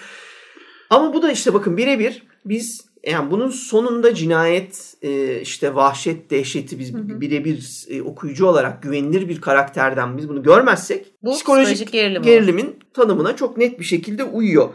Ama 0.90 1.14
bu 1.14 1.22
da 1.22 1.32
işte 1.32 1.54
bakın 1.54 1.78
birebir 1.78 2.24
biz 2.46 2.87
yani 3.08 3.32
bunun 3.32 3.50
sonunda 3.50 4.14
cinayet, 4.14 4.94
e, 5.02 5.42
işte 5.42 5.76
vahşet, 5.76 6.30
dehşeti 6.30 6.80
biz 6.80 6.96
birebir 6.96 7.86
e, 7.90 8.02
okuyucu 8.02 8.46
olarak 8.46 8.84
güvenilir 8.84 9.30
bir 9.30 9.42
karakterden 9.42 10.18
biz 10.18 10.30
bunu 10.30 10.44
görmezsek 10.44 11.06
Bu 11.24 11.32
psikolojik, 11.32 11.66
psikolojik 11.66 11.92
gerilim 11.92 12.22
gerilimin 12.22 12.66
olur. 12.66 12.74
tanımına 12.94 13.36
çok 13.36 13.58
net 13.58 13.80
bir 13.80 13.86
şekilde 13.86 14.24
uyuyor. 14.24 14.70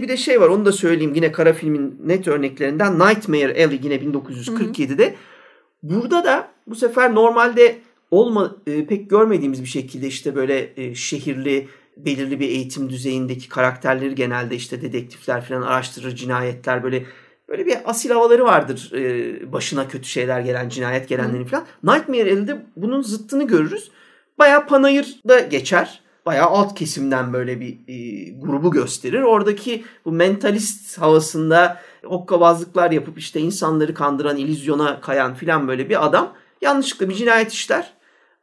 Bir 0.00 0.08
de 0.08 0.16
şey 0.16 0.40
var 0.40 0.48
onu 0.48 0.64
da 0.64 0.72
söyleyeyim 0.72 1.14
yine 1.14 1.32
kara 1.32 1.52
filmin 1.52 2.00
net 2.04 2.28
örneklerinden 2.28 2.98
Nightmare 2.98 3.64
Alley 3.64 3.80
yine 3.82 3.94
1947'de. 3.94 5.14
Burada 5.82 6.24
da 6.24 6.48
bu 6.66 6.74
sefer 6.74 7.14
normalde 7.14 7.78
olma 8.10 8.56
e, 8.66 8.86
pek 8.86 9.10
görmediğimiz 9.10 9.62
bir 9.62 9.68
şekilde 9.68 10.06
işte 10.06 10.34
böyle 10.34 10.72
e, 10.76 10.94
şehirli 10.94 11.68
belirli 11.96 12.40
bir 12.40 12.48
eğitim 12.48 12.90
düzeyindeki 12.90 13.48
karakterleri 13.48 14.14
genelde 14.14 14.56
işte 14.56 14.82
dedektifler 14.82 15.44
falan 15.44 15.62
araştırır 15.62 16.16
cinayetler 16.16 16.82
böyle 16.82 17.04
böyle 17.52 17.66
bir 17.66 17.78
asil 17.84 18.10
havaları 18.10 18.44
vardır 18.44 18.92
e, 18.94 19.52
başına 19.52 19.88
kötü 19.88 20.08
şeyler 20.08 20.40
gelen, 20.40 20.68
cinayet 20.68 21.08
gelenlerin 21.08 21.44
falan. 21.44 21.64
Nightmare 21.84 22.32
Alley'de 22.32 22.66
bunun 22.76 23.02
zıttını 23.02 23.46
görürüz. 23.46 23.90
Bayağı 24.38 24.66
Panayır'da 24.66 25.40
geçer. 25.40 26.02
Bayağı 26.26 26.46
alt 26.46 26.78
kesimden 26.78 27.32
böyle 27.32 27.60
bir 27.60 27.78
e, 27.88 28.30
grubu 28.30 28.70
gösterir. 28.70 29.22
Oradaki 29.22 29.84
bu 30.04 30.12
mentalist 30.12 30.98
havasında 30.98 31.80
hokkabazlıklar 32.04 32.90
yapıp 32.90 33.18
işte 33.18 33.40
insanları 33.40 33.94
kandıran, 33.94 34.36
illüzyona 34.36 35.00
kayan 35.00 35.34
filan 35.34 35.68
böyle 35.68 35.88
bir 35.88 36.06
adam 36.06 36.32
yanlışlıkla 36.60 37.08
bir 37.08 37.14
cinayet 37.14 37.52
işler. 37.52 37.92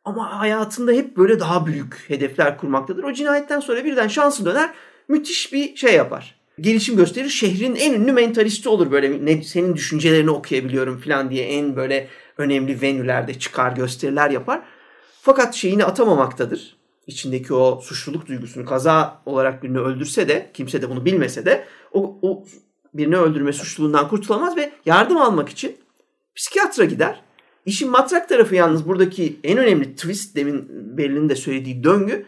Ama 0.05 0.39
hayatında 0.39 0.91
hep 0.91 1.17
böyle 1.17 1.39
daha 1.39 1.65
büyük 1.65 2.05
hedefler 2.07 2.57
kurmaktadır. 2.57 3.03
O 3.03 3.13
cinayetten 3.13 3.59
sonra 3.59 3.85
birden 3.85 4.07
şansı 4.07 4.45
döner 4.45 4.69
müthiş 5.07 5.53
bir 5.53 5.75
şey 5.75 5.95
yapar. 5.95 6.38
Gelişim 6.61 6.95
gösterir. 6.95 7.29
Şehrin 7.29 7.75
en 7.75 7.93
ünlü 7.93 8.11
mentalisti 8.11 8.69
olur 8.69 8.91
böyle 8.91 9.25
ne, 9.25 9.43
senin 9.43 9.75
düşüncelerini 9.75 10.31
okuyabiliyorum 10.31 10.99
falan 10.99 11.29
diye 11.29 11.45
en 11.45 11.75
böyle 11.75 12.07
önemli 12.37 12.81
venülerde 12.81 13.39
çıkar 13.39 13.71
gösteriler 13.71 14.29
yapar. 14.29 14.61
Fakat 15.21 15.55
şeyini 15.55 15.85
atamamaktadır. 15.85 16.75
İçindeki 17.07 17.53
o 17.53 17.81
suçluluk 17.81 18.27
duygusunu 18.27 18.65
kaza 18.65 19.21
olarak 19.25 19.63
birini 19.63 19.79
öldürse 19.79 20.27
de 20.27 20.49
kimse 20.53 20.81
de 20.81 20.89
bunu 20.89 21.05
bilmese 21.05 21.45
de 21.45 21.65
o, 21.93 22.19
o 22.21 22.45
birini 22.93 23.17
öldürme 23.17 23.53
suçluluğundan 23.53 24.07
kurtulamaz 24.07 24.57
ve 24.57 24.71
yardım 24.85 25.17
almak 25.17 25.49
için 25.49 25.77
psikiyatra 26.35 26.85
gider. 26.85 27.21
İşin 27.65 27.91
matrak 27.91 28.29
tarafı 28.29 28.55
yalnız 28.55 28.87
buradaki 28.87 29.39
en 29.43 29.57
önemli 29.57 29.95
twist 29.95 30.35
demin 30.35 30.67
Berlin'in 30.97 31.29
de 31.29 31.35
söylediği 31.35 31.83
döngü. 31.83 32.25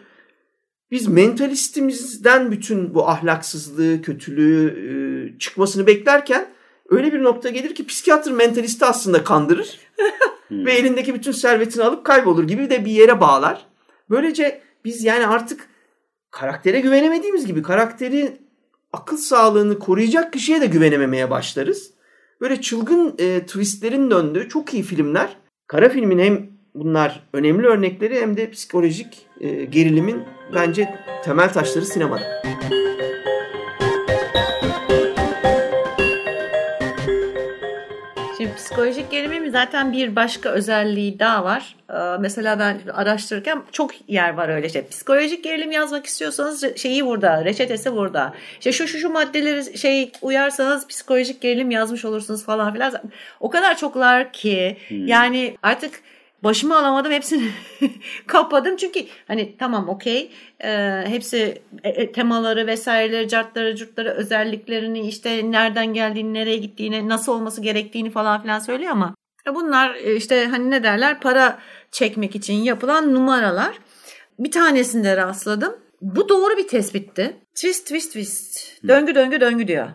Biz 0.91 1.07
mentalistimizden 1.07 2.51
bütün 2.51 2.93
bu 2.93 3.09
ahlaksızlığı, 3.09 4.01
kötülüğü 4.01 4.67
e, 5.35 5.39
çıkmasını 5.39 5.87
beklerken 5.87 6.47
öyle 6.89 7.13
bir 7.13 7.23
nokta 7.23 7.49
gelir 7.49 7.75
ki 7.75 7.85
psikiyatr 7.85 8.31
mentalisti 8.31 8.85
aslında 8.85 9.23
kandırır 9.23 9.79
ve 10.51 10.73
elindeki 10.73 11.13
bütün 11.13 11.31
servetini 11.31 11.83
alıp 11.83 12.05
kaybolur 12.05 12.43
gibi 12.43 12.69
de 12.69 12.85
bir 12.85 12.91
yere 12.91 13.21
bağlar. 13.21 13.65
Böylece 14.09 14.61
biz 14.85 15.03
yani 15.03 15.27
artık 15.27 15.67
karaktere 16.31 16.79
güvenemediğimiz 16.79 17.45
gibi 17.45 17.61
karakteri 17.61 18.37
akıl 18.93 19.17
sağlığını 19.17 19.79
koruyacak 19.79 20.33
kişiye 20.33 20.61
de 20.61 20.65
güvenememeye 20.65 21.29
başlarız. 21.29 21.91
Böyle 22.41 22.61
çılgın 22.61 23.15
e, 23.19 23.45
twistlerin 23.45 24.11
döndüğü 24.11 24.49
çok 24.49 24.73
iyi 24.73 24.83
filmler. 24.83 25.37
Kara 25.67 25.89
filmin 25.89 26.19
hem 26.19 26.49
bunlar 26.75 27.29
önemli 27.33 27.67
örnekleri 27.67 28.21
hem 28.21 28.37
de 28.37 28.51
psikolojik 28.51 29.27
e, 29.39 29.65
gerilimin 29.65 30.23
bence 30.53 30.95
temel 31.23 31.53
taşları 31.53 31.85
sinemada. 31.85 32.41
Şimdi 38.37 38.55
psikolojik 38.55 39.11
gerilimin 39.11 39.49
zaten 39.49 39.93
bir 39.93 40.15
başka 40.15 40.49
özelliği 40.49 41.19
daha 41.19 41.43
var. 41.43 41.75
Ee, 41.89 41.93
mesela 42.19 42.59
ben 42.59 42.79
araştırırken 42.93 43.63
çok 43.71 44.09
yer 44.09 44.33
var 44.33 44.49
öyle 44.49 44.69
şey. 44.69 44.87
Psikolojik 44.87 45.43
gerilim 45.43 45.71
yazmak 45.71 46.05
istiyorsanız 46.05 46.77
şeyi 46.77 47.05
burada, 47.05 47.45
reçetesi 47.45 47.93
burada. 47.93 48.33
İşte 48.59 48.71
şu 48.71 48.87
şu 48.87 48.97
şu 48.97 49.09
maddeleri 49.09 49.77
şey 49.77 50.11
uyarsanız 50.21 50.87
psikolojik 50.87 51.41
gerilim 51.41 51.71
yazmış 51.71 52.05
olursunuz 52.05 52.45
falan 52.45 52.73
filan. 52.73 52.93
O 53.39 53.49
kadar 53.49 53.77
çoklar 53.77 54.33
ki 54.33 54.77
hmm. 54.87 55.07
yani 55.07 55.57
artık 55.63 56.01
başımı 56.43 56.77
alamadım 56.77 57.11
hepsini 57.11 57.51
kapadım. 58.27 58.75
Çünkü 58.75 59.05
hani 59.27 59.57
tamam 59.57 59.89
okey. 59.89 60.31
E, 60.63 61.03
hepsi 61.07 61.61
e, 61.83 61.89
e, 61.89 62.11
temaları 62.11 62.67
vesaireleri 62.67 63.27
cartları 63.27 63.75
curtları 63.75 64.09
özelliklerini 64.09 65.07
işte 65.07 65.51
nereden 65.51 65.93
geldiğini 65.93 66.33
nereye 66.33 66.57
gittiğini 66.57 67.09
nasıl 67.09 67.31
olması 67.31 67.61
gerektiğini 67.61 68.09
falan 68.11 68.41
filan 68.41 68.59
söylüyor 68.59 68.91
ama 68.91 69.15
bunlar 69.55 69.95
e, 69.95 70.15
işte 70.15 70.45
hani 70.45 70.69
ne 70.71 70.83
derler 70.83 71.19
para 71.19 71.59
çekmek 71.91 72.35
için 72.35 72.53
yapılan 72.53 73.13
numaralar. 73.13 73.79
Bir 74.39 74.51
tanesinde 74.51 75.17
rastladım. 75.17 75.75
Bu 76.01 76.29
doğru 76.29 76.57
bir 76.57 76.67
tespitti. 76.67 77.37
Twist 77.55 77.87
twist 77.87 78.07
twist. 78.07 78.83
Döngü 78.87 79.15
döngü 79.15 79.41
döngü 79.41 79.67
diyor. 79.67 79.87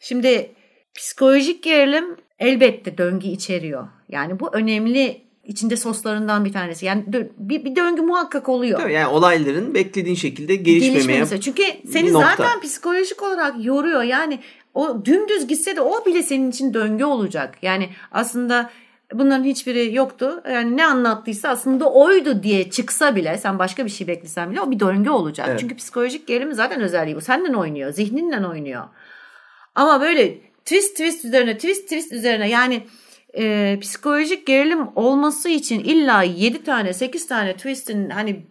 Şimdi 0.00 0.54
psikolojik 0.94 1.62
gerilim 1.62 2.16
elbette 2.38 2.98
döngü 2.98 3.28
içeriyor. 3.28 3.88
Yani 4.08 4.40
bu 4.40 4.54
önemli 4.54 5.29
içinde 5.50 5.76
soslarından 5.76 6.44
bir 6.44 6.52
tanesi. 6.52 6.86
Yani 6.86 7.04
bir, 7.38 7.64
bir 7.64 7.76
döngü 7.76 8.02
muhakkak 8.02 8.48
oluyor. 8.48 8.88
yani 8.88 9.06
olayların 9.06 9.74
beklediğin 9.74 10.16
şekilde 10.16 10.56
gelişmemeye 10.56 11.40
Çünkü 11.40 11.62
seni 11.92 12.10
zaten 12.10 12.60
psikolojik 12.60 13.22
olarak 13.22 13.64
yoruyor. 13.64 14.02
Yani 14.02 14.38
o 14.74 15.04
dümdüz 15.04 15.46
gitse 15.46 15.76
de 15.76 15.80
o 15.80 16.06
bile 16.06 16.22
senin 16.22 16.50
için 16.50 16.74
döngü 16.74 17.04
olacak. 17.04 17.58
Yani 17.62 17.90
aslında 18.12 18.70
bunların 19.14 19.44
hiçbiri 19.44 19.94
yoktu. 19.94 20.42
Yani 20.50 20.76
ne 20.76 20.86
anlattıysa 20.86 21.48
aslında 21.48 21.92
oydu 21.92 22.42
diye 22.42 22.70
çıksa 22.70 23.16
bile 23.16 23.38
sen 23.38 23.58
başka 23.58 23.84
bir 23.84 23.90
şey 23.90 24.06
beklesen 24.06 24.50
bile 24.50 24.60
o 24.60 24.70
bir 24.70 24.80
döngü 24.80 25.10
olacak. 25.10 25.46
Evet. 25.50 25.60
Çünkü 25.60 25.76
psikolojik 25.76 26.26
gerilim 26.26 26.52
zaten 26.52 26.80
özelliği 26.80 27.16
bu. 27.16 27.20
Senden 27.20 27.52
oynuyor, 27.52 27.92
zihninle 27.92 28.46
oynuyor. 28.46 28.84
Ama 29.74 30.00
böyle 30.00 30.38
twist 30.64 30.90
twist 30.90 31.24
üzerine 31.24 31.54
twist 31.54 31.82
twist 31.82 32.12
üzerine 32.12 32.48
yani 32.48 32.82
e, 33.38 33.78
psikolojik 33.80 34.46
gerilim 34.46 34.88
olması 34.96 35.48
için 35.48 35.80
illa 35.80 36.22
7 36.22 36.64
tane 36.64 36.92
8 36.92 37.26
tane 37.26 37.56
twist'in 37.56 38.10
hani 38.10 38.42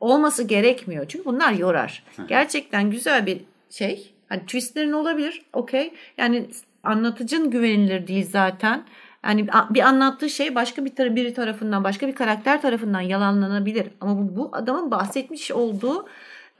olması 0.00 0.42
gerekmiyor. 0.42 1.08
Çünkü 1.08 1.24
bunlar 1.24 1.52
yorar. 1.52 2.04
Gerçekten 2.28 2.90
güzel 2.90 3.26
bir 3.26 3.40
şey. 3.70 4.14
Hani 4.28 4.40
twistlerin 4.40 4.92
olabilir. 4.92 5.42
Okey. 5.52 5.92
Yani 6.18 6.46
anlatıcın 6.82 7.50
güvenilir 7.50 8.06
değil 8.06 8.26
zaten. 8.30 8.84
Yani 9.24 9.46
bir 9.70 9.80
anlattığı 9.80 10.30
şey 10.30 10.54
başka 10.54 10.84
bir 10.84 10.90
tar- 10.90 11.16
biri 11.16 11.34
tarafından, 11.34 11.84
başka 11.84 12.08
bir 12.08 12.14
karakter 12.14 12.62
tarafından 12.62 13.00
yalanlanabilir. 13.00 13.86
Ama 14.00 14.18
bu, 14.18 14.36
bu 14.36 14.50
adamın 14.52 14.90
bahsetmiş 14.90 15.50
olduğu 15.52 16.08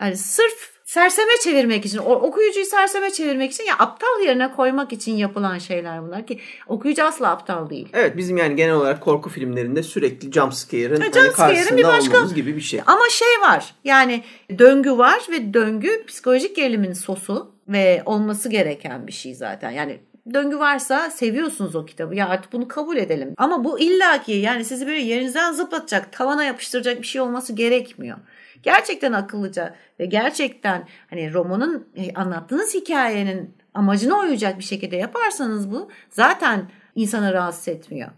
yani 0.00 0.16
sırf 0.16 0.73
serseme 0.84 1.32
çevirmek 1.42 1.86
için, 1.86 1.98
okuyucuyu 1.98 2.66
serseme 2.66 3.10
çevirmek 3.10 3.52
için 3.52 3.64
ya 3.64 3.74
aptal 3.78 4.20
yerine 4.24 4.52
koymak 4.52 4.92
için 4.92 5.16
yapılan 5.16 5.58
şeyler 5.58 6.02
bunlar 6.02 6.26
ki 6.26 6.40
okuyucu 6.66 7.04
asla 7.04 7.30
aptal 7.30 7.70
değil. 7.70 7.88
Evet 7.92 8.16
bizim 8.16 8.36
yani 8.36 8.56
genel 8.56 8.74
olarak 8.74 9.00
korku 9.00 9.30
filmlerinde 9.30 9.82
sürekli 9.82 10.32
jumpscare'ın 10.32 11.00
hani 11.00 11.32
karşısında 11.32 11.78
bir 11.78 11.84
başka, 11.84 12.10
olmamız 12.10 12.34
gibi 12.34 12.56
bir 12.56 12.60
şey. 12.60 12.80
Ama 12.86 13.08
şey 13.10 13.40
var 13.40 13.74
yani 13.84 14.22
döngü 14.58 14.98
var 14.98 15.26
ve 15.30 15.54
döngü 15.54 16.06
psikolojik 16.06 16.56
gerilimin 16.56 16.92
sosu 16.92 17.54
ve 17.68 18.02
olması 18.06 18.48
gereken 18.48 19.06
bir 19.06 19.12
şey 19.12 19.34
zaten. 19.34 19.70
Yani 19.70 19.98
döngü 20.34 20.58
varsa 20.58 21.10
seviyorsunuz 21.10 21.76
o 21.76 21.86
kitabı. 21.86 22.14
Ya 22.14 22.28
artık 22.28 22.52
bunu 22.52 22.68
kabul 22.68 22.96
edelim. 22.96 23.34
Ama 23.36 23.64
bu 23.64 23.80
illaki 23.80 24.32
yani 24.32 24.64
sizi 24.64 24.86
böyle 24.86 25.00
yerinizden 25.00 25.52
zıplatacak, 25.52 26.12
tavana 26.12 26.44
yapıştıracak 26.44 27.02
bir 27.02 27.06
şey 27.06 27.20
olması 27.20 27.52
gerekmiyor 27.52 28.16
gerçekten 28.62 29.12
akıllıca 29.12 29.74
ve 30.00 30.06
gerçekten 30.06 30.88
hani 31.10 31.34
romanın 31.34 31.88
e, 31.96 32.14
anlattığınız 32.14 32.74
hikayenin 32.74 33.54
amacına 33.74 34.20
uyacak 34.20 34.58
bir 34.58 34.64
şekilde 34.64 34.96
yaparsanız 34.96 35.70
bu 35.70 35.90
zaten 36.10 36.70
insanı 36.94 37.32
rahatsız 37.32 37.68
etmiyor. 37.68 38.10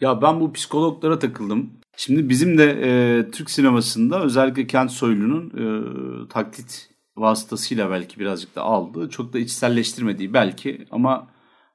Ya 0.00 0.22
ben 0.22 0.40
bu 0.40 0.52
psikologlara 0.52 1.18
takıldım. 1.18 1.70
Şimdi 1.96 2.28
bizim 2.28 2.58
de 2.58 2.78
e, 2.82 3.30
Türk 3.30 3.50
sinemasında 3.50 4.22
özellikle 4.22 4.66
Kent 4.66 4.90
Soylu'nun 4.90 5.46
e, 5.46 5.64
taklit 6.28 6.90
vasıtasıyla 7.16 7.90
belki 7.90 8.20
birazcık 8.20 8.56
da 8.56 8.62
aldığı, 8.62 9.08
çok 9.10 9.32
da 9.32 9.38
içselleştirmediği 9.38 10.34
belki 10.34 10.86
ama 10.90 11.28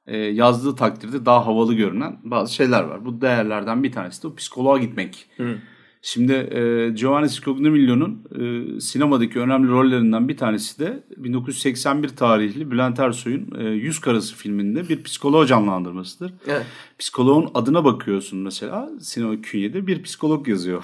e, 0.06 0.16
yazdığı 0.16 0.76
takdirde 0.76 1.26
daha 1.26 1.46
havalı 1.46 1.74
görünen 1.74 2.18
bazı 2.22 2.54
şeyler 2.54 2.82
var. 2.82 3.04
Bu 3.04 3.20
değerlerden 3.20 3.82
bir 3.82 3.92
tanesi 3.92 4.22
de 4.22 4.26
o 4.26 4.34
psikoloğa 4.34 4.78
gitmek. 4.78 5.26
Hı. 5.36 5.58
Şimdi 6.02 6.32
e, 6.32 6.90
Giovanni 6.94 7.28
Scognamiglio'nun 7.28 8.22
e, 8.38 8.80
sinemadaki 8.80 9.40
önemli 9.40 9.68
rollerinden 9.68 10.28
bir 10.28 10.36
tanesi 10.36 10.78
de 10.78 11.02
1981 11.16 12.08
tarihli 12.08 12.70
Bülent 12.70 12.98
Ersoy'un 13.00 13.54
e, 13.58 13.64
Yüz 13.64 14.00
Karası 14.00 14.36
filminde 14.36 14.88
bir 14.88 15.02
psikolog 15.02 15.48
canlandırmasıdır. 15.48 16.32
Evet. 16.46 16.66
Psikoloğun 16.98 17.50
adına 17.54 17.84
bakıyorsun 17.84 18.38
mesela 18.38 18.90
sinema 19.00 19.40
künyede 19.40 19.86
bir 19.86 20.02
psikolog 20.02 20.48
yazıyor. 20.48 20.82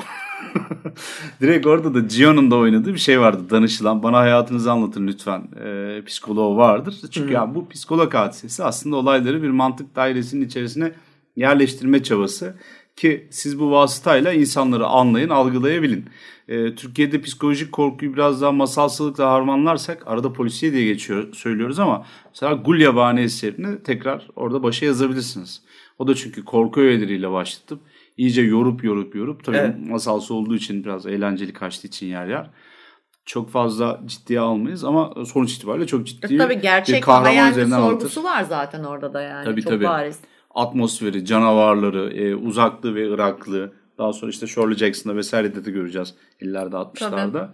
Direkt 1.40 1.66
orada 1.66 1.94
da 1.94 2.00
Gio'nun 2.00 2.50
da 2.50 2.56
oynadığı 2.56 2.94
bir 2.94 2.98
şey 2.98 3.20
vardı 3.20 3.42
danışılan. 3.50 4.02
Bana 4.02 4.18
hayatınızı 4.18 4.72
anlatın 4.72 5.06
lütfen 5.06 5.48
e, 5.64 6.02
psikoloğu 6.06 6.56
vardır. 6.56 6.94
Çünkü 7.10 7.28
hmm. 7.28 7.34
yani 7.34 7.54
bu 7.54 7.68
psikolog 7.68 8.14
hadisesi 8.14 8.64
aslında 8.64 8.96
olayları 8.96 9.42
bir 9.42 9.50
mantık 9.50 9.96
dairesinin 9.96 10.46
içerisine 10.46 10.92
yerleştirme 11.36 12.02
çabası 12.02 12.54
ki 12.96 13.28
siz 13.30 13.60
bu 13.60 13.70
vasıtayla 13.70 14.32
insanları 14.32 14.86
anlayın, 14.86 15.28
algılayabilin. 15.28 16.08
E, 16.48 16.74
Türkiye'de 16.74 17.20
psikolojik 17.20 17.72
korkuyu 17.72 18.12
biraz 18.14 18.42
daha 18.42 18.52
masalsılıkla 18.52 19.30
harmanlarsak 19.30 20.02
arada 20.06 20.32
polisiye 20.32 20.72
diye 20.72 20.84
geçiyor 20.84 21.32
söylüyoruz 21.32 21.78
ama 21.78 22.06
mesela 22.30 22.52
Gul 22.52 22.78
Yabani 22.80 23.20
eserini 23.20 23.82
tekrar 23.82 24.28
orada 24.36 24.62
başa 24.62 24.86
yazabilirsiniz. 24.86 25.62
O 25.98 26.08
da 26.08 26.14
çünkü 26.14 26.44
korku 26.44 26.80
öğeleriyle 26.80 27.30
başlatıp 27.30 27.80
iyice 28.16 28.42
yorup 28.42 28.84
yorup 28.84 29.14
yorup 29.14 29.44
tabii 29.44 29.56
evet. 29.56 29.74
masalsı 29.90 30.34
olduğu 30.34 30.54
için 30.54 30.84
biraz 30.84 31.06
eğlenceli 31.06 31.52
kaçtığı 31.52 31.86
için 31.86 32.06
yer 32.06 32.26
yer. 32.26 32.50
çok 33.26 33.50
fazla 33.50 34.00
ciddiye 34.06 34.40
almayız 34.40 34.84
ama 34.84 35.14
sonuç 35.26 35.52
itibariyle 35.52 35.86
çok 35.86 36.06
ciddi 36.06 36.34
E, 36.34 36.38
Tabii 36.38 36.56
bir 36.56 36.62
gerçek 36.62 37.02
kahraman 37.02 37.26
hayal 37.26 37.50
üzerinden 37.50 37.76
sorgusu 37.76 38.20
anlatır. 38.20 38.38
var 38.38 38.42
zaten 38.42 38.84
orada 38.84 39.14
da 39.14 39.22
yani. 39.22 39.44
Tabii, 39.44 39.62
Çok 39.62 39.72
tabii. 39.72 39.84
bariz. 39.84 40.18
Atmosferi, 40.54 41.24
canavarları, 41.24 42.12
e, 42.12 42.34
uzaklığı 42.34 42.94
ve 42.94 43.12
ıraklığı 43.12 43.72
daha 43.98 44.12
sonra 44.12 44.30
işte 44.30 44.46
Shirley 44.46 44.76
Jackson'da 44.76 45.16
vesairede 45.16 45.64
de 45.64 45.70
göreceğiz 45.70 46.14
ileride 46.40 46.76
60'larda. 46.76 47.48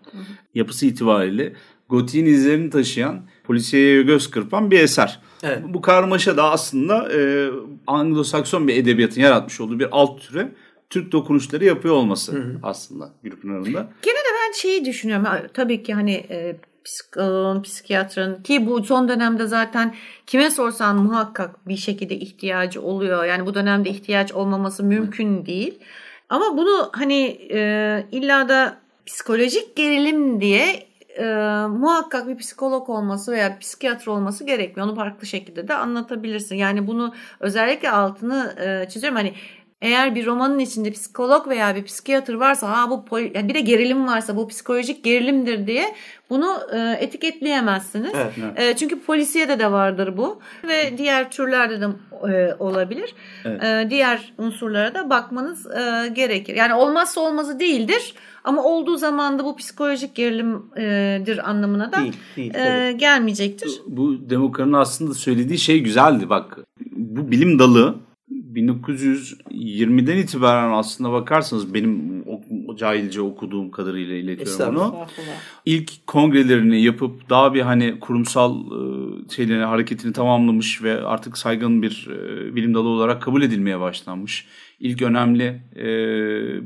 Yapısı 0.55 0.87
itibariyle 0.87 1.53
gotiğin 1.89 2.27
izlerini 2.27 2.71
taşıyan, 2.71 3.21
polisiyeye 3.45 4.03
göz 4.03 4.31
kırpan 4.31 4.71
bir 4.71 4.81
eser. 4.81 5.21
Evet. 5.43 5.63
Bu 5.69 5.81
karmaşa 5.81 6.37
da 6.37 6.51
aslında 6.51 7.13
e, 7.13 7.51
Anglo-Sakson 7.87 8.69
bir 8.69 8.77
edebiyatın 8.77 9.21
yaratmış 9.21 9.61
olduğu 9.61 9.79
bir 9.79 9.89
alt 9.91 10.21
türe 10.21 10.53
Türk 10.91 11.13
dokunuşları 11.13 11.65
yapıyor 11.65 11.95
olması 11.95 12.45
aslında 12.63 13.13
Gülpınar'ın 13.23 13.65
da. 13.75 13.93
Gene 14.03 14.15
de 14.15 14.31
ben 14.47 14.53
şeyi 14.53 14.85
düşünüyorum. 14.85 15.27
Tabii 15.55 15.83
ki 15.83 15.95
hani 15.95 16.13
e, 16.13 16.57
psikoloğun, 16.85 17.63
psikiyatrın 17.63 18.43
ki 18.43 18.67
bu 18.67 18.85
son 18.85 19.09
dönemde 19.09 19.47
zaten 19.47 19.95
kime 20.27 20.51
sorsan 20.51 20.97
muhakkak 20.97 21.69
bir 21.69 21.77
şekilde 21.77 22.15
ihtiyacı 22.15 22.83
oluyor. 22.83 23.25
Yani 23.25 23.47
bu 23.47 23.55
dönemde 23.55 23.91
ihtiyaç 23.91 24.33
olmaması 24.33 24.85
mümkün 24.85 25.47
değil. 25.47 25.79
Ama 26.29 26.57
bunu 26.57 26.91
hani 26.93 27.39
e, 27.51 28.07
illa 28.13 28.49
da 28.49 28.77
psikolojik 29.07 29.77
gerilim 29.77 30.41
diye 30.41 30.91
e, 31.19 31.25
muhakkak 31.69 32.29
bir 32.29 32.37
psikolog 32.37 32.91
olması 32.91 33.33
veya 33.33 33.59
psikiyatr 33.59 34.09
olması 34.09 34.45
gerekmiyor. 34.45 34.89
Onu 34.89 34.97
farklı 34.97 35.27
şekilde 35.27 35.69
de 35.69 35.75
anlatabilirsin. 35.75 36.57
Yani 36.57 36.87
bunu 36.87 37.15
özellikle 37.41 37.91
altını 37.91 38.57
e, 38.61 38.89
çiziyorum. 38.89 39.17
Hani 39.17 39.35
eğer 39.81 40.15
bir 40.15 40.27
romanın 40.27 40.59
içinde 40.59 40.91
psikolog 40.91 41.49
veya 41.49 41.77
bir 41.77 41.85
psikiyatr 41.85 42.33
varsa 42.33 42.69
ha 42.69 42.91
bu 42.91 43.19
yani 43.19 43.49
bir 43.49 43.55
de 43.55 43.61
gerilim 43.61 44.07
varsa 44.07 44.37
bu 44.37 44.49
psikolojik 44.49 45.05
gerilimdir 45.05 45.67
diye 45.67 45.95
bunu 46.31 46.59
e, 46.73 46.97
etiketleyemezsiniz. 47.01 48.13
Evet. 48.15 48.59
E, 48.59 48.77
çünkü 48.77 49.01
polisiyede 49.01 49.59
de 49.59 49.73
vardır 49.73 50.17
bu 50.17 50.41
ve 50.69 50.99
diğer 50.99 51.31
türlerde 51.31 51.81
de 51.81 51.87
e, 52.33 52.55
olabilir. 52.59 53.15
Evet. 53.45 53.65
E, 53.65 53.87
diğer 53.91 54.33
unsurlara 54.39 54.95
da 54.95 55.11
bakmanız 55.11 55.67
e, 55.67 56.09
gerekir. 56.09 56.55
Yani 56.57 56.75
olmazsa 56.75 57.21
olmazı 57.21 57.61
değildir 57.61 58.15
ama 58.45 58.63
olduğu 58.65 58.97
zaman 58.97 59.39
da 59.39 59.45
bu 59.45 59.57
psikolojik 59.57 60.15
gerilimdir 60.15 61.51
anlamına 61.51 61.93
da 61.93 62.01
Değil, 62.01 62.17
değil. 62.37 62.55
e, 62.55 62.93
gelmeyecektir. 62.93 63.71
Bu 63.87 64.31
Demokra'nın 64.31 64.73
aslında 64.73 65.15
söylediği 65.15 65.59
şey 65.59 65.81
güzeldi 65.81 66.29
bak. 66.29 66.59
Bu 66.91 67.31
bilim 67.31 67.59
dalı 67.59 67.95
1920'den 68.55 70.17
itibaren 70.17 70.73
aslında 70.73 71.13
bakarsanız 71.13 71.75
benim 71.75 72.23
o, 72.27 72.77
cahilce 72.77 73.21
okuduğum 73.21 73.71
kadarıyla 73.71 74.15
iletiyorum 74.17 74.77
onu. 74.77 75.07
İlk 75.67 76.07
kongrelerini 76.07 76.83
yapıp 76.83 77.31
daha 77.31 77.55
bir 77.55 77.61
hani 77.61 78.01
kurumsal 78.01 78.57
e, 78.57 79.29
şeylerini 79.31 79.65
hareketini 79.65 80.13
tamamlamış 80.13 80.83
ve 80.83 81.05
artık 81.05 81.39
saygın 81.39 81.83
bir 81.83 82.09
e, 82.11 82.55
bilim 82.57 82.75
dalı 82.75 82.89
olarak 82.89 83.23
kabul 83.23 83.43
edilmeye 83.43 83.81
başlanmış. 83.81 84.47
İlk 84.81 85.03
önemli 85.03 85.63
e, 85.77 85.87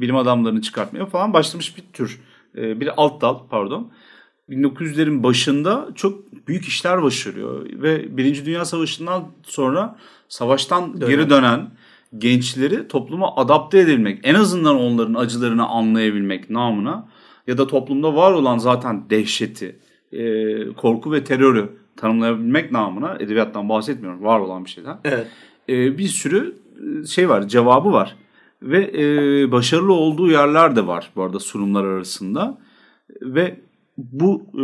bilim 0.01 0.16
adamlarını 0.16 0.61
çıkartmaya 0.61 1.07
falan 1.07 1.33
başlamış 1.33 1.77
bir 1.77 1.83
tür. 1.92 2.20
E, 2.57 2.81
bir 2.81 2.90
alt 2.97 3.20
dal 3.20 3.38
pardon. 3.51 3.92
1900'lerin 4.51 5.23
başında 5.23 5.88
çok 5.94 6.33
büyük 6.49 6.64
işler 6.64 7.03
başarıyor 7.03 7.66
ve 7.73 8.16
Birinci 8.16 8.47
Dünya 8.47 8.64
Savaşı'ndan 8.64 9.25
sonra 9.42 9.97
savaştan 10.28 11.00
Dönen. 11.00 11.10
geri 11.10 11.30
dönen 11.30 11.70
gençleri 12.18 12.88
topluma 12.88 13.37
adapte 13.37 13.78
edebilmek, 13.78 14.20
en 14.22 14.34
azından 14.34 14.80
onların 14.80 15.14
acılarını 15.14 15.66
anlayabilmek 15.66 16.50
namına 16.50 17.08
ya 17.46 17.58
da 17.58 17.66
toplumda 17.66 18.14
var 18.14 18.32
olan 18.32 18.58
zaten 18.58 19.10
dehşeti, 19.10 19.78
e, 20.12 20.72
korku 20.72 21.12
ve 21.12 21.24
terörü 21.24 21.68
tanımlayabilmek 21.96 22.72
namına 22.72 23.16
edebiyattan 23.20 23.68
bahsetmiyorum, 23.68 24.24
var 24.24 24.40
olan 24.40 24.64
bir 24.64 24.70
şeyden. 24.70 24.98
Evet. 25.04 25.26
E, 25.68 25.98
bir 25.98 26.08
sürü 26.08 26.56
e, 27.02 27.06
şey 27.06 27.28
var, 27.28 27.48
cevabı 27.48 27.92
var 27.92 28.16
ve 28.62 28.90
e, 28.94 29.52
başarılı 29.52 29.92
olduğu 29.92 30.30
yerler 30.30 30.76
de 30.76 30.87
var 30.87 31.10
bu 31.16 31.22
arada 31.22 31.40
sunumlar 31.40 31.84
arasında 31.84 32.58
ve 33.22 33.60
bu 33.98 34.42
e, 34.52 34.62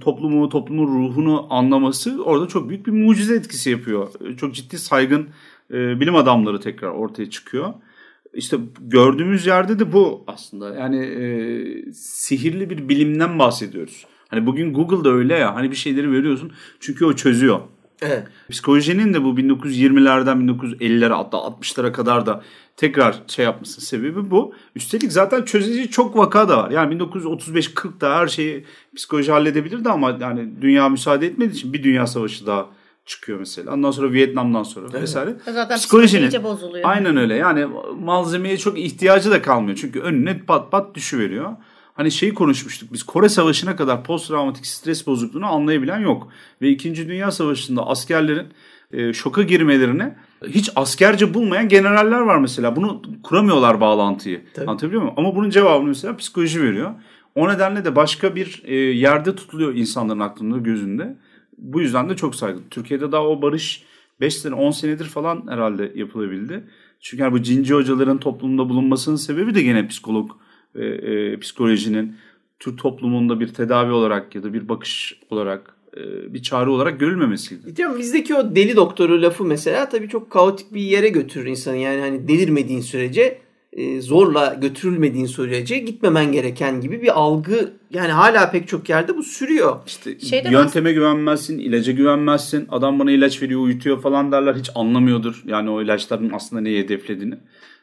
toplumu, 0.00 0.48
toplumun 0.48 0.86
ruhunu 0.86 1.46
anlaması 1.50 2.24
orada 2.24 2.48
çok 2.48 2.68
büyük 2.68 2.86
bir 2.86 2.92
mucize 2.92 3.34
etkisi 3.34 3.70
yapıyor. 3.70 4.08
E, 4.24 4.36
Çok 4.36 4.54
ciddi 4.54 4.78
saygın 4.78 5.28
e, 5.70 6.00
bilim 6.00 6.14
adamları 6.14 6.60
tekrar 6.60 6.88
ortaya 6.88 7.30
çıkıyor. 7.30 7.74
İşte 8.34 8.56
gördüğümüz 8.80 9.46
yerde 9.46 9.78
de 9.78 9.92
bu 9.92 10.24
aslında. 10.26 10.74
Yani 10.74 10.98
e, 11.06 11.92
sihirli 11.92 12.70
bir 12.70 12.88
bilimden 12.88 13.38
bahsediyoruz. 13.38 14.06
Hani 14.28 14.46
bugün 14.46 14.74
Google'da 14.74 15.10
öyle 15.10 15.34
ya 15.34 15.54
hani 15.54 15.70
bir 15.70 15.76
şeyleri 15.76 16.12
veriyorsun 16.12 16.52
çünkü 16.80 17.04
o 17.04 17.12
çözüyor. 17.12 17.60
Evet. 18.02 18.22
Psikolojinin 18.50 19.14
de 19.14 19.24
bu 19.24 19.28
1920'lerden 19.38 20.36
1950'lere 20.48 21.12
hatta 21.12 21.36
60'lara 21.36 21.92
kadar 21.92 22.26
da 22.26 22.42
tekrar 22.76 23.22
şey 23.26 23.44
yapmasının 23.44 23.84
sebebi 23.84 24.30
bu. 24.30 24.54
Üstelik 24.74 25.12
zaten 25.12 25.42
çözücü 25.42 25.90
çok 25.90 26.16
vaka 26.16 26.48
da 26.48 26.58
var. 26.58 26.70
Yani 26.70 26.94
1935-40'da 26.94 28.18
her 28.18 28.26
şeyi 28.26 28.64
psikoloji 28.96 29.32
halledebilirdi 29.32 29.88
ama 29.88 30.18
yani 30.20 30.48
dünya 30.60 30.88
müsaade 30.88 31.26
etmediği 31.26 31.56
için 31.56 31.72
bir 31.72 31.82
dünya 31.82 32.06
savaşı 32.06 32.46
daha 32.46 32.66
çıkıyor 33.06 33.38
mesela. 33.38 33.72
Ondan 33.74 33.90
sonra 33.90 34.12
Vietnam'dan 34.12 34.62
sonra 34.62 34.92
vesaire. 35.02 35.36
Zaten 35.44 35.76
Psikolojinin- 35.78 36.42
bozuluyor. 36.42 36.84
Aynen 36.88 37.16
öyle. 37.16 37.34
Yani 37.34 37.66
malzemeye 38.00 38.56
çok 38.58 38.78
ihtiyacı 38.78 39.30
da 39.30 39.42
kalmıyor. 39.42 39.78
Çünkü 39.80 40.00
önüne 40.00 40.38
pat 40.38 40.70
pat 40.70 40.94
düşüveriyor. 40.94 41.52
Hani 41.96 42.10
şeyi 42.10 42.34
konuşmuştuk 42.34 42.92
biz 42.92 43.02
Kore 43.02 43.28
Savaşı'na 43.28 43.76
kadar 43.76 44.04
post 44.04 44.28
travmatik 44.28 44.66
stres 44.66 45.06
bozukluğunu 45.06 45.46
anlayabilen 45.46 45.98
yok. 45.98 46.28
Ve 46.62 46.68
2. 46.68 47.08
Dünya 47.08 47.30
Savaşı'nda 47.30 47.86
askerlerin 47.86 48.46
e, 48.92 49.12
şoka 49.12 49.42
girmelerini 49.42 50.14
hiç 50.48 50.70
askerce 50.76 51.34
bulmayan 51.34 51.68
generaller 51.68 52.20
var 52.20 52.38
mesela. 52.38 52.76
Bunu 52.76 53.02
kuramıyorlar 53.22 53.80
bağlantıyı. 53.80 54.42
Tabii. 54.54 54.66
Anlatabiliyor 54.66 55.02
muyum? 55.02 55.14
Ama 55.16 55.36
bunun 55.36 55.50
cevabını 55.50 55.88
mesela 55.88 56.16
psikoloji 56.16 56.62
veriyor. 56.62 56.90
O 57.34 57.48
nedenle 57.48 57.84
de 57.84 57.96
başka 57.96 58.36
bir 58.36 58.62
e, 58.64 58.74
yerde 58.74 59.34
tutuluyor 59.36 59.74
insanların 59.74 60.20
aklında, 60.20 60.58
gözünde. 60.58 61.16
Bu 61.58 61.80
yüzden 61.80 62.08
de 62.08 62.16
çok 62.16 62.34
saygın. 62.34 62.62
Türkiye'de 62.70 63.12
daha 63.12 63.22
o 63.22 63.42
barış 63.42 63.82
5 64.20 64.36
sene 64.36 64.54
10 64.54 64.70
senedir 64.70 65.04
falan 65.04 65.46
herhalde 65.48 65.92
yapılabildi. 65.94 66.64
Çünkü 67.00 67.22
yani 67.22 67.32
bu 67.32 67.42
cinci 67.42 67.74
hocaların 67.74 68.18
toplumda 68.18 68.68
bulunmasının 68.68 69.16
sebebi 69.16 69.54
de 69.54 69.62
gene 69.62 69.88
psikolog 69.88 70.30
e, 70.78 70.84
e, 70.84 71.40
psikolojinin 71.40 72.16
Türk 72.58 72.78
toplumunda 72.78 73.40
bir 73.40 73.48
tedavi 73.48 73.92
olarak 73.92 74.34
ya 74.34 74.42
da 74.42 74.52
bir 74.52 74.68
bakış 74.68 75.20
olarak 75.30 75.76
e, 75.96 76.34
bir 76.34 76.42
çare 76.42 76.70
olarak 76.70 77.00
görülmemesiydi. 77.00 77.76
Diyorum 77.76 77.98
bizdeki 77.98 78.34
o 78.34 78.56
deli 78.56 78.76
doktoru 78.76 79.22
lafı 79.22 79.44
mesela 79.44 79.88
tabii 79.88 80.08
çok 80.08 80.30
kaotik 80.30 80.74
bir 80.74 80.80
yere 80.80 81.08
götürür 81.08 81.46
insanı. 81.46 81.76
Yani 81.76 82.00
hani 82.00 82.28
delirmediğin 82.28 82.80
sürece 82.80 83.38
e, 83.76 84.00
zorla 84.00 84.56
götürülmediğin 84.60 85.26
sürece 85.26 85.78
gitmemen 85.78 86.32
gereken 86.32 86.80
gibi 86.80 87.02
bir 87.02 87.18
algı 87.18 87.72
yani 87.90 88.12
hala 88.12 88.50
pek 88.50 88.68
çok 88.68 88.88
yerde 88.88 89.16
bu 89.16 89.22
sürüyor. 89.22 89.76
İşte 89.86 90.20
Şeyde 90.20 90.48
yönteme 90.48 90.92
güvenmezsin, 90.92 91.58
ilaca 91.58 91.92
güvenmezsin. 91.92 92.66
Adam 92.68 92.98
bana 92.98 93.10
ilaç 93.10 93.42
veriyor, 93.42 93.60
uyutuyor 93.60 94.02
falan 94.02 94.32
derler. 94.32 94.54
Hiç 94.54 94.70
anlamıyordur 94.74 95.42
yani 95.46 95.70
o 95.70 95.82
ilaçların 95.82 96.30
aslında 96.34 96.62
neyi 96.62 96.84
hedeflediğini. 96.84 97.34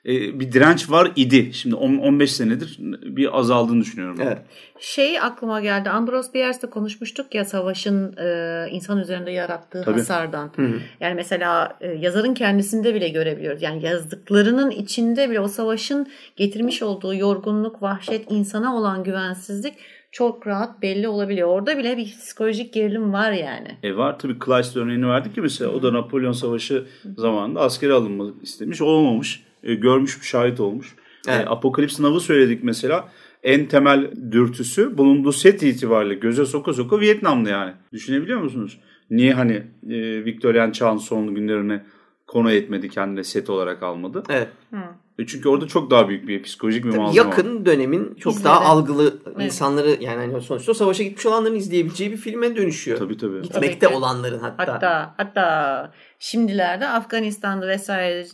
E, 0.05 0.39
bir 0.39 0.51
direnç 0.51 0.89
var 0.89 1.11
idi. 1.15 1.53
Şimdi 1.53 1.75
10 1.75 1.97
15 1.97 2.31
senedir 2.31 2.77
bir 3.01 3.39
azaldığını 3.39 3.81
düşünüyorum. 3.81 4.17
ben. 4.19 4.25
Evet. 4.25 4.37
Şey 4.79 5.19
aklıma 5.19 5.61
geldi. 5.61 5.89
Ambrose 5.89 6.33
Bierce'de 6.33 6.69
konuşmuştuk 6.69 7.35
ya 7.35 7.45
savaşın 7.45 8.17
e, 8.17 8.67
insan 8.71 8.99
üzerinde 8.99 9.31
yarattığı 9.31 9.81
Tabii. 9.85 9.99
hasardan. 9.99 10.51
hı. 10.55 10.73
Yani 10.99 11.15
mesela 11.15 11.77
e, 11.81 11.87
yazarın 11.87 12.33
kendisinde 12.33 12.95
bile 12.95 13.09
görebiliyoruz. 13.09 13.61
Yani 13.61 13.85
yazdıklarının 13.85 14.71
içinde 14.71 15.29
bile 15.29 15.39
o 15.39 15.47
savaşın 15.47 16.07
getirmiş 16.35 16.81
olduğu 16.81 17.15
yorgunluk, 17.15 17.81
vahşet, 17.81 18.31
insana 18.31 18.75
olan 18.75 19.03
güvensizlik 19.03 19.73
çok 20.11 20.47
rahat 20.47 20.81
belli 20.81 21.07
olabiliyor. 21.07 21.47
Orada 21.47 21.77
bile 21.77 21.97
bir 21.97 22.05
psikolojik 22.05 22.73
gerilim 22.73 23.13
var 23.13 23.31
yani. 23.31 23.77
E 23.83 23.97
var 23.97 24.19
tabii 24.19 24.39
Kleist 24.39 24.77
örneğini 24.77 25.07
verdik 25.07 25.37
ya 25.37 25.43
mesela 25.43 25.71
o 25.71 25.83
da 25.83 25.93
Napolyon 25.93 26.31
Savaşı 26.31 26.85
zamanında 27.17 27.61
askere 27.61 27.93
alınmak 27.93 28.43
istemiş 28.43 28.81
olmamış. 28.81 29.43
E, 29.63 29.73
görmüş 29.75 30.19
şahit 30.21 30.59
olmuş. 30.59 30.95
Evet. 31.27 31.45
E, 31.45 31.49
Apokalips 31.49 31.99
Now'ı 31.99 32.19
söyledik 32.19 32.63
mesela. 32.63 33.09
En 33.43 33.65
temel 33.65 34.11
dürtüsü 34.31 34.97
bulunduğu 34.97 35.31
set 35.31 35.63
itibariyle 35.63 36.13
göze 36.13 36.45
soka 36.45 36.73
soka 36.73 36.99
Vietnamlı 36.99 37.49
yani. 37.49 37.73
Düşünebiliyor 37.93 38.41
musunuz? 38.41 38.79
Niye 39.09 39.33
hani 39.33 39.53
e, 39.89 40.25
Victorian 40.25 40.71
çağın 40.71 40.97
son 40.97 41.35
günlerini 41.35 41.81
konu 42.27 42.51
etmedi 42.51 42.89
kendine 42.89 43.23
set 43.23 43.49
olarak 43.49 43.83
almadı? 43.83 44.23
Evet. 44.29 44.47
E 44.73 44.75
E 44.75 45.02
çünkü 45.27 45.49
orada 45.49 45.67
çok 45.67 45.91
daha 45.91 46.09
büyük 46.09 46.27
bir 46.27 46.43
psikolojik 46.43 46.85
bir 46.85 46.91
Tabii 46.91 47.01
malzeme 47.01 47.25
var. 47.25 47.31
yakın 47.31 47.65
dönemin 47.65 48.15
çok 48.19 48.33
İzleri. 48.33 48.45
daha 48.45 48.61
algılı 48.61 49.13
Evet. 49.35 49.45
insanları 49.45 49.97
yani 49.99 50.17
hani 50.31 50.41
sonuçta 50.41 50.73
savaşa 50.73 51.03
gitmiş 51.03 51.25
olanların 51.25 51.55
izleyebileceği 51.55 52.11
bir 52.11 52.17
filme 52.17 52.55
dönüşüyor. 52.55 52.97
Tabii 52.97 53.17
tabii. 53.17 53.41
Gitmekte 53.41 53.79
Tabii 53.79 53.91
ki. 53.93 53.97
olanların 53.97 54.39
hatta. 54.39 54.73
Hatta 54.73 55.13
hatta 55.17 55.91
şimdilerde 56.19 56.87
Afganistan'da 56.87 57.67
vesaire 57.67 58.25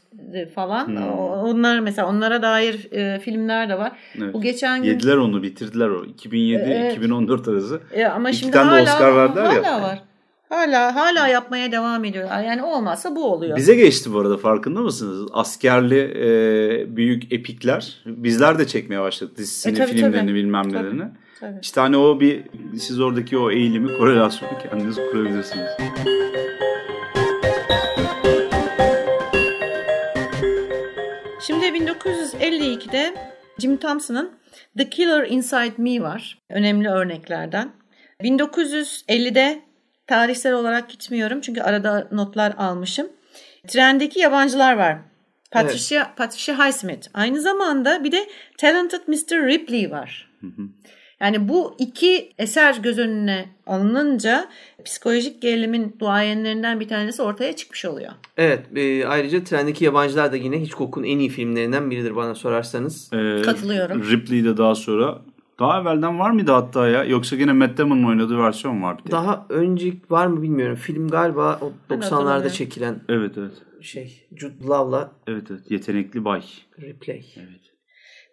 falan 0.56 0.88
Hmm. 0.88 1.12
onlar 1.20 1.80
mesela 1.80 2.08
onlara 2.08 2.42
dair 2.42 2.88
e, 2.92 3.20
filmler 3.20 3.70
de 3.70 3.78
var. 3.78 3.92
Evet. 4.18 4.34
Bu 4.34 4.42
geçen 4.42 4.84
gün 4.84 4.90
Yediler 4.90 5.16
onu 5.18 5.44
bitirdiler 5.44 5.90
o. 5.90 6.06
2007-2014 6.06 7.52
arası. 7.52 7.82
E, 7.92 8.06
ama 8.06 8.30
İki 8.30 8.38
şimdi 8.40 8.52
tane 8.54 8.72
de 8.72 8.76
hala 8.90 8.94
Oscar 8.94 9.16
verdiler 9.16 9.44
ya. 9.44 9.50
hala 9.74 9.82
var. 9.82 10.04
Hala 10.50 10.96
hala 10.96 11.28
yapmaya 11.28 11.72
devam 11.72 12.06
ediyorlar. 12.06 12.44
Yani 12.44 12.64
olmazsa 12.64 13.16
bu 13.16 13.26
oluyor. 13.34 13.58
Bize 13.58 13.76
geçti 13.76 14.14
bu 14.14 14.20
arada 14.20 14.38
farkında 14.38 14.82
mısınız? 14.82 15.30
Askerli 15.34 16.00
e, 16.00 16.96
büyük 16.96 17.34
epikler. 17.34 18.02
Bizler 18.06 18.60
de 18.60 18.68
çekmeye 18.68 19.02
başladık 19.02 19.38
dizisini, 19.38 19.72
E, 19.74 19.76
tabii, 19.76 19.92
filmlerini 19.92 20.20
tabii. 20.28 20.34
bilmem 20.34 20.64
Tabii. 20.70 20.74
nelerini. 20.84 21.04
Tabii. 21.40 21.60
İşte 21.62 21.82
hani 21.82 21.98
o 21.98 22.20
bir 22.20 22.44
siz 22.80 23.00
oradaki 23.00 23.38
o 23.38 23.52
eğilimi, 23.52 23.98
korelasyonu 23.98 24.52
kendiniz 24.70 24.96
kurabilirsiniz. 24.96 25.70
Şimdi 31.42 31.66
1952'de 31.66 33.14
Jim 33.60 33.78
Thompson'ın 33.78 34.32
The 34.78 34.90
Killer 34.90 35.28
Inside 35.30 35.74
Me 35.78 36.02
var. 36.02 36.38
Önemli 36.50 36.90
örneklerden. 36.90 37.72
1950'de 38.24 39.62
tarihsel 40.10 40.54
olarak 40.54 40.90
gitmiyorum 40.90 41.42
çünkü 41.42 41.62
arada 41.62 42.08
notlar 42.12 42.54
almışım. 42.58 43.08
Trendeki 43.68 44.20
yabancılar 44.20 44.78
var. 44.78 44.98
Patricia, 45.52 46.16
Patricia 46.16 46.68
Highsmith. 46.68 47.08
Aynı 47.14 47.42
zamanda 47.42 48.04
bir 48.04 48.12
de 48.12 48.28
Talented 48.58 49.02
Mr. 49.08 49.48
Ripley 49.48 49.92
var. 49.92 50.30
Yani 51.22 51.50
bu 51.50 51.76
iki 51.80 52.32
eser 52.38 52.76
göz 52.84 52.98
önüne 52.98 53.46
alınınca 53.68 54.50
psikolojik 54.86 55.42
gerilimin 55.42 55.96
duayenlerinden 56.00 56.80
bir 56.80 56.88
tanesi 56.88 57.22
ortaya 57.22 57.56
çıkmış 57.56 57.86
oluyor. 57.86 58.12
Evet 58.38 58.60
e, 58.76 59.06
ayrıca 59.06 59.44
trendeki 59.44 59.86
yabancılar 59.86 60.32
da 60.32 60.36
yine 60.36 60.62
Hitchcock'un 60.62 61.04
en 61.04 61.20
iyi 61.20 61.30
filmlerinden 61.30 61.92
biridir 61.92 62.16
bana 62.16 62.36
sorarsanız. 62.36 63.14
Ee, 63.14 63.42
Katılıyorum. 63.42 64.10
Ripley 64.10 64.44
de 64.44 64.58
daha 64.58 64.76
sonra. 64.76 65.22
Daha 65.60 65.82
evvelden 65.82 66.20
var 66.20 66.32
mıydı 66.32 66.52
hatta 66.52 66.88
ya? 66.88 67.04
Yoksa 67.04 67.36
yine 67.36 67.54
Matt 67.54 67.78
Damon'ın 67.78 68.04
oynadığı 68.04 68.38
versiyon 68.38 68.84
var 68.84 68.98
bir 68.98 69.04
tek. 69.04 69.12
Daha 69.12 69.46
önce 69.50 69.94
var 70.10 70.28
mı 70.28 70.42
bilmiyorum. 70.42 70.76
Film 70.76 71.08
galiba 71.08 71.60
o 71.62 71.72
Ben 71.90 71.98
90'larda 71.98 72.02
hatırlamıyorum. 72.04 72.50
çekilen 72.50 72.96
Evet 73.10 73.38
evet. 73.38 73.52
şey 73.82 74.28
Jude 74.36 74.68
Law'la 74.68 75.12
Evet 75.28 75.44
evet. 75.52 75.72
Yetenekli 75.72 76.26
bay. 76.26 76.44
Replay. 76.82 77.26
Evet. 77.38 77.60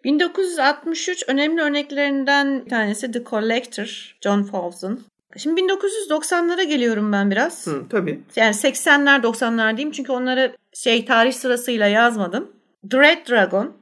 1963 0.03 1.23
önemli 1.27 1.61
örneklerinden 1.61 2.65
bir 2.65 2.69
tanesi 2.69 3.11
The 3.11 3.23
Collector, 3.23 4.15
John 4.21 4.43
Fawles'ın. 4.43 5.01
Şimdi 5.37 5.61
1990'lara 5.61 6.63
geliyorum 6.63 7.11
ben 7.11 7.31
biraz. 7.31 7.67
Hı, 7.67 7.83
tabii. 7.89 8.19
Yani 8.35 8.53
80'ler 8.53 9.21
90'lar 9.21 9.77
diyeyim 9.77 9.91
çünkü 9.91 10.11
onları 10.11 10.55
şey 10.73 11.05
tarih 11.05 11.33
sırasıyla 11.33 11.87
yazmadım. 11.87 12.51
The 12.91 12.99
Red 12.99 13.29
Dragon 13.29 13.73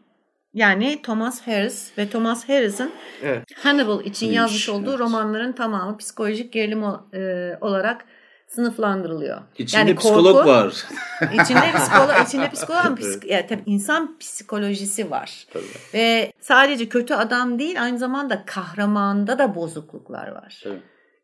yani 0.55 0.99
Thomas 1.03 1.47
Harris 1.47 1.97
ve 1.97 2.09
Thomas 2.09 2.49
Harris'in 2.49 2.91
Evet. 3.23 3.43
Hannibal 3.63 4.01
için 4.05 4.25
İyiymiş, 4.25 4.37
yazmış 4.37 4.69
olduğu 4.69 4.89
evet. 4.89 4.99
romanların 4.99 5.51
tamamı 5.51 5.97
psikolojik 5.97 6.53
gerilim 6.53 6.83
e, 7.13 7.57
olarak 7.61 8.05
sınıflandırılıyor. 8.47 9.41
İçinde 9.57 9.79
Yani 9.79 9.95
psikolog 9.95 10.35
korku- 10.35 10.49
var. 10.49 10.85
İçinde 11.33 11.71
psikolog, 11.75 12.27
içinde 12.27 12.49
psikolog 12.49 12.79
ama 12.85 12.95
psik- 12.95 13.27
yani 13.27 13.45
tabii 13.49 13.63
insan 13.65 14.17
psikolojisi 14.19 15.11
var. 15.11 15.45
Tabii. 15.53 15.63
Ve 15.93 16.31
sadece 16.39 16.89
kötü 16.89 17.13
adam 17.13 17.59
değil 17.59 17.83
aynı 17.83 17.97
zamanda 17.97 18.43
kahramanda 18.45 19.39
da 19.39 19.55
bozukluklar 19.55 20.27
var. 20.31 20.61
Tabii. 20.63 20.79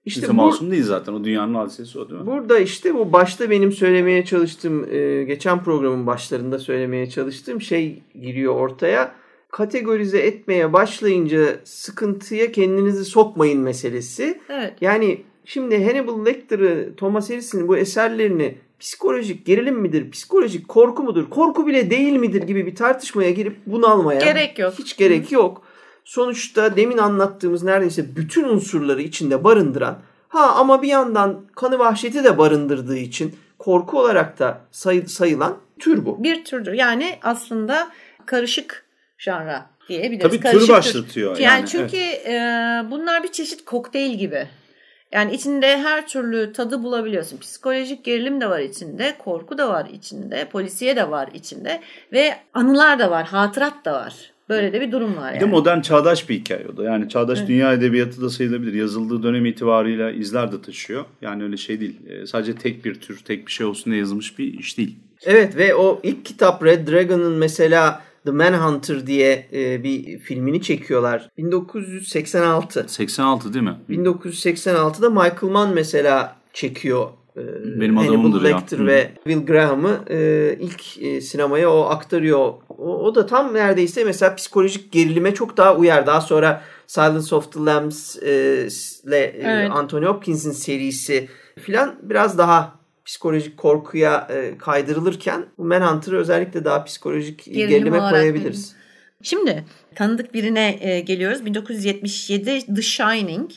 İşte 0.06 0.22
Kimse 0.22 0.38
bu, 0.38 0.42
masum 0.42 0.72
değil 0.72 0.84
zaten. 0.84 1.14
O 1.14 1.24
dünyanın 1.24 1.54
hadisesi 1.56 2.00
o 2.00 2.10
değil 2.10 2.22
mi? 2.22 2.28
burada 2.28 2.60
işte 2.60 2.94
bu 2.94 3.14
başta 3.14 3.50
benim 3.50 3.72
söylemeye 3.72 4.26
çalıştığım 4.26 4.94
e, 4.94 5.24
geçen 5.24 5.64
programın 5.64 6.08
başlarında 6.08 6.60
söylemeye 6.60 7.10
çalıştığım 7.10 7.62
şey 7.62 8.04
giriyor 8.22 8.56
ortaya. 8.56 9.21
Kategorize 9.52 10.20
etmeye 10.20 10.74
başlayınca 10.74 11.60
sıkıntıya 11.64 12.52
kendinizi 12.52 13.06
sokmayın 13.06 13.60
meselesi. 13.62 14.42
Evet. 14.50 14.74
Yani 14.82 15.22
şimdi 15.46 15.86
Hannibal 15.86 16.26
Lecter'ı, 16.26 16.90
Thomas 16.98 17.30
Harris'in 17.30 17.68
bu 17.68 17.78
eserlerini 17.78 18.58
psikolojik 18.80 19.46
gerilim 19.46 19.76
midir, 19.76 20.12
psikolojik 20.12 20.68
korku 20.68 21.04
mudur, 21.04 21.30
korku 21.30 21.68
bile 21.68 21.90
değil 21.90 22.14
midir 22.14 22.42
gibi 22.44 22.66
bir 22.66 22.76
tartışmaya 22.76 23.32
girip 23.32 23.58
bunalmaya 23.66 24.20
Gerek 24.20 24.60
yok. 24.60 24.74
hiç 24.80 24.98
gerek 24.98 25.32
yok. 25.32 25.62
Sonuçta 26.06 26.76
demin 26.76 26.98
anlattığımız 26.98 27.64
neredeyse 27.64 28.16
bütün 28.16 28.44
unsurları 28.44 29.02
içinde 29.02 29.44
barındıran, 29.44 30.00
ha 30.28 30.52
ama 30.56 30.82
bir 30.82 30.88
yandan 30.88 31.42
kanı 31.56 31.80
vahşeti 31.80 32.24
de 32.24 32.38
barındırdığı 32.38 32.98
için 32.98 33.36
korku 33.60 34.00
olarak 34.00 34.40
da 34.40 34.62
say- 34.72 35.08
sayılan 35.08 35.58
tür 35.80 36.06
bu. 36.06 36.24
Bir 36.24 36.46
türdür. 36.46 36.74
Yani 36.74 37.20
aslında 37.24 37.92
karışık 38.26 38.86
janra 39.22 39.70
diyebiliriz. 39.90 40.22
Tabii 40.22 40.38
tür 40.38 40.44
Karışık 40.44 40.70
başlatıyor 40.70 41.38
Yani, 41.38 41.44
yani, 41.44 41.68
çünkü 41.68 41.98
e, 41.98 42.34
bunlar 42.92 43.24
bir 43.24 43.32
çeşit 43.32 43.66
kokteyl 43.66 44.18
gibi. 44.18 44.48
Yani 45.14 45.34
içinde 45.34 45.78
her 45.78 46.08
türlü 46.08 46.54
tadı 46.54 46.84
bulabiliyorsun. 46.84 47.38
Psikolojik 47.38 48.04
gerilim 48.04 48.42
de 48.42 48.50
var 48.50 48.60
içinde, 48.60 49.16
korku 49.20 49.58
da 49.58 49.70
var 49.70 49.88
içinde, 49.94 50.48
polisiye 50.52 50.96
de 50.96 51.12
var 51.12 51.30
içinde 51.34 51.82
ve 52.14 52.36
anılar 52.54 53.00
da 53.00 53.12
var, 53.12 53.28
hatırat 53.28 53.86
da 53.86 53.94
var. 53.94 54.32
Böyle 54.50 54.74
de 54.74 54.82
bir 54.82 54.92
durum 54.92 55.18
var 55.18 55.34
Bir 55.34 55.40
yani. 55.40 55.42
de 55.42 55.52
modern 55.52 55.82
çağdaş 55.82 56.30
bir 56.30 56.36
hikaye 56.36 56.68
o 56.74 56.78
da. 56.78 56.84
Yani 56.84 57.10
çağdaş 57.10 57.48
dünya 57.48 57.74
edebiyatı 57.74 58.22
da 58.22 58.30
sayılabilir. 58.30 58.74
Yazıldığı 58.74 59.24
dönem 59.24 59.46
itibarıyla 59.46 60.12
izler 60.12 60.52
de 60.52 60.62
taşıyor. 60.62 61.06
Yani 61.22 61.44
öyle 61.44 61.58
şey 61.58 61.80
değil. 61.80 61.96
Ee, 62.08 62.28
sadece 62.28 62.56
tek 62.56 62.86
bir 62.86 62.96
tür, 62.96 63.20
tek 63.20 63.48
bir 63.48 63.52
şey 63.52 63.66
olsun 63.66 63.92
diye 63.92 64.00
yazılmış 64.00 64.40
bir 64.40 64.60
iş 64.60 64.78
değil. 64.78 64.96
Evet 65.24 65.56
ve 65.56 65.76
o 65.76 66.00
ilk 66.04 66.26
kitap 66.26 66.64
Red 66.64 66.88
Dragon'ın 66.88 67.34
mesela 67.34 68.02
The 68.26 68.32
Manhunter 68.32 69.08
diye 69.08 69.48
e, 69.54 69.84
bir 69.84 70.20
filmini 70.20 70.62
çekiyorlar. 70.62 71.30
1986. 71.38 72.86
86 72.88 73.54
değil 73.54 73.66
mi? 73.66 73.76
1986'da 73.90 75.10
Michael 75.10 75.52
Mann 75.52 75.74
mesela 75.74 76.36
çekiyor. 76.54 77.08
e, 77.38 77.42
Benim 77.82 77.98
Hannibal 77.98 78.14
adamımdır 78.14 78.50
ya. 78.50 78.58
Lecter 78.58 78.78
Hı. 78.80 78.86
ve 78.86 79.12
Will 79.24 79.46
Graham'ı 79.46 80.00
e, 80.10 80.58
ilk 80.60 81.02
e, 81.02 81.22
sinemaya 81.22 81.72
o 81.74 81.82
aktarıyor. 81.82 82.54
O, 82.70 82.98
o 83.06 83.16
da 83.16 83.26
tam 83.26 83.54
neredeyse 83.54 84.04
mesela 84.04 84.36
psikolojik 84.36 84.92
gerilime 84.92 85.34
çok 85.34 85.58
daha 85.58 85.76
uyar. 85.76 86.08
Daha 86.08 86.22
sonra 86.22 86.62
Silence 86.88 87.36
of 87.36 87.52
the 87.54 87.60
Lambs 87.60 88.18
e, 88.24 88.68
ile 89.08 89.18
e, 89.20 89.42
Evet. 89.44 89.72
Anthony 89.72 90.06
Hopkins'in 90.06 90.52
serisi 90.52 91.28
filan 91.60 91.96
biraz 92.02 92.38
daha 92.38 92.81
psikolojik 93.06 93.58
korkuya 93.58 94.28
e, 94.30 94.58
kaydırılırken 94.58 95.46
bu 95.58 95.64
Manhunter'ı 95.64 96.18
özellikle 96.18 96.66
daha 96.66 96.84
psikolojik 96.84 97.46
Gerilim 97.46 97.70
gerilime 97.70 98.00
koyabiliriz. 98.00 98.76
Şimdi 99.24 99.66
tanıdık 99.96 100.34
birine 100.34 100.78
e, 100.82 101.00
geliyoruz. 101.00 101.46
1977 101.46 102.76
The 102.76 102.82
Shining. 102.82 103.52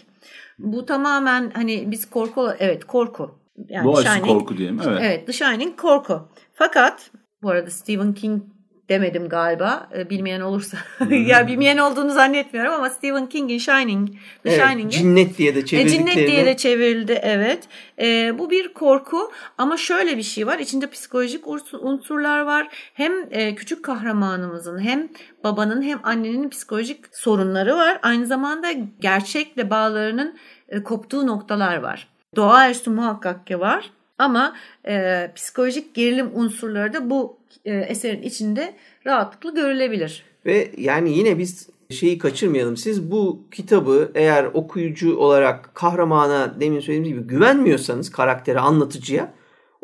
Bu 0.58 0.86
tamamen 0.86 1.50
hani 1.54 1.90
biz 1.90 2.10
korku 2.10 2.50
evet 2.58 2.84
korku. 2.84 3.38
Yani 3.68 3.90
açısı 3.90 4.08
Shining- 4.08 4.26
korku 4.26 4.56
diyelim. 4.56 4.80
Evet. 4.86 4.98
Evet 5.02 5.26
The 5.26 5.32
Shining 5.32 5.80
korku. 5.80 6.28
Fakat 6.52 7.10
bu 7.42 7.50
arada 7.50 7.70
Stephen 7.70 8.12
King 8.12 8.42
demedim 8.88 9.28
galiba. 9.28 9.88
E, 9.98 10.10
bilmeyen 10.10 10.40
olursa. 10.40 10.78
ya 11.10 11.46
bilmeyen 11.46 11.78
olduğunu 11.78 12.10
zannetmiyorum 12.10 12.72
ama 12.72 12.90
Stephen 12.90 13.26
King'in 13.26 13.58
Shining, 13.58 14.08
The 14.42 14.50
Evet, 14.50 14.68
Shining'i 14.68 14.90
cinnet 14.90 15.38
diye 15.38 15.54
de 15.54 15.58
e, 15.58 15.64
çevirdiklerini. 15.64 16.10
Cinnet 16.14 16.28
diye 16.28 16.46
de 16.46 16.56
çevrildi 16.56 17.20
evet. 17.22 17.62
E, 18.00 18.38
bu 18.38 18.50
bir 18.50 18.74
korku 18.74 19.32
ama 19.58 19.76
şöyle 19.76 20.16
bir 20.16 20.22
şey 20.22 20.46
var. 20.46 20.58
İçinde 20.58 20.90
psikolojik 20.90 21.46
unsur- 21.46 21.80
unsurlar 21.80 22.40
var. 22.40 22.68
Hem 22.94 23.12
e, 23.30 23.54
küçük 23.54 23.84
kahramanımızın 23.84 24.78
hem 24.78 25.08
babanın 25.44 25.82
hem 25.82 26.00
annenin 26.02 26.48
psikolojik 26.48 27.04
sorunları 27.12 27.76
var. 27.76 27.98
Aynı 28.02 28.26
zamanda 28.26 28.68
gerçekle 29.00 29.70
bağlarının 29.70 30.36
e, 30.68 30.82
koptuğu 30.82 31.26
noktalar 31.26 31.76
var. 31.76 32.08
Doğaüstü 32.36 32.90
muhakkak 32.90 33.46
ki 33.46 33.60
var. 33.60 33.90
Ama 34.18 34.56
e, 34.88 35.30
psikolojik 35.36 35.94
gerilim 35.94 36.30
unsurları 36.34 36.92
da 36.92 37.10
bu 37.10 37.38
e, 37.64 37.74
eserin 37.74 38.22
içinde 38.22 38.74
rahatlıkla 39.06 39.50
görülebilir. 39.50 40.22
Ve 40.46 40.70
yani 40.78 41.18
yine 41.18 41.38
biz 41.38 41.68
şeyi 41.90 42.18
kaçırmayalım. 42.18 42.76
Siz 42.76 43.10
bu 43.10 43.40
kitabı 43.50 44.12
eğer 44.14 44.44
okuyucu 44.44 45.16
olarak 45.16 45.74
kahramana 45.74 46.60
demin 46.60 46.80
söylediğim 46.80 47.16
gibi 47.18 47.26
güvenmiyorsanız 47.26 48.10
karaktere, 48.10 48.58
anlatıcıya 48.58 49.34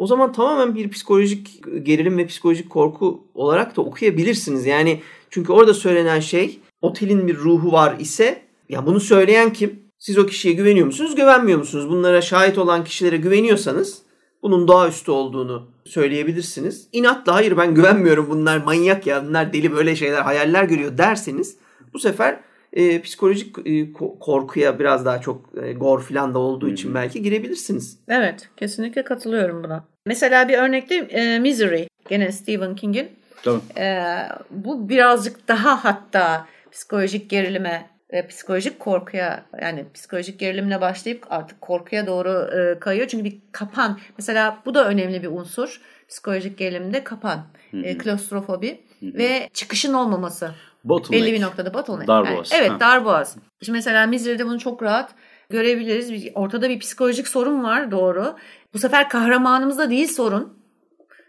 o 0.01 0.07
zaman 0.07 0.33
tamamen 0.33 0.75
bir 0.75 0.91
psikolojik 0.91 1.65
gerilim 1.83 2.19
ve 2.19 2.27
psikolojik 2.27 2.71
korku 2.71 3.25
olarak 3.35 3.77
da 3.77 3.83
okuyabilirsiniz. 3.83 4.67
Yani 4.67 5.01
çünkü 5.31 5.53
orada 5.53 5.75
söylenen 5.75 6.21
şey 6.21 6.61
otelin 6.83 7.29
bir 7.29 7.37
ruhu 7.37 7.73
var 7.73 7.97
ise 7.99 8.43
ya 8.69 8.87
bunu 8.87 9.01
söyleyen 9.01 9.53
kim? 9.53 9.81
Siz 9.99 10.19
o 10.19 10.27
kişiye 10.27 10.55
güveniyor 10.55 10.87
musunuz, 10.87 11.15
güvenmiyor 11.15 11.59
musunuz? 11.59 11.89
Bunlara 11.89 12.23
şahit 12.23 12.59
olan 12.59 12.85
kişilere 12.85 13.17
güveniyorsanız 13.17 14.03
bunun 14.43 14.69
doğaüstü 14.69 15.11
olduğunu 15.11 15.71
söyleyebilirsiniz. 15.85 16.89
İnatla 16.93 17.35
hayır 17.35 17.57
ben 17.57 17.75
güvenmiyorum 17.75 18.27
bunlar 18.31 18.57
manyak 18.57 19.07
ya 19.07 19.27
bunlar 19.27 19.53
deli 19.53 19.73
böyle 19.73 19.97
şeyler 19.97 20.23
hayaller 20.23 20.65
görüyor 20.65 20.99
derseniz 20.99 21.57
bu 21.95 21.99
sefer 21.99 22.41
e, 22.73 23.03
psikolojik 23.03 23.57
e, 23.65 23.93
korkuya 24.21 24.79
biraz 24.79 25.05
daha 25.05 25.21
çok 25.21 25.45
e, 25.63 25.73
gor 25.73 26.03
falan 26.03 26.35
da 26.35 26.39
olduğu 26.39 26.69
için 26.69 26.95
belki 26.95 27.23
girebilirsiniz. 27.23 27.99
Evet 28.09 28.49
kesinlikle 28.57 29.05
katılıyorum 29.05 29.65
buna. 29.65 29.85
Mesela 30.07 30.49
bir 30.49 30.59
örnekte 30.59 30.95
e, 30.95 31.39
Misery 31.39 31.87
gene 32.09 32.33
Stephen 32.33 32.77
King'in. 32.77 33.09
Tamam. 33.43 33.63
E, 33.77 34.05
bu 34.51 34.89
birazcık 34.89 35.49
daha 35.49 35.85
hatta 35.85 36.47
psikolojik 36.73 37.31
gerilime 37.31 37.91
ve 38.13 38.27
psikolojik 38.27 38.81
korkuya 38.81 39.45
yani 39.63 39.85
psikolojik 39.95 40.39
gerilimle 40.41 40.81
başlayıp 40.81 41.27
artık 41.31 41.61
korkuya 41.61 42.07
doğru 42.07 42.51
e, 42.59 42.79
kayıyor. 42.81 43.09
Çünkü 43.09 43.25
bir 43.25 43.39
kapan 43.53 43.99
mesela 44.19 44.59
bu 44.67 44.75
da 44.75 44.89
önemli 44.89 45.23
bir 45.23 45.29
unsur. 45.29 45.81
Psikolojik 46.09 46.59
gerilimde 46.59 47.05
kapan, 47.05 47.47
e, 47.73 47.99
klostrofobi 47.99 48.81
ve 49.03 49.51
çıkışın 49.53 49.95
olmaması. 49.95 50.51
Bottleneck. 50.85 51.27
Belli 51.27 51.35
bir 51.35 51.43
noktada 51.43 51.75
bottleneck. 51.75 52.09
Darboğaz. 52.09 52.53
Yani, 52.53 52.61
evet 52.61 52.71
Ha. 52.71 52.81
darboğaz. 52.81 53.37
Şimdi 53.63 53.77
mesela 53.77 54.07
Misery'de 54.07 54.47
bunu 54.47 54.59
çok 54.59 54.83
rahat 54.83 55.11
görebiliriz. 55.51 56.33
Ortada 56.35 56.69
bir 56.69 56.79
psikolojik 56.79 57.29
sorun 57.29 57.65
var 57.65 57.91
doğru. 57.91 58.37
Bu 58.75 58.79
sefer 58.79 59.09
kahramanımızda 59.09 59.91
değil 59.91 60.09
sorun. 60.09 60.60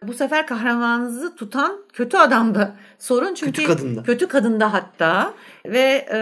Bu 0.08 0.14
sefer 0.14 0.48
kahramanınızı 0.48 1.36
tutan 1.36 1.78
kötü 1.94 2.18
adamda 2.18 2.76
sorun. 3.00 3.34
Çünkü 3.34 3.52
Kötü 3.52 3.68
kadında. 3.68 4.04
Kötü 4.04 4.28
kadında 4.28 4.74
hatta. 4.74 5.34
Ve 5.66 6.06
e, 6.12 6.18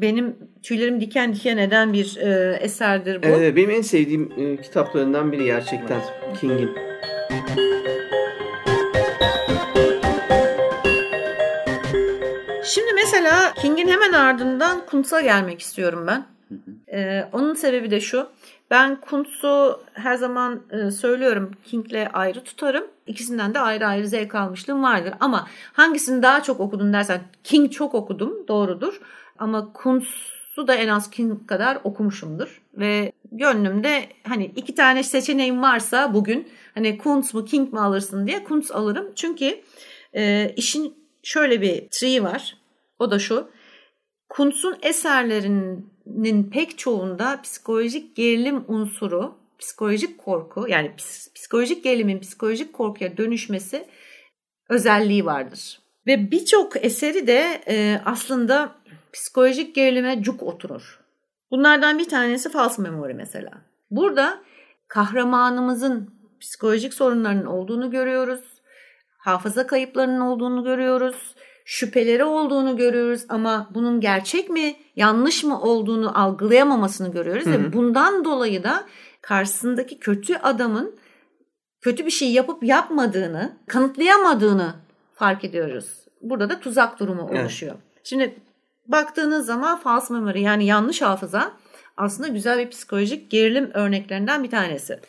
benim 0.00 0.36
tüylerim 0.62 1.00
diken 1.00 1.34
diken 1.34 1.56
eden 1.56 1.92
bir 1.92 2.16
e, 2.16 2.58
eserdir 2.60 3.22
bu. 3.22 3.26
Evet, 3.26 3.56
benim 3.56 3.70
en 3.70 3.82
sevdiğim 3.82 4.32
e, 4.36 4.62
kitaplarından 4.62 5.32
biri 5.32 5.44
gerçekten 5.44 6.00
King'in. 6.40 6.70
Şimdi 12.64 12.92
mesela 12.94 13.54
King'in 13.54 13.88
hemen 13.88 14.12
ardından 14.12 14.86
Kuntz'a 14.86 15.20
gelmek 15.20 15.60
istiyorum 15.60 16.04
ben. 16.06 16.37
Ee, 16.92 17.24
onun 17.32 17.54
sebebi 17.54 17.90
de 17.90 18.00
şu. 18.00 18.28
Ben 18.70 19.00
Kuntz'u 19.00 19.80
her 19.92 20.14
zaman 20.14 20.62
e, 20.70 20.90
söylüyorum 20.90 21.50
King'le 21.64 22.08
ayrı 22.12 22.44
tutarım. 22.44 22.84
İkisinden 23.06 23.54
de 23.54 23.58
ayrı 23.58 23.86
ayrı 23.86 24.08
zevk 24.08 24.34
almışlığım 24.34 24.82
vardır. 24.82 25.14
Ama 25.20 25.46
hangisini 25.72 26.22
daha 26.22 26.42
çok 26.42 26.60
okudun 26.60 26.92
dersen 26.92 27.20
King 27.44 27.72
çok 27.72 27.94
okudum 27.94 28.48
doğrudur. 28.48 29.00
Ama 29.38 29.72
Kuntz'u 29.72 30.66
da 30.66 30.74
en 30.74 30.88
az 30.88 31.10
King 31.10 31.46
kadar 31.46 31.78
okumuşumdur. 31.84 32.62
Ve 32.74 33.12
gönlümde 33.32 34.08
hani 34.28 34.52
iki 34.56 34.74
tane 34.74 35.02
seçeneğim 35.02 35.62
varsa 35.62 36.14
bugün 36.14 36.48
hani 36.74 36.98
Kuntz 36.98 37.34
mu 37.34 37.44
King 37.44 37.72
mi 37.72 37.80
alırsın 37.80 38.26
diye 38.26 38.44
Kuntz 38.44 38.70
alırım. 38.70 39.12
Çünkü 39.16 39.60
e, 40.16 40.52
işin 40.56 40.94
şöyle 41.22 41.60
bir 41.60 41.88
tree 41.90 42.22
var. 42.22 42.56
O 42.98 43.10
da 43.10 43.18
şu. 43.18 43.50
Kuntz'un 44.28 44.76
eserlerinin 44.82 45.90
pek 46.52 46.78
çoğunda 46.78 47.42
psikolojik 47.42 48.16
gerilim 48.16 48.64
unsuru, 48.68 49.34
psikolojik 49.58 50.18
korku 50.18 50.68
yani 50.68 50.88
ps- 50.98 51.32
psikolojik 51.34 51.84
gerilimin 51.84 52.18
psikolojik 52.18 52.72
korkuya 52.72 53.16
dönüşmesi 53.16 53.86
özelliği 54.68 55.24
vardır. 55.24 55.80
Ve 56.06 56.30
birçok 56.30 56.84
eseri 56.84 57.26
de 57.26 57.62
e, 57.68 58.00
aslında 58.04 58.74
psikolojik 59.12 59.74
gerilime 59.74 60.22
cuk 60.22 60.42
oturur. 60.42 61.00
Bunlardan 61.50 61.98
bir 61.98 62.08
tanesi 62.08 62.50
False 62.50 62.82
Memory 62.82 63.14
mesela. 63.14 63.50
Burada 63.90 64.40
kahramanımızın 64.88 66.10
psikolojik 66.40 66.94
sorunlarının 66.94 67.46
olduğunu 67.46 67.90
görüyoruz. 67.90 68.40
Hafıza 69.18 69.66
kayıplarının 69.66 70.20
olduğunu 70.20 70.64
görüyoruz. 70.64 71.34
Şüpheleri 71.70 72.24
olduğunu 72.24 72.76
görüyoruz 72.76 73.24
ama 73.28 73.68
bunun 73.74 74.00
gerçek 74.00 74.50
mi, 74.50 74.76
yanlış 74.96 75.44
mı 75.44 75.60
olduğunu 75.62 76.20
algılayamamasını 76.20 77.12
görüyoruz. 77.12 77.46
Hı 77.46 77.50
hı. 77.50 77.52
Ve 77.52 77.72
bundan 77.72 78.24
dolayı 78.24 78.62
da 78.62 78.84
karşısındaki 79.22 79.98
kötü 79.98 80.36
adamın 80.36 80.98
kötü 81.80 82.06
bir 82.06 82.10
şey 82.10 82.32
yapıp 82.32 82.62
yapmadığını, 82.62 83.56
kanıtlayamadığını 83.66 84.74
fark 85.14 85.44
ediyoruz. 85.44 85.86
Burada 86.20 86.50
da 86.50 86.60
tuzak 86.60 87.00
durumu 87.00 87.28
Evet. 87.30 87.42
oluşuyor. 87.42 87.74
Şimdi 88.04 88.34
baktığınız 88.86 89.46
zaman 89.46 89.78
false 89.78 90.14
memory 90.14 90.42
yani 90.42 90.66
yanlış 90.66 91.02
hafıza 91.02 91.52
aslında 91.96 92.28
güzel 92.28 92.58
bir 92.58 92.70
psikolojik 92.70 93.30
gerilim 93.30 93.70
örneklerinden 93.74 94.44
bir 94.44 94.50
tanesi. 94.50 95.00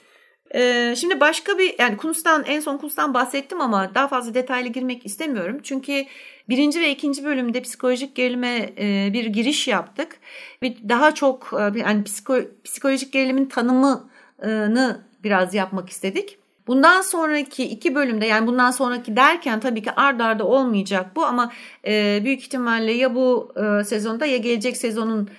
Ee, 0.55 0.95
şimdi 0.97 1.19
başka 1.19 1.57
bir 1.57 1.75
yani 1.79 1.97
Kuntz'tan 1.97 2.43
en 2.43 2.59
son 2.59 2.77
Kuntz'tan 2.77 3.13
bahsettim 3.13 3.61
ama 3.61 3.95
daha 3.95 4.07
fazla 4.07 4.33
detaylı 4.33 4.67
girmek 4.67 5.05
istemiyorum. 5.05 5.59
Çünkü 5.63 6.05
birinci 6.49 6.81
ve 6.81 6.91
ikinci 6.91 7.25
bölümde 7.25 7.61
psikolojik 7.61 8.15
gerilime 8.15 8.73
e, 8.79 9.09
bir 9.13 9.25
giriş 9.25 9.67
yaptık. 9.67 10.17
Ve 10.63 10.89
daha 10.89 11.15
çok 11.15 11.53
e, 11.53 11.79
yani 11.79 12.03
psiko, 12.03 12.37
psikolojik 12.63 13.13
gerilimin 13.13 13.45
tanımını 13.45 15.01
biraz 15.23 15.53
yapmak 15.53 15.89
istedik. 15.89 16.37
Bundan 16.67 17.01
sonraki 17.01 17.63
iki 17.63 17.95
bölümde 17.95 18.25
yani 18.25 18.47
bundan 18.47 18.71
sonraki 18.71 19.15
derken 19.15 19.59
tabii 19.59 19.83
ki 19.83 19.91
ard 19.91 20.19
arda 20.19 20.47
olmayacak 20.47 21.15
bu 21.15 21.25
ama 21.25 21.51
e, 21.87 22.21
büyük 22.23 22.41
ihtimalle 22.41 22.91
ya 22.91 23.15
bu 23.15 23.53
sezonda 23.85 24.25
ya 24.25 24.37
gelecek 24.37 24.77
sezonun 24.77 25.29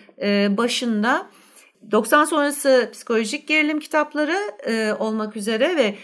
başında 0.56 1.26
90 1.90 2.24
sonrası 2.24 2.90
psikolojik 2.92 3.48
gerilim 3.48 3.80
kitapları 3.80 4.36
olmak 4.98 5.36
üzere 5.36 5.76
ve 5.76 5.94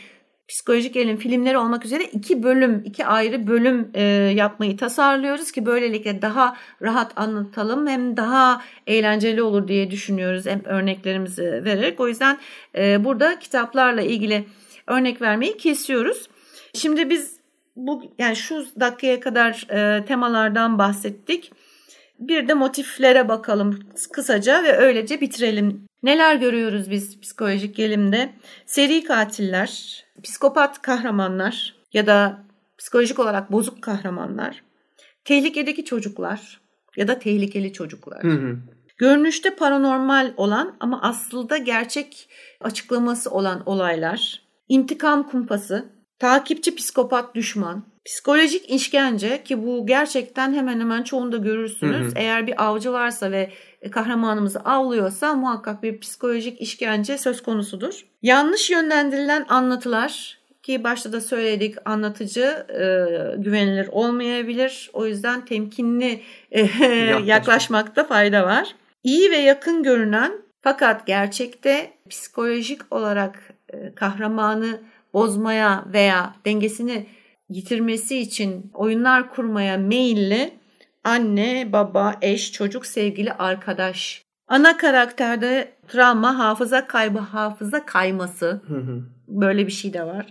psikolojik 0.49 0.94
gerilim 0.94 1.16
filmleri 1.16 1.59
olmak 1.59 1.84
üzere 1.84 2.05
iki 2.05 2.42
bölüm, 2.42 2.82
iki 2.84 3.07
ayrı 3.07 3.47
bölüm 3.47 3.90
e, 3.94 4.03
yapmayı 4.36 4.76
tasarlıyoruz 4.76 5.53
ki 5.53 5.66
böylelikle 5.66 6.22
daha 6.22 6.57
rahat 6.82 7.12
anlatalım 7.16 7.86
hem 7.86 8.16
daha 8.16 8.62
eğlenceli 8.86 9.42
olur 9.42 9.68
diye 9.68 9.90
düşünüyoruz 9.90 10.47
hem 10.47 10.64
örneklerimizi 10.64 11.42
vererek. 11.42 12.01
O 12.01 12.09
yüzden 12.09 12.38
e, 12.74 13.05
burada 13.05 13.38
kitaplarla 13.38 14.03
ilgili 14.03 14.44
örnek 14.86 15.22
vermeyi 15.22 15.57
kesiyoruz. 15.57 16.28
Şimdi 16.74 17.11
biz 17.11 17.36
bu 17.76 18.03
yani 18.18 18.36
şu 18.36 18.66
dakikaya 18.80 19.20
kadar 19.20 19.66
e, 19.70 20.05
temalardan 20.05 20.78
bahsettik. 20.78 21.53
Bir 22.18 22.49
de 22.49 22.55
motiflere 22.55 23.28
bakalım 23.28 23.80
kısaca 24.12 24.64
ve 24.64 24.76
öylece 24.76 25.20
bitirelim. 25.20 25.86
Neler 26.03 26.36
görüyoruz 26.36 26.90
biz 26.90 27.20
psikolojik 27.20 27.76
gerilimde? 27.76 28.30
Seri 28.66 29.05
katiller, 29.05 30.06
psikopat 30.23 30.83
kahramanlar 30.83 31.75
ya 31.93 32.07
da 32.07 32.45
psikolojik 32.79 33.19
olarak 33.19 33.53
bozuk 33.53 33.83
kahramanlar, 33.83 34.62
tehlikedeki 35.25 35.85
çocuklar 35.85 36.61
ya 36.97 37.09
da 37.09 37.19
tehlikeli 37.19 37.73
çocuklar. 37.73 38.25
Hı 38.25 38.31
hı. 38.31 38.57
Görünüşte 38.99 39.55
paranormal 39.55 40.33
olan 40.37 40.77
ama 40.81 41.03
aslında 41.03 41.57
gerçek 41.57 42.29
açıklaması 42.61 43.31
olan 43.31 43.62
olaylar, 43.67 44.43
intikam 44.69 45.29
kumpası, 45.29 45.93
takipçi 46.19 46.75
psikopat 46.75 47.35
düşman, 47.35 47.85
psikolojik 48.07 48.71
işkence 48.71 49.43
ki 49.45 49.67
bu 49.67 49.87
gerçekten 49.87 50.55
hemen 50.55 50.81
hemen 50.81 51.03
çoğunda 51.03 51.37
görürsünüz. 51.37 52.07
Hı 52.07 52.09
hı. 52.09 52.12
Eğer 52.17 52.47
bir 52.47 52.64
avcı 52.64 52.93
varsa 52.93 53.31
ve 53.31 53.51
kahramanımızı 53.91 54.61
avlıyorsa 54.61 55.34
muhakkak 55.34 55.82
bir 55.82 56.01
psikolojik 56.01 56.61
işkence 56.61 57.18
söz 57.18 57.43
konusudur. 57.43 58.07
Yanlış 58.22 58.70
yönlendirilen 58.70 59.47
anlatılar 59.49 60.39
ki 60.62 60.84
başta 60.84 61.12
da 61.12 61.20
söyledik 61.20 61.74
anlatıcı 61.84 62.66
e, 62.68 62.84
güvenilir 63.37 63.89
olmayabilir. 63.93 64.91
O 64.93 65.07
yüzden 65.07 65.45
temkinli 65.45 66.20
e, 66.51 66.62
yaklaşmakta 67.24 68.05
fayda 68.05 68.47
var. 68.47 68.74
İyi 69.05 69.30
ve 69.30 69.37
yakın 69.37 69.82
görünen 69.82 70.32
fakat 70.61 71.07
gerçekte 71.07 71.91
psikolojik 72.11 72.80
olarak 72.91 73.55
e, 73.72 73.95
kahramanı 73.95 74.80
bozmaya 75.12 75.84
veya 75.93 76.34
dengesini 76.45 77.07
yitirmesi 77.49 78.18
için 78.18 78.70
oyunlar 78.74 79.30
kurmaya 79.30 79.78
meyilli 79.78 80.51
anne, 81.07 81.73
baba, 81.73 82.15
eş, 82.23 82.53
çocuk, 82.53 82.87
sevgili, 82.87 83.33
arkadaş. 83.33 84.23
Ana 84.49 84.77
karakterde 84.77 85.73
travma, 85.89 86.39
hafıza 86.39 86.87
kaybı, 86.87 87.19
hafıza 87.19 87.87
kayması. 87.87 88.61
Hı 88.67 88.75
hı. 88.75 89.03
Böyle 89.29 89.67
bir 89.67 89.73
şey 89.73 89.93
de 89.93 90.03
var. 90.03 90.27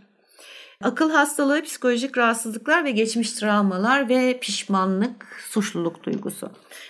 Akıl 0.84 1.12
hastalığı, 1.12 1.62
psikolojik 1.62 2.18
rahatsızlıklar 2.18 2.86
ve 2.86 2.92
geçmiş 2.92 3.32
travmalar 3.32 4.10
ve 4.10 4.40
pişmanlık, 4.40 5.26
suçluluk 5.50 6.04
duygusu. 6.04 6.50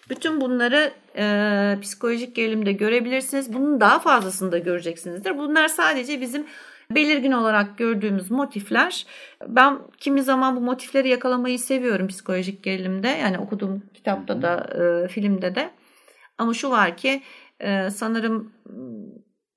Bütün 0.10 0.42
bunları 0.42 0.92
e, 1.18 1.78
psikolojik 1.82 2.36
gerilimde 2.36 2.72
görebilirsiniz. 2.72 3.54
Bunun 3.54 3.80
daha 3.82 4.00
fazlasını 4.00 4.52
da 4.52 4.58
göreceksinizdir. 4.58 5.38
Bunlar 5.38 5.68
sadece 5.68 6.22
bizim 6.22 6.46
belirgin 6.92 7.32
olarak 7.32 7.78
gördüğümüz 7.78 8.32
motifler. 8.32 9.06
Ben 9.48 9.80
kimi 9.98 10.24
zaman 10.24 10.56
bu 10.56 10.62
motifleri 10.62 11.10
yakalamayı 11.10 11.60
seviyorum 11.60 12.08
psikolojik 12.08 12.64
gerilimde. 12.64 13.08
Yani 13.08 13.40
okuduğum 13.40 13.84
kitapta 13.94 14.42
da, 14.42 14.70
e, 14.84 15.08
filmde 15.08 15.56
de. 15.56 15.72
Ama 16.38 16.54
şu 16.54 16.70
var 16.70 16.98
ki 16.98 17.22
e, 17.60 17.90
sanırım 17.90 18.52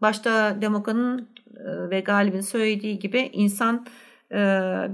başta 0.00 0.62
Demoka'nın 0.62 1.28
e, 1.56 1.90
ve 1.90 2.00
Galip'in 2.00 2.40
söylediği 2.40 2.98
gibi 2.98 3.30
insan 3.32 3.86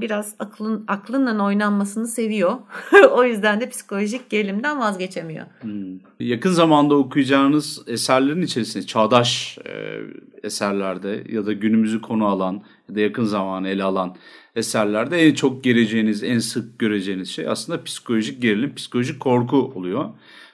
biraz 0.00 0.34
aklın 0.38 0.84
aklınla 0.88 1.44
oynanmasını 1.44 2.06
seviyor. 2.06 2.58
o 3.10 3.24
yüzden 3.24 3.60
de 3.60 3.68
psikolojik 3.68 4.30
gerilimden 4.30 4.80
vazgeçemiyor. 4.80 5.46
Hmm. 5.60 5.98
Yakın 6.20 6.50
zamanda 6.50 6.94
okuyacağınız 6.94 7.82
eserlerin 7.86 8.42
içerisinde 8.42 8.86
çağdaş 8.86 9.58
e, 9.58 10.00
eserlerde 10.42 11.24
ya 11.28 11.46
da 11.46 11.52
günümüzü 11.52 12.00
konu 12.00 12.26
alan 12.26 12.62
ya 12.88 12.94
da 12.94 13.00
yakın 13.00 13.24
zamanı 13.24 13.68
ele 13.68 13.82
alan 13.82 14.16
eserlerde 14.56 15.18
en 15.18 15.34
çok 15.34 15.64
geleceğiniz, 15.64 16.22
en 16.22 16.38
sık 16.38 16.78
göreceğiniz 16.78 17.28
şey 17.28 17.48
aslında 17.48 17.84
psikolojik 17.84 18.42
gerilim, 18.42 18.74
psikolojik 18.74 19.20
korku 19.20 19.56
oluyor. 19.56 20.10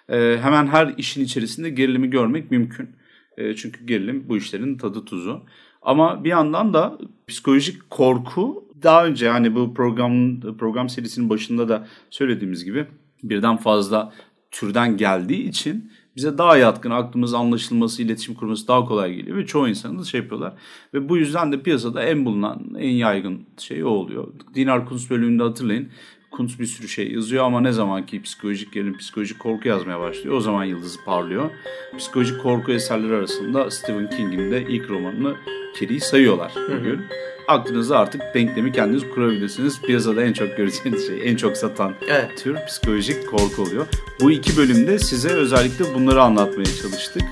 E, 0.09 0.39
hemen 0.43 0.67
her 0.67 0.95
işin 0.99 1.25
içerisinde 1.25 1.71
gerilimi 1.71 2.11
görmek 2.11 2.51
mümkün. 2.51 2.91
E, 3.37 3.57
çünkü 3.57 3.87
gerilim 3.87 4.25
bu 4.29 4.37
işlerin 4.37 4.79
tadı 4.79 5.05
tuzu. 5.05 5.43
Ama 5.83 6.25
bir 6.25 6.29
yandan 6.29 6.75
da 6.75 6.99
psikolojik 7.29 7.91
korku 7.91 8.70
daha 8.83 9.07
önce 9.07 9.29
hani 9.29 9.55
bu 9.55 9.75
program 9.75 10.41
program 10.41 10.89
serisinin 10.89 11.31
başında 11.31 11.69
da 11.69 11.87
söylediğimiz 12.11 12.65
gibi 12.65 12.87
birden 13.23 13.57
fazla 13.57 14.13
türden 14.51 14.97
geldiği 14.97 15.49
için 15.49 15.93
bize 16.17 16.39
daha 16.39 16.57
yatkın, 16.57 16.91
aklımız 16.91 17.35
anlaşılması, 17.35 18.03
iletişim 18.03 18.35
kurması 18.35 18.69
daha 18.69 18.85
kolay 18.85 19.15
geliyor 19.15 19.37
ve 19.37 19.47
çoğu 19.47 19.69
insanın 19.69 19.99
da 19.99 20.05
şey 20.05 20.21
yapıyorlar. 20.21 20.53
Ve 20.95 21.09
bu 21.09 21.17
yüzden 21.17 21.53
de 21.53 21.63
piyasada 21.63 22.03
en 22.03 22.25
bulunan, 22.25 22.75
en 22.79 22.91
yaygın 22.91 23.47
şey 23.59 23.85
o 23.85 23.89
oluyor. 23.89 24.29
Dinar 24.55 24.87
Kuntz 24.87 25.11
bölümünde 25.11 25.43
hatırlayın. 25.43 25.89
Kuntz 26.31 26.61
bir 26.61 26.67
sürü 26.67 26.89
şey 26.89 27.13
yazıyor 27.13 27.45
ama 27.45 27.61
ne 27.61 27.73
zaman 27.73 28.07
ki 28.07 28.23
psikolojik 28.23 28.73
gerilim, 28.73 28.99
psikolojik 28.99 29.39
korku 29.39 29.69
yazmaya 29.69 30.01
başlıyor 30.01 30.37
o 30.37 30.41
zaman 30.41 30.65
yıldızı 30.65 31.05
parlıyor. 31.05 31.51
Psikolojik 31.99 32.43
korku 32.43 32.73
eserleri 32.73 33.15
arasında 33.15 33.71
Stephen 33.71 34.11
King'in 34.11 34.51
de 34.51 34.67
ilk 34.69 34.91
romanını 34.91 35.37
Carrie'yi 35.81 36.01
sayıyorlar 36.01 36.53
bugün. 36.69 37.01
Aklınızda 37.49 37.99
artık 37.99 38.23
denklemi 38.35 38.73
kendiniz 38.73 39.03
kurabilirsiniz. 39.15 39.81
Piyasada 39.83 40.23
en 40.23 40.33
çok 40.33 40.57
göreceğiniz 40.57 41.07
şey, 41.07 41.31
en 41.31 41.37
çok 41.37 41.57
satan 41.57 41.95
Evet. 42.09 42.31
tür 42.43 42.57
psikolojik 42.69 43.27
korku 43.31 43.63
oluyor. 43.63 43.87
Bu 44.21 44.31
iki 44.31 44.57
bölümde 44.57 44.99
size 44.99 45.29
özellikle 45.29 45.95
bunları 45.95 46.23
anlatmaya 46.23 46.65
çalıştık. 46.83 47.23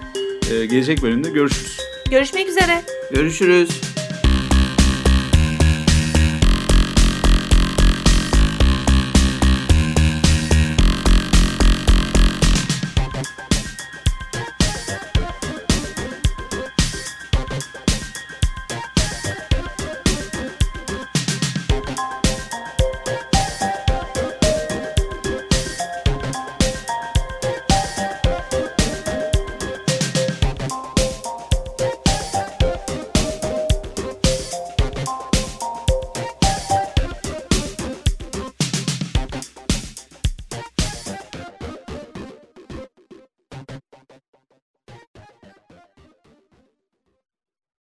Ee, 0.52 0.66
gelecek 0.66 1.02
bölümde 1.02 1.30
görüşürüz. 1.30 1.78
Görüşmek 2.10 2.48
üzere. 2.48 2.82
Görüşürüz. 3.14 3.80